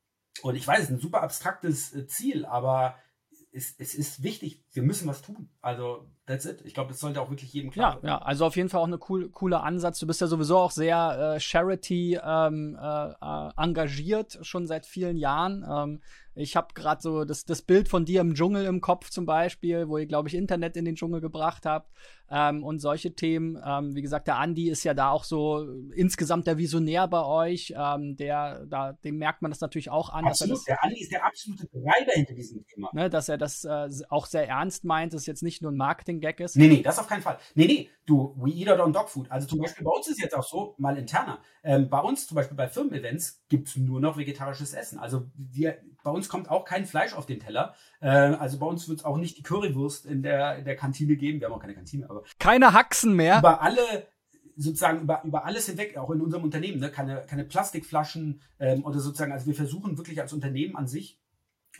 und 0.42 0.56
ich 0.56 0.66
weiß, 0.66 0.78
es 0.78 0.84
ist 0.84 0.90
ein 0.90 1.00
super 1.00 1.22
abstraktes 1.22 1.94
äh, 1.94 2.06
Ziel, 2.06 2.44
aber 2.44 2.96
es, 3.52 3.74
es 3.78 3.94
ist 3.94 4.22
wichtig, 4.22 4.64
wir 4.72 4.82
müssen 4.82 5.06
was 5.06 5.22
tun. 5.22 5.50
Also, 5.60 6.10
that's 6.26 6.44
it. 6.44 6.62
Ich 6.64 6.74
glaube, 6.74 6.90
das 6.90 7.00
sollte 7.00 7.20
auch 7.20 7.30
wirklich 7.30 7.52
jedem 7.52 7.70
klar 7.70 7.94
sein. 7.94 8.00
Ja, 8.02 8.08
ja, 8.08 8.18
also 8.18 8.46
auf 8.46 8.56
jeden 8.56 8.68
Fall 8.68 8.80
auch 8.80 8.86
ein 8.86 8.98
cool, 9.08 9.28
cooler 9.30 9.62
Ansatz. 9.62 9.98
Du 9.98 10.06
bist 10.06 10.20
ja 10.20 10.26
sowieso 10.26 10.58
auch 10.58 10.70
sehr 10.70 11.34
äh, 11.36 11.40
Charity 11.40 12.18
ähm, 12.22 12.78
äh, 12.80 13.10
äh 13.10 13.50
engagiert, 13.56 14.38
schon 14.42 14.66
seit 14.66 14.86
vielen 14.86 15.16
Jahren. 15.16 15.64
Ähm, 15.68 16.00
ich 16.34 16.56
habe 16.56 16.68
gerade 16.74 17.02
so 17.02 17.24
das, 17.24 17.44
das 17.44 17.60
Bild 17.60 17.88
von 17.88 18.06
dir 18.06 18.22
im 18.22 18.34
Dschungel 18.34 18.64
im 18.64 18.80
Kopf 18.80 19.10
zum 19.10 19.26
Beispiel, 19.26 19.88
wo 19.88 19.98
ihr, 19.98 20.06
glaube 20.06 20.28
ich, 20.28 20.34
Internet 20.34 20.76
in 20.76 20.86
den 20.86 20.94
Dschungel 20.94 21.20
gebracht 21.20 21.66
habt 21.66 21.90
ähm, 22.30 22.64
und 22.64 22.78
solche 22.78 23.14
Themen. 23.14 23.60
Ähm, 23.64 23.94
wie 23.94 24.00
gesagt, 24.00 24.28
der 24.28 24.38
Andi 24.38 24.70
ist 24.70 24.82
ja 24.84 24.94
da 24.94 25.10
auch 25.10 25.24
so 25.24 25.68
insgesamt 25.94 26.46
der 26.46 26.56
Visionär 26.56 27.06
bei 27.06 27.22
euch. 27.22 27.74
Ähm, 27.76 28.16
der, 28.16 28.64
da, 28.66 28.94
dem 29.04 29.18
merkt 29.18 29.42
man 29.42 29.50
das 29.50 29.60
natürlich 29.60 29.90
auch 29.90 30.08
an. 30.08 30.24
Absolut, 30.24 30.56
das, 30.56 30.64
der 30.64 30.82
Andi 30.82 31.02
ist 31.02 31.12
der 31.12 31.24
absolute 31.24 31.68
Treiber 31.68 32.12
hinter 32.12 32.34
diesem 32.34 32.66
Thema. 32.66 32.88
Ne, 32.94 33.10
dass 33.10 33.28
er 33.28 33.36
das 33.36 33.64
äh, 33.64 33.88
auch 34.08 34.24
sehr 34.24 34.48
ernst 34.48 34.84
meint, 34.84 35.12
dass 35.12 35.22
es 35.22 35.26
jetzt 35.26 35.42
nicht 35.42 35.60
nur 35.60 35.70
ein 35.70 35.76
Marketing-Gag 36.12 36.40
ist. 36.40 36.56
Nee, 36.56 36.68
nee, 36.68 36.82
das 36.82 36.98
auf 36.98 37.06
keinen 37.06 37.22
Fall. 37.22 37.38
Nee, 37.54 37.66
nee, 37.66 37.90
du, 38.06 38.34
we 38.36 38.50
eat 38.50 38.68
our 38.68 38.84
own 38.84 38.92
dog 38.92 39.08
food. 39.08 39.30
Also 39.30 39.46
zum 39.46 39.58
Beispiel 39.58 39.84
bei 39.84 39.90
uns 39.90 40.08
ist 40.08 40.20
jetzt 40.20 40.36
auch 40.36 40.44
so, 40.44 40.74
mal 40.78 40.96
interner, 40.96 41.40
ähm, 41.62 41.88
bei 41.88 42.00
uns 42.00 42.26
zum 42.26 42.36
Beispiel 42.36 42.56
bei 42.56 42.68
Firmen-Events 42.68 43.44
gibt 43.48 43.68
es 43.68 43.76
nur 43.76 44.00
noch 44.00 44.16
vegetarisches 44.16 44.74
Essen. 44.74 44.98
Also 44.98 45.30
wir, 45.34 45.78
bei 46.02 46.10
uns 46.10 46.28
kommt 46.28 46.50
auch 46.50 46.64
kein 46.64 46.86
Fleisch 46.86 47.14
auf 47.14 47.26
den 47.26 47.40
Teller. 47.40 47.74
Äh, 48.00 48.08
also 48.08 48.58
bei 48.58 48.66
uns 48.66 48.88
wird 48.88 49.00
es 49.00 49.04
auch 49.04 49.16
nicht 49.16 49.38
die 49.38 49.42
Currywurst 49.42 50.06
in 50.06 50.22
der, 50.22 50.56
in 50.56 50.64
der 50.64 50.76
Kantine 50.76 51.16
geben. 51.16 51.40
Wir 51.40 51.48
haben 51.48 51.54
auch 51.54 51.60
keine 51.60 51.74
Kantine, 51.74 52.08
aber. 52.08 52.22
Keine 52.38 52.72
Haxen 52.72 53.14
mehr. 53.16 53.38
Über 53.38 53.62
alle 53.62 54.06
sozusagen 54.54 55.00
über, 55.00 55.22
über 55.24 55.46
alles 55.46 55.66
hinweg, 55.66 55.96
auch 55.96 56.10
in 56.10 56.20
unserem 56.20 56.44
Unternehmen, 56.44 56.78
ne? 56.78 56.90
keine, 56.90 57.24
keine 57.26 57.44
Plastikflaschen 57.44 58.42
ähm, 58.58 58.84
oder 58.84 58.98
sozusagen, 58.98 59.32
also 59.32 59.46
wir 59.46 59.54
versuchen 59.54 59.96
wirklich 59.96 60.20
als 60.20 60.34
Unternehmen 60.34 60.76
an 60.76 60.86
sich 60.86 61.21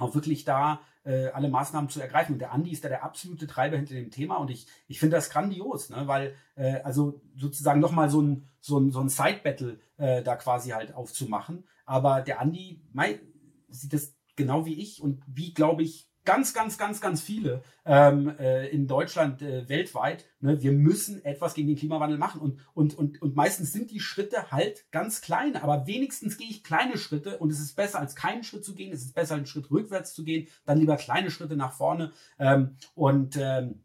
auch 0.02 0.14
wirklich 0.14 0.44
da 0.44 0.80
äh, 1.04 1.28
alle 1.28 1.48
Maßnahmen 1.48 1.90
zu 1.90 2.00
ergreifen. 2.00 2.34
Und 2.34 2.38
der 2.38 2.52
Andi 2.52 2.70
ist 2.70 2.84
da 2.84 2.88
der 2.88 3.04
absolute 3.04 3.46
Treiber 3.46 3.76
hinter 3.76 3.94
dem 3.94 4.10
Thema 4.10 4.36
und 4.36 4.50
ich, 4.50 4.66
ich 4.88 5.00
finde 5.00 5.16
das 5.16 5.30
grandios, 5.30 5.90
ne? 5.90 6.06
weil 6.06 6.34
äh, 6.54 6.80
also 6.82 7.20
sozusagen 7.36 7.80
nochmal 7.80 8.10
so 8.10 8.20
ein, 8.20 8.48
so 8.60 8.78
ein, 8.78 8.90
so 8.90 9.00
ein 9.00 9.08
Side-Battle 9.08 9.80
äh, 9.96 10.22
da 10.22 10.36
quasi 10.36 10.70
halt 10.70 10.94
aufzumachen. 10.94 11.64
Aber 11.86 12.20
der 12.20 12.40
Andi 12.40 12.82
mei, 12.92 13.20
sieht 13.68 13.92
das 13.92 14.14
genau 14.36 14.66
wie 14.66 14.80
ich 14.80 15.02
und 15.02 15.22
wie, 15.26 15.52
glaube 15.52 15.82
ich, 15.82 16.11
ganz, 16.24 16.54
ganz, 16.54 16.78
ganz, 16.78 17.00
ganz 17.00 17.20
viele 17.20 17.62
ähm, 17.84 18.34
äh, 18.38 18.68
in 18.68 18.86
Deutschland, 18.86 19.42
äh, 19.42 19.68
weltweit. 19.68 20.26
Ne? 20.40 20.62
Wir 20.62 20.72
müssen 20.72 21.24
etwas 21.24 21.54
gegen 21.54 21.68
den 21.68 21.76
Klimawandel 21.76 22.18
machen. 22.18 22.40
Und, 22.40 22.60
und, 22.74 22.96
und, 22.96 23.20
und 23.22 23.36
meistens 23.36 23.72
sind 23.72 23.90
die 23.90 24.00
Schritte 24.00 24.50
halt 24.50 24.90
ganz 24.90 25.20
klein. 25.20 25.56
Aber 25.56 25.86
wenigstens 25.86 26.36
gehe 26.36 26.48
ich 26.48 26.64
kleine 26.64 26.96
Schritte 26.96 27.38
und 27.38 27.50
es 27.50 27.60
ist 27.60 27.74
besser, 27.74 27.98
als 27.98 28.14
keinen 28.14 28.44
Schritt 28.44 28.64
zu 28.64 28.74
gehen. 28.74 28.92
Es 28.92 29.02
ist 29.02 29.14
besser, 29.14 29.34
einen 29.34 29.46
Schritt 29.46 29.70
rückwärts 29.70 30.14
zu 30.14 30.24
gehen, 30.24 30.48
dann 30.64 30.78
lieber 30.78 30.96
kleine 30.96 31.30
Schritte 31.30 31.56
nach 31.56 31.72
vorne. 31.72 32.12
Ähm, 32.38 32.76
und 32.94 33.36
ähm, 33.40 33.82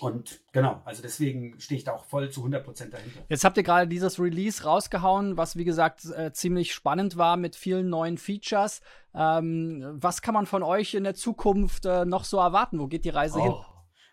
und 0.00 0.40
genau, 0.52 0.80
also 0.84 1.02
deswegen 1.02 1.58
stehe 1.60 1.78
ich 1.78 1.84
da 1.84 1.92
auch 1.92 2.04
voll 2.04 2.30
zu 2.30 2.44
100% 2.44 2.90
dahinter. 2.90 3.20
Jetzt 3.28 3.44
habt 3.44 3.56
ihr 3.56 3.62
gerade 3.62 3.88
dieses 3.88 4.20
Release 4.20 4.64
rausgehauen, 4.64 5.36
was 5.36 5.56
wie 5.56 5.64
gesagt 5.64 6.04
äh, 6.06 6.32
ziemlich 6.32 6.74
spannend 6.74 7.16
war 7.16 7.36
mit 7.36 7.56
vielen 7.56 7.88
neuen 7.88 8.18
Features. 8.18 8.80
Ähm, 9.14 9.96
was 10.00 10.22
kann 10.22 10.34
man 10.34 10.46
von 10.46 10.62
euch 10.62 10.94
in 10.94 11.04
der 11.04 11.14
Zukunft 11.14 11.86
äh, 11.86 12.04
noch 12.04 12.24
so 12.24 12.38
erwarten? 12.38 12.78
Wo 12.78 12.86
geht 12.86 13.04
die 13.04 13.10
Reise 13.10 13.38
oh. 13.38 13.42
hin? 13.42 13.54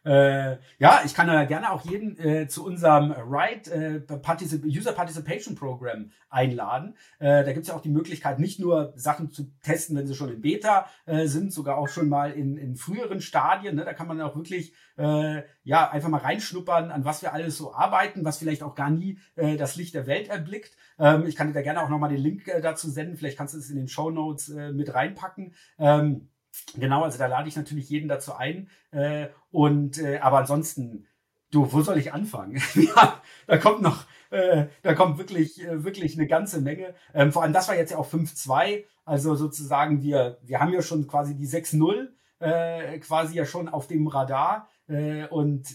Äh, 0.06 0.58
ja, 0.80 1.02
ich 1.06 1.13
kann 1.13 1.30
äh, 1.30 1.46
gerne 1.48 1.72
auch 1.72 1.86
jeden 1.86 2.18
äh, 2.20 2.48
zu 2.48 2.66
unserem 2.66 3.12
Right 3.12 3.68
äh, 3.70 4.02
Particip 4.02 4.66
User 4.66 4.92
Participation 4.92 5.56
Program 5.56 6.12
einladen. 6.30 6.96
Äh, 7.20 7.46
da 7.46 7.54
gibt 7.54 7.63
es 7.63 7.70
ja 7.70 7.76
auch 7.76 7.82
die 7.82 7.89
Möglichkeit, 7.89 8.39
nicht 8.39 8.60
nur 8.60 8.94
Sachen 8.96 9.32
zu 9.32 9.52
testen, 9.62 9.96
wenn 9.96 10.06
sie 10.06 10.16
schon 10.16 10.30
in 10.30 10.42
Beta 10.42 10.88
äh, 11.06 11.28
sind, 11.28 11.54
sogar 11.54 11.78
auch 11.78 11.88
schon 11.88 12.10
mal 12.10 12.32
in, 12.32 12.58
in 12.58 12.76
früheren 12.76 13.22
Stadien. 13.22 13.76
Ne? 13.76 13.86
Da 13.86 13.94
kann 13.94 14.08
man 14.08 14.20
auch 14.20 14.36
wirklich 14.36 14.74
äh, 14.98 15.44
ja 15.63 15.89
einfach 15.89 16.10
mal 16.10 16.18
reinschnuppern, 16.18 16.92
an 16.92 17.06
was 17.06 17.22
wir 17.22 17.34
alles 17.34 17.58
so 17.58 17.74
arbeiten, 17.74 18.26
was 18.26 18.38
vielleicht 18.38 18.63
auch 18.63 18.76
gar 18.76 18.89
nie 18.89 19.18
das 19.36 19.76
Licht 19.76 19.96
der 19.96 20.06
Welt 20.06 20.28
erblickt. 20.28 20.76
Ähm, 21.00 21.26
ich 21.26 21.36
kann 21.36 21.48
dir 21.48 21.54
da 21.54 21.62
gerne 21.62 21.82
auch 21.82 21.89
nochmal 21.89 22.10
den 22.10 22.20
Link 22.20 22.46
dazu 22.62 22.89
senden. 22.89 23.16
Vielleicht 23.16 23.38
kannst 23.38 23.54
du 23.54 23.58
es 23.58 23.70
in 23.70 23.78
den 23.78 23.88
Show 23.88 24.10
Notes 24.10 24.50
mit 24.50 24.94
reinpacken. 24.94 25.54
Ähm, 25.80 26.30
Genau, 26.76 27.04
also 27.04 27.18
da 27.18 27.28
lade 27.28 27.48
ich 27.48 27.56
natürlich 27.56 27.89
jeden 27.89 28.08
dazu 28.08 28.34
ein. 28.34 28.70
Äh, 28.92 29.28
und 29.52 29.98
äh, 30.00 30.20
aber 30.20 30.39
ansonsten, 30.39 31.08
du, 31.52 31.72
wo 31.72 31.82
soll 31.82 31.98
ich 31.98 32.13
anfangen? 32.13 32.62
ja, 32.76 33.22
da 33.48 33.58
kommt 33.58 33.82
noch, 33.82 34.06
äh, 34.30 34.68
da 34.82 34.94
kommt 34.94 35.18
wirklich, 35.18 35.63
äh, 35.63 35.84
wirklich 35.84 36.18
eine 36.18 36.28
ganze 36.28 36.62
Menge. 36.62 36.96
Ähm, 37.13 37.32
vor 37.32 37.44
allem, 37.44 37.54
das 37.54 37.68
war 37.68 37.76
jetzt 37.76 37.92
ja 37.92 37.98
auch 37.98 38.08
5-2. 38.08 38.86
Also 39.06 39.36
sozusagen, 39.36 40.02
wir, 40.02 40.38
wir 40.44 40.60
haben 40.60 40.74
ja 40.74 40.82
schon 40.82 41.08
quasi 41.08 41.36
die 41.36 41.48
6-0 41.48 42.10
äh, 42.39 43.00
quasi 43.00 43.36
ja 43.36 43.46
schon 43.46 43.70
auf 43.70 43.88
dem 43.88 44.08
Radar. 44.08 44.68
Äh, 44.88 45.28
und 45.28 45.68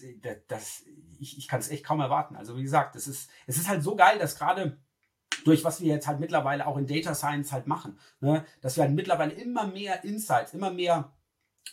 das, 0.49 0.85
ich, 1.19 1.39
ich 1.39 1.49
kann 1.49 1.61
es 1.61 1.71
echt 1.71 1.85
kaum 1.85 2.01
erwarten. 2.01 2.37
Also 2.37 2.57
wie 2.57 2.63
gesagt, 2.63 2.95
es 2.97 3.09
ist, 3.09 3.31
es 3.47 3.57
ist 3.57 3.69
halt 3.69 3.83
so 3.83 3.97
geil, 3.97 4.19
dass 4.19 4.39
gerade 4.39 4.79
durch 5.49 5.65
was 5.65 5.81
wir 5.81 5.89
jetzt 5.89 6.07
halt 6.07 6.21
mittlerweile 6.21 6.67
auch 6.67 6.77
in 6.77 6.87
Data 6.87 7.15
Science 7.15 7.53
halt 7.53 7.67
machen. 7.67 7.99
Ne? 8.21 8.45
Dass 8.61 8.77
wir 8.77 8.85
halt 8.85 8.95
mittlerweile 8.95 9.33
immer 9.33 9.67
mehr 9.67 10.05
Insights, 10.05 10.53
immer 10.53 10.71
mehr 10.71 11.11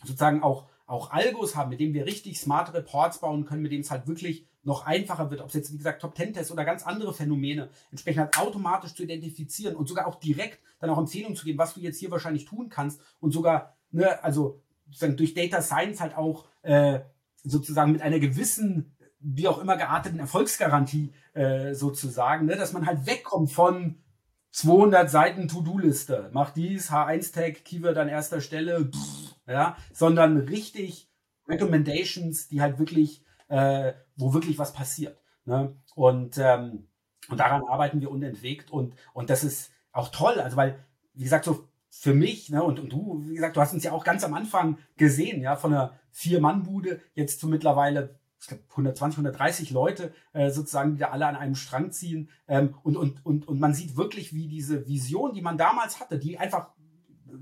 sozusagen 0.01 0.43
auch, 0.43 0.67
auch 0.85 1.11
Algos 1.11 1.55
haben, 1.57 1.69
mit 1.69 1.81
denen 1.81 1.93
wir 1.93 2.05
richtig 2.05 2.39
smarte 2.39 2.73
Reports 2.73 3.19
bauen 3.19 3.43
können, 3.43 3.61
mit 3.61 3.73
denen 3.73 3.81
es 3.81 3.91
halt 3.91 4.07
wirklich 4.07 4.47
noch 4.63 4.85
einfacher 4.85 5.29
wird, 5.29 5.41
ob 5.41 5.49
es 5.49 5.53
jetzt, 5.53 5.73
wie 5.73 5.77
gesagt, 5.77 6.01
Top-10-Tests 6.01 6.51
oder 6.51 6.63
ganz 6.63 6.83
andere 6.83 7.13
Phänomene 7.13 7.69
entsprechend 7.91 8.21
halt 8.21 8.39
automatisch 8.39 8.95
zu 8.95 9.03
identifizieren 9.03 9.75
und 9.75 9.87
sogar 9.87 10.07
auch 10.07 10.15
direkt 10.15 10.59
dann 10.79 10.89
auch 10.89 10.97
Empfehlungen 10.97 11.35
zu 11.35 11.45
geben, 11.45 11.59
was 11.59 11.73
du 11.73 11.81
jetzt 11.81 11.99
hier 11.99 12.11
wahrscheinlich 12.11 12.45
tun 12.45 12.69
kannst 12.69 13.01
und 13.19 13.31
sogar, 13.31 13.75
ne, 13.91 14.23
also 14.23 14.61
sozusagen 14.85 15.17
durch 15.17 15.33
Data 15.33 15.61
Science 15.61 15.99
halt 15.99 16.15
auch 16.15 16.45
äh, 16.63 17.01
sozusagen 17.43 17.91
mit 17.91 18.01
einer 18.01 18.19
gewissen, 18.19 18.94
wie 19.25 19.47
auch 19.47 19.57
immer 19.57 19.75
gearteten 19.75 20.19
Erfolgsgarantie 20.19 21.11
äh, 21.33 21.73
sozusagen, 21.73 22.45
ne, 22.45 22.55
dass 22.55 22.73
man 22.73 22.85
halt 22.85 23.07
wegkommt 23.07 23.51
von 23.51 23.97
200 24.51 25.09
Seiten 25.09 25.47
To-Do-Liste, 25.47 26.29
mach 26.31 26.51
dies, 26.51 26.91
H1-Tag, 26.91 27.65
Keyword 27.65 27.97
an 27.97 28.07
erster 28.07 28.39
Stelle, 28.39 28.85
pff, 28.85 29.35
ja, 29.47 29.75
sondern 29.91 30.37
richtig 30.37 31.09
Recommendations, 31.47 32.47
die 32.47 32.61
halt 32.61 32.79
wirklich, 32.79 33.25
äh, 33.47 33.93
wo 34.15 34.33
wirklich 34.33 34.59
was 34.59 34.73
passiert. 34.73 35.19
Ne? 35.45 35.75
Und, 35.95 36.37
ähm, 36.37 36.87
und 37.27 37.39
daran 37.39 37.63
arbeiten 37.67 38.01
wir 38.01 38.11
unentwegt 38.11 38.71
und, 38.71 38.93
und 39.13 39.29
das 39.29 39.43
ist 39.43 39.71
auch 39.91 40.09
toll, 40.09 40.39
also 40.39 40.55
weil, 40.55 40.77
wie 41.13 41.23
gesagt, 41.23 41.45
so 41.45 41.67
für 41.89 42.13
mich, 42.13 42.49
ne, 42.49 42.61
und, 42.61 42.79
und 42.79 42.91
du, 42.91 43.23
wie 43.25 43.35
gesagt, 43.35 43.55
du 43.55 43.61
hast 43.61 43.73
uns 43.73 43.83
ja 43.83 43.93
auch 43.93 44.03
ganz 44.03 44.23
am 44.23 44.33
Anfang 44.33 44.77
gesehen, 44.97 45.41
ja, 45.41 45.55
von 45.55 45.73
einer 45.73 45.93
Vier-Mann-Bude 46.11 47.01
jetzt 47.13 47.39
zu 47.39 47.47
mittlerweile 47.47 48.19
ich 48.39 48.47
glaube 48.47 48.63
120, 48.69 49.17
130 49.17 49.71
Leute 49.71 50.13
äh, 50.33 50.49
sozusagen, 50.51 50.93
die 50.93 50.99
da 50.99 51.09
alle 51.09 51.27
an 51.27 51.35
einem 51.35 51.55
Strang 51.55 51.91
ziehen. 51.91 52.29
Ähm, 52.47 52.75
und, 52.83 52.97
und, 52.97 53.25
und, 53.25 53.47
und 53.47 53.59
man 53.59 53.73
sieht 53.73 53.97
wirklich, 53.97 54.33
wie 54.33 54.47
diese 54.47 54.87
Vision, 54.87 55.33
die 55.33 55.41
man 55.41 55.57
damals 55.57 55.99
hatte, 55.99 56.19
die 56.19 56.37
einfach 56.37 56.71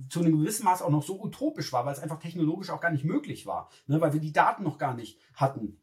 zu 0.09 0.19
einem 0.19 0.39
gewissen 0.39 0.65
Maß 0.65 0.81
auch 0.81 0.89
noch 0.89 1.03
so 1.03 1.21
utopisch 1.21 1.71
war, 1.73 1.85
weil 1.85 1.93
es 1.93 1.99
einfach 1.99 2.19
technologisch 2.19 2.69
auch 2.69 2.79
gar 2.79 2.91
nicht 2.91 3.05
möglich 3.05 3.45
war, 3.45 3.69
ne, 3.87 4.01
weil 4.01 4.13
wir 4.13 4.19
die 4.19 4.31
Daten 4.31 4.63
noch 4.63 4.77
gar 4.77 4.93
nicht 4.93 5.19
hatten 5.35 5.79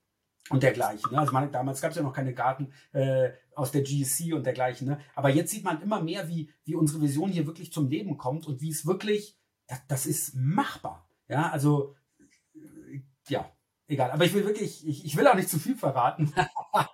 und 0.49 0.63
dergleichen. 0.63 1.13
Ne? 1.13 1.19
Also 1.19 1.33
man, 1.33 1.53
damals 1.53 1.81
gab 1.81 1.91
es 1.91 1.97
ja 1.97 2.03
noch 2.03 2.13
keine 2.13 2.35
Daten 2.35 2.73
äh, 2.93 3.31
aus 3.55 3.73
der 3.73 3.83
GSC 3.83 4.33
und 4.33 4.45
dergleichen. 4.45 4.89
Ne? 4.89 4.99
Aber 5.15 5.29
jetzt 5.29 5.51
sieht 5.51 5.65
man 5.65 5.83
immer 5.83 6.03
mehr, 6.03 6.29
wie, 6.29 6.51
wie 6.65 6.75
unsere 6.75 7.03
Vision 7.03 7.31
hier 7.31 7.47
wirklich 7.47 7.73
zum 7.73 7.89
Leben 7.89 8.17
kommt 8.17 8.47
und 8.47 8.61
wie 8.61 8.71
es 8.71 8.87
wirklich, 8.87 9.39
das, 9.67 9.87
das 9.87 10.07
ist 10.07 10.35
machbar. 10.35 11.09
Ja, 11.29 11.51
also 11.51 11.95
äh, 12.55 13.03
ja, 13.29 13.51
egal. 13.91 14.11
Aber 14.11 14.25
ich 14.25 14.33
will 14.33 14.45
wirklich, 14.47 14.87
ich, 14.87 15.05
ich 15.05 15.17
will 15.17 15.27
auch 15.27 15.35
nicht 15.35 15.49
zu 15.49 15.59
viel 15.59 15.77
verraten. 15.77 16.33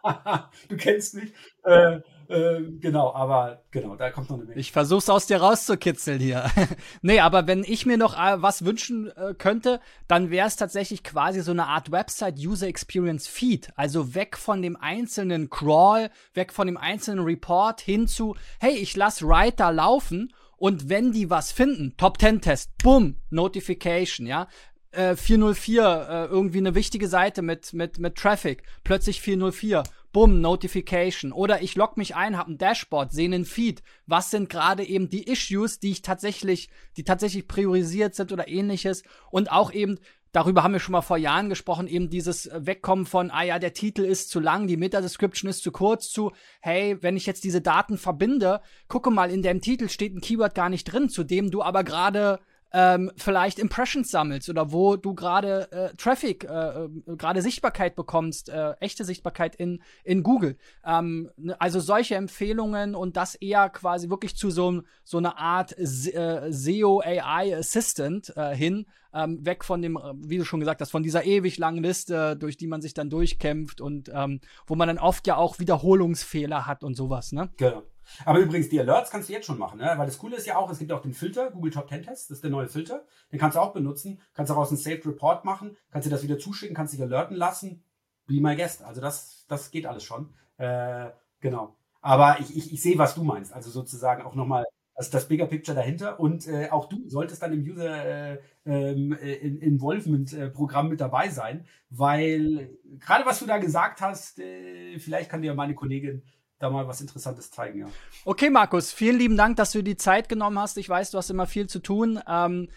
du 0.69 0.77
kennst 0.77 1.15
mich. 1.15 1.33
Äh, 1.65 2.01
äh, 2.29 2.63
genau, 2.81 3.15
aber 3.15 3.63
genau, 3.71 3.95
da 3.97 4.11
kommt 4.11 4.31
noch 4.31 4.37
eine 4.37 4.47
Menge. 4.47 4.61
Ich 4.61 4.73
versuch's 4.73 5.09
aus 5.09 5.27
dir 5.27 5.39
rauszukitzeln 5.39 6.19
hier. 6.19 6.51
nee, 7.03 7.21
aber 7.21 7.47
wenn 7.47 7.63
ich 7.63 7.87
mir 7.87 7.97
noch 7.97 8.19
äh, 8.19 8.43
was 8.43 8.65
wünschen 8.65 9.11
äh, 9.17 9.35
könnte, 9.35 9.81
dann 10.09 10.31
wäre 10.31 10.49
es 10.49 10.57
tatsächlich 10.57 11.05
quasi 11.05 11.41
so 11.43 11.53
eine 11.53 11.67
Art 11.67 11.93
Website 11.93 12.39
User 12.39 12.67
Experience 12.67 13.29
Feed. 13.29 13.71
Also 13.77 14.15
weg 14.15 14.37
von 14.37 14.63
dem 14.63 14.77
einzelnen 14.77 15.51
Crawl, 15.51 16.11
weg 16.35 16.53
von 16.53 16.67
dem 16.67 16.77
einzelnen 16.77 17.25
Report 17.25 17.81
hin 17.81 18.09
zu, 18.09 18.35
hey, 18.59 18.75
ich 18.75 18.97
lass 18.97 19.23
Writer 19.23 19.73
laufen 19.73 20.33
und 20.57 20.89
wenn 20.89 21.13
die 21.13 21.29
was 21.29 21.53
finden, 21.53 21.95
Top 21.99 22.19
10 22.19 22.41
Test, 22.41 22.71
bumm, 22.83 23.17
Notification, 23.31 24.27
ja 24.27 24.49
äh, 24.97 25.17
404, 25.17 25.83
äh, 26.09 26.25
irgendwie 26.27 26.59
eine 26.59 26.75
wichtige 26.75 27.09
Seite 27.09 27.43
mit, 27.43 27.73
mit, 27.73 27.99
mit 27.99 28.17
Traffic, 28.17 28.63
plötzlich 28.83 29.21
404, 29.21 29.85
bumm, 30.13 30.41
Notification. 30.41 31.33
Oder 31.33 31.61
ich 31.63 31.75
log 31.75 31.97
mich 31.97 32.17
ein, 32.17 32.39
habe 32.39 32.53
ein 32.53 32.59
Dashboard, 32.59 33.13
sehe 33.13 33.27
einen 33.27 33.45
Feed. 33.45 33.83
Was 34.07 34.31
sind 34.31 34.49
gerade 34.49 34.83
eben 34.83 35.11
die 35.11 35.31
Issues, 35.31 35.79
die 35.79 35.91
ich 35.91 36.03
tatsächlich, 36.03 36.71
die 36.97 37.05
tatsächlich 37.05 37.47
priorisiert 37.47 38.15
sind 38.15 38.33
oder 38.33 38.49
ähnliches. 38.49 39.03
Und 39.31 39.53
auch 39.53 39.73
eben, 39.73 39.99
darüber 40.33 40.63
haben 40.63 40.73
wir 40.73 40.81
schon 40.81 40.93
mal 40.93 41.03
vor 41.03 41.19
Jahren 41.19 41.51
gesprochen, 41.51 41.87
eben 41.87 42.09
dieses 42.09 42.51
Wegkommen 42.55 43.05
von, 43.05 43.31
ah 43.31 43.43
ja, 43.43 43.59
der 43.59 43.75
Titel 43.75 44.03
ist 44.03 44.31
zu 44.31 44.41
lang, 44.41 44.67
die 44.67 44.79
Meta-Description 44.79 45.51
ist 45.51 45.63
zu 45.63 45.71
kurz, 45.71 46.09
zu, 46.09 46.33
hey, 46.61 46.97
wenn 47.03 47.17
ich 47.17 47.27
jetzt 47.27 47.45
diese 47.45 47.61
Daten 47.61 47.99
verbinde, 47.99 48.63
gucke 48.89 49.11
mal, 49.11 49.31
in 49.31 49.43
dem 49.43 49.61
Titel 49.61 49.91
steht 49.91 50.15
ein 50.15 50.21
Keyword 50.23 50.55
gar 50.55 50.71
nicht 50.71 50.85
drin, 50.85 51.11
zu 51.11 51.25
dem 51.25 51.51
du 51.51 51.63
aber 51.63 51.85
gerade 51.85 52.41
ähm, 52.77 53.11
vielleicht 53.17 53.59
Impressions 53.59 54.11
sammelst 54.11 54.51
oder 54.51 54.71
wo 54.71 54.97
du 54.97 55.15
gerade 55.15 55.73
äh, 55.73 55.97
Traffic, 55.97 56.45
äh, 56.45 56.85
äh, 56.85 56.89
gerade 57.17 57.41
Sichtbarkeit 57.41 57.97
bekommst, 57.97 58.51
äh, 58.51 58.73
echte 58.81 59.07
Sichtbarkeit 59.07 59.57
in, 59.57 59.83
in 60.05 60.23
Google. 60.23 60.59
Ähm, 60.85 61.31
ne, 61.39 61.59
also 61.59 61.81
solche 61.81 62.17
Empfehlungen 62.17 62.95
und 62.95 63.17
das 63.17 63.35
eher 63.35 63.71
quasi 63.71 64.11
wirklich 64.11 64.37
zu 64.37 64.51
so, 64.51 64.83
so 65.05 65.17
einer 65.17 65.39
Art 65.39 65.75
äh, 65.79 66.53
SEO 66.53 67.01
AI 67.01 67.57
Assistant 67.57 68.37
äh, 68.37 68.55
hin, 68.55 68.85
ähm, 69.15 69.47
weg 69.47 69.65
von 69.65 69.81
dem, 69.81 69.99
wie 70.19 70.37
du 70.37 70.45
schon 70.45 70.61
gesagt 70.61 70.83
hast, 70.83 70.91
von 70.91 71.03
dieser 71.03 71.25
ewig 71.25 71.57
langen 71.57 71.83
Liste, 71.83 72.37
durch 72.37 72.59
die 72.59 72.67
man 72.67 72.83
sich 72.83 72.93
dann 72.93 73.09
durchkämpft 73.09 73.81
und 73.81 74.11
ähm, 74.13 74.43
wo 74.67 74.75
man 74.75 74.89
dann 74.89 74.99
oft 74.99 75.27
ja 75.27 75.39
auch 75.39 75.59
Wiederholungsfehler 75.59 76.67
hat 76.67 76.85
und 76.85 76.95
sowas, 76.95 77.33
ne? 77.33 77.49
Genau. 77.57 77.85
Aber 78.25 78.39
übrigens, 78.39 78.69
die 78.69 78.81
Alerts 78.81 79.11
kannst 79.11 79.29
du 79.29 79.33
jetzt 79.33 79.47
schon 79.47 79.59
machen, 79.59 79.79
ne? 79.79 79.95
weil 79.97 80.07
das 80.07 80.19
Coole 80.19 80.37
ist 80.37 80.47
ja 80.47 80.57
auch, 80.57 80.71
es 80.71 80.79
gibt 80.79 80.93
auch 80.93 81.03
den 81.03 81.13
Filter, 81.13 81.51
Google 81.51 81.73
Top 81.73 81.89
10 81.89 82.03
Test, 82.03 82.31
das 82.31 82.39
ist 82.39 82.45
der 82.45 82.51
neue 82.51 82.69
Filter. 82.69 83.05
Den 83.33 83.39
kannst 83.39 83.57
du 83.57 83.61
auch 83.61 83.73
benutzen, 83.73 84.21
kannst 84.35 84.51
daraus 84.51 84.69
einen 84.69 84.79
Saved 84.79 85.07
Report 85.07 85.45
machen, 85.45 85.77
kannst 85.91 86.07
dir 86.07 86.11
das 86.11 86.23
wieder 86.23 86.39
zuschicken, 86.39 86.77
kannst 86.77 86.93
dich 86.95 87.03
alerten 87.03 87.37
lassen. 87.37 87.83
Be 88.27 88.41
my 88.41 88.57
guest. 88.57 88.83
Also 88.83 89.01
das, 89.01 89.45
das 89.49 89.71
geht 89.71 89.87
alles 89.87 90.05
schon. 90.05 90.35
Äh, 90.59 91.11
genau. 91.41 91.77
Aber 92.01 92.39
ich, 92.41 92.57
ich, 92.57 92.73
ich 92.73 92.83
sehe, 92.83 92.99
was 92.99 93.15
du 93.15 93.23
meinst. 93.23 93.53
Also 93.53 93.71
sozusagen 93.71 94.23
auch 94.23 94.35
nochmal 94.35 94.65
das, 94.97 95.11
das 95.11 95.29
Bigger 95.29 95.47
Picture 95.47 95.77
dahinter. 95.77 96.19
Und 96.19 96.47
äh, 96.49 96.71
auch 96.71 96.89
du 96.89 97.09
solltest 97.09 97.43
dann 97.43 97.53
im 97.53 97.63
User 97.63 98.33
äh, 98.33 98.39
ähm, 98.65 99.13
äh, 99.13 99.35
Involvement 99.35 100.33
äh, 100.33 100.51
Programm 100.51 100.89
mit 100.89 101.01
dabei 101.01 101.29
sein, 101.29 101.67
weil 101.91 102.71
gerade 102.99 103.27
was 103.27 103.39
du 103.39 103.47
da 103.47 103.59
gesagt 103.59 104.01
hast, 104.01 104.39
äh, 104.41 104.99
vielleicht 104.99 105.31
kann 105.31 105.43
dir 105.43 105.55
meine 105.55 105.75
Kollegin 105.75 106.23
da 106.59 106.71
mal 106.71 106.89
was 106.89 107.01
Interessantes 107.01 107.51
zeigen, 107.51 107.81
ja. 107.81 107.87
Okay, 108.25 108.51
Markus, 108.51 108.93
vielen 108.93 109.19
lieben 109.19 109.37
Dank, 109.37 109.57
dass 109.57 109.73
du 109.73 109.83
die 109.83 109.97
Zeit 109.97 110.29
genommen 110.29 110.59
hast. 110.59 110.79
Ich 110.79 110.89
weiß, 110.89 111.11
du 111.11 111.19
hast 111.19 111.31
immer 111.31 111.47
viel 111.47 111.67
zu 111.67 111.81
tun. 111.81 112.21
Ähm, 112.27 112.69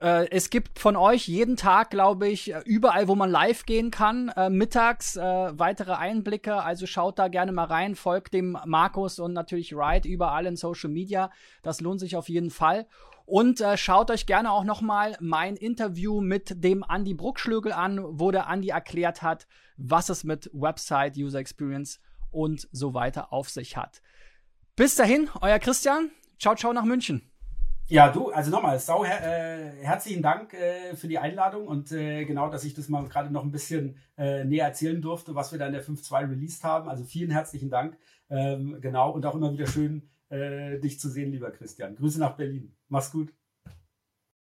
äh, 0.00 0.28
es 0.30 0.50
gibt 0.50 0.78
von 0.78 0.96
euch 0.96 1.28
jeden 1.28 1.56
Tag, 1.56 1.90
glaube 1.90 2.28
ich, 2.28 2.52
überall, 2.64 3.06
wo 3.08 3.14
man 3.14 3.30
live 3.30 3.66
gehen 3.66 3.90
kann, 3.90 4.30
äh, 4.30 4.50
mittags 4.50 5.16
äh, 5.16 5.22
weitere 5.22 5.92
Einblicke. 5.92 6.62
Also 6.62 6.86
schaut 6.86 7.18
da 7.18 7.28
gerne 7.28 7.52
mal 7.52 7.64
rein, 7.64 7.94
folgt 7.94 8.34
dem 8.34 8.58
Markus 8.64 9.18
und 9.18 9.32
natürlich 9.32 9.74
Ride 9.74 10.08
überall 10.08 10.46
in 10.46 10.56
Social 10.56 10.90
Media. 10.90 11.30
Das 11.62 11.80
lohnt 11.80 12.00
sich 12.00 12.16
auf 12.16 12.28
jeden 12.28 12.50
Fall. 12.50 12.86
Und 13.26 13.60
äh, 13.60 13.76
schaut 13.76 14.10
euch 14.10 14.26
gerne 14.26 14.50
auch 14.50 14.64
noch 14.64 14.80
mal 14.80 15.16
mein 15.20 15.54
Interview 15.54 16.20
mit 16.20 16.64
dem 16.64 16.84
Andy 16.88 17.14
Bruckschlögel 17.14 17.72
an, 17.72 18.00
wo 18.02 18.32
der 18.32 18.48
Andy 18.48 18.70
erklärt 18.70 19.22
hat, 19.22 19.46
was 19.76 20.08
es 20.08 20.24
mit 20.24 20.50
Website 20.52 21.16
User 21.16 21.38
Experience 21.38 22.00
und 22.30 22.68
so 22.72 22.94
weiter 22.94 23.32
auf 23.32 23.48
sich 23.48 23.76
hat. 23.76 24.02
Bis 24.76 24.94
dahin, 24.94 25.28
euer 25.40 25.58
Christian. 25.58 26.10
Ciao, 26.38 26.54
ciao 26.54 26.72
nach 26.72 26.84
München. 26.84 27.30
Ja, 27.90 28.08
du, 28.08 28.30
also 28.30 28.52
nochmal, 28.52 28.78
sau 28.78 29.04
her 29.04 29.20
äh, 29.20 29.84
herzlichen 29.84 30.22
Dank 30.22 30.54
äh, 30.54 30.94
für 30.94 31.08
die 31.08 31.18
Einladung 31.18 31.66
und 31.66 31.90
äh, 31.90 32.24
genau, 32.24 32.48
dass 32.48 32.62
ich 32.62 32.72
das 32.72 32.88
mal 32.88 33.04
gerade 33.08 33.32
noch 33.32 33.42
ein 33.42 33.50
bisschen 33.50 33.96
äh, 34.16 34.44
näher 34.44 34.66
erzählen 34.66 35.02
durfte, 35.02 35.34
was 35.34 35.50
wir 35.50 35.58
da 35.58 35.66
in 35.66 35.72
der 35.72 35.84
5.2 35.84 36.30
released 36.30 36.62
haben. 36.62 36.88
Also 36.88 37.02
vielen 37.02 37.32
herzlichen 37.32 37.68
Dank. 37.68 37.98
Ähm, 38.28 38.78
genau, 38.80 39.10
und 39.10 39.26
auch 39.26 39.34
immer 39.34 39.52
wieder 39.52 39.66
schön, 39.66 40.08
äh, 40.28 40.78
dich 40.78 41.00
zu 41.00 41.08
sehen, 41.08 41.32
lieber 41.32 41.50
Christian. 41.50 41.96
Grüße 41.96 42.20
nach 42.20 42.36
Berlin. 42.36 42.76
Mach's 42.88 43.10
gut. 43.10 43.34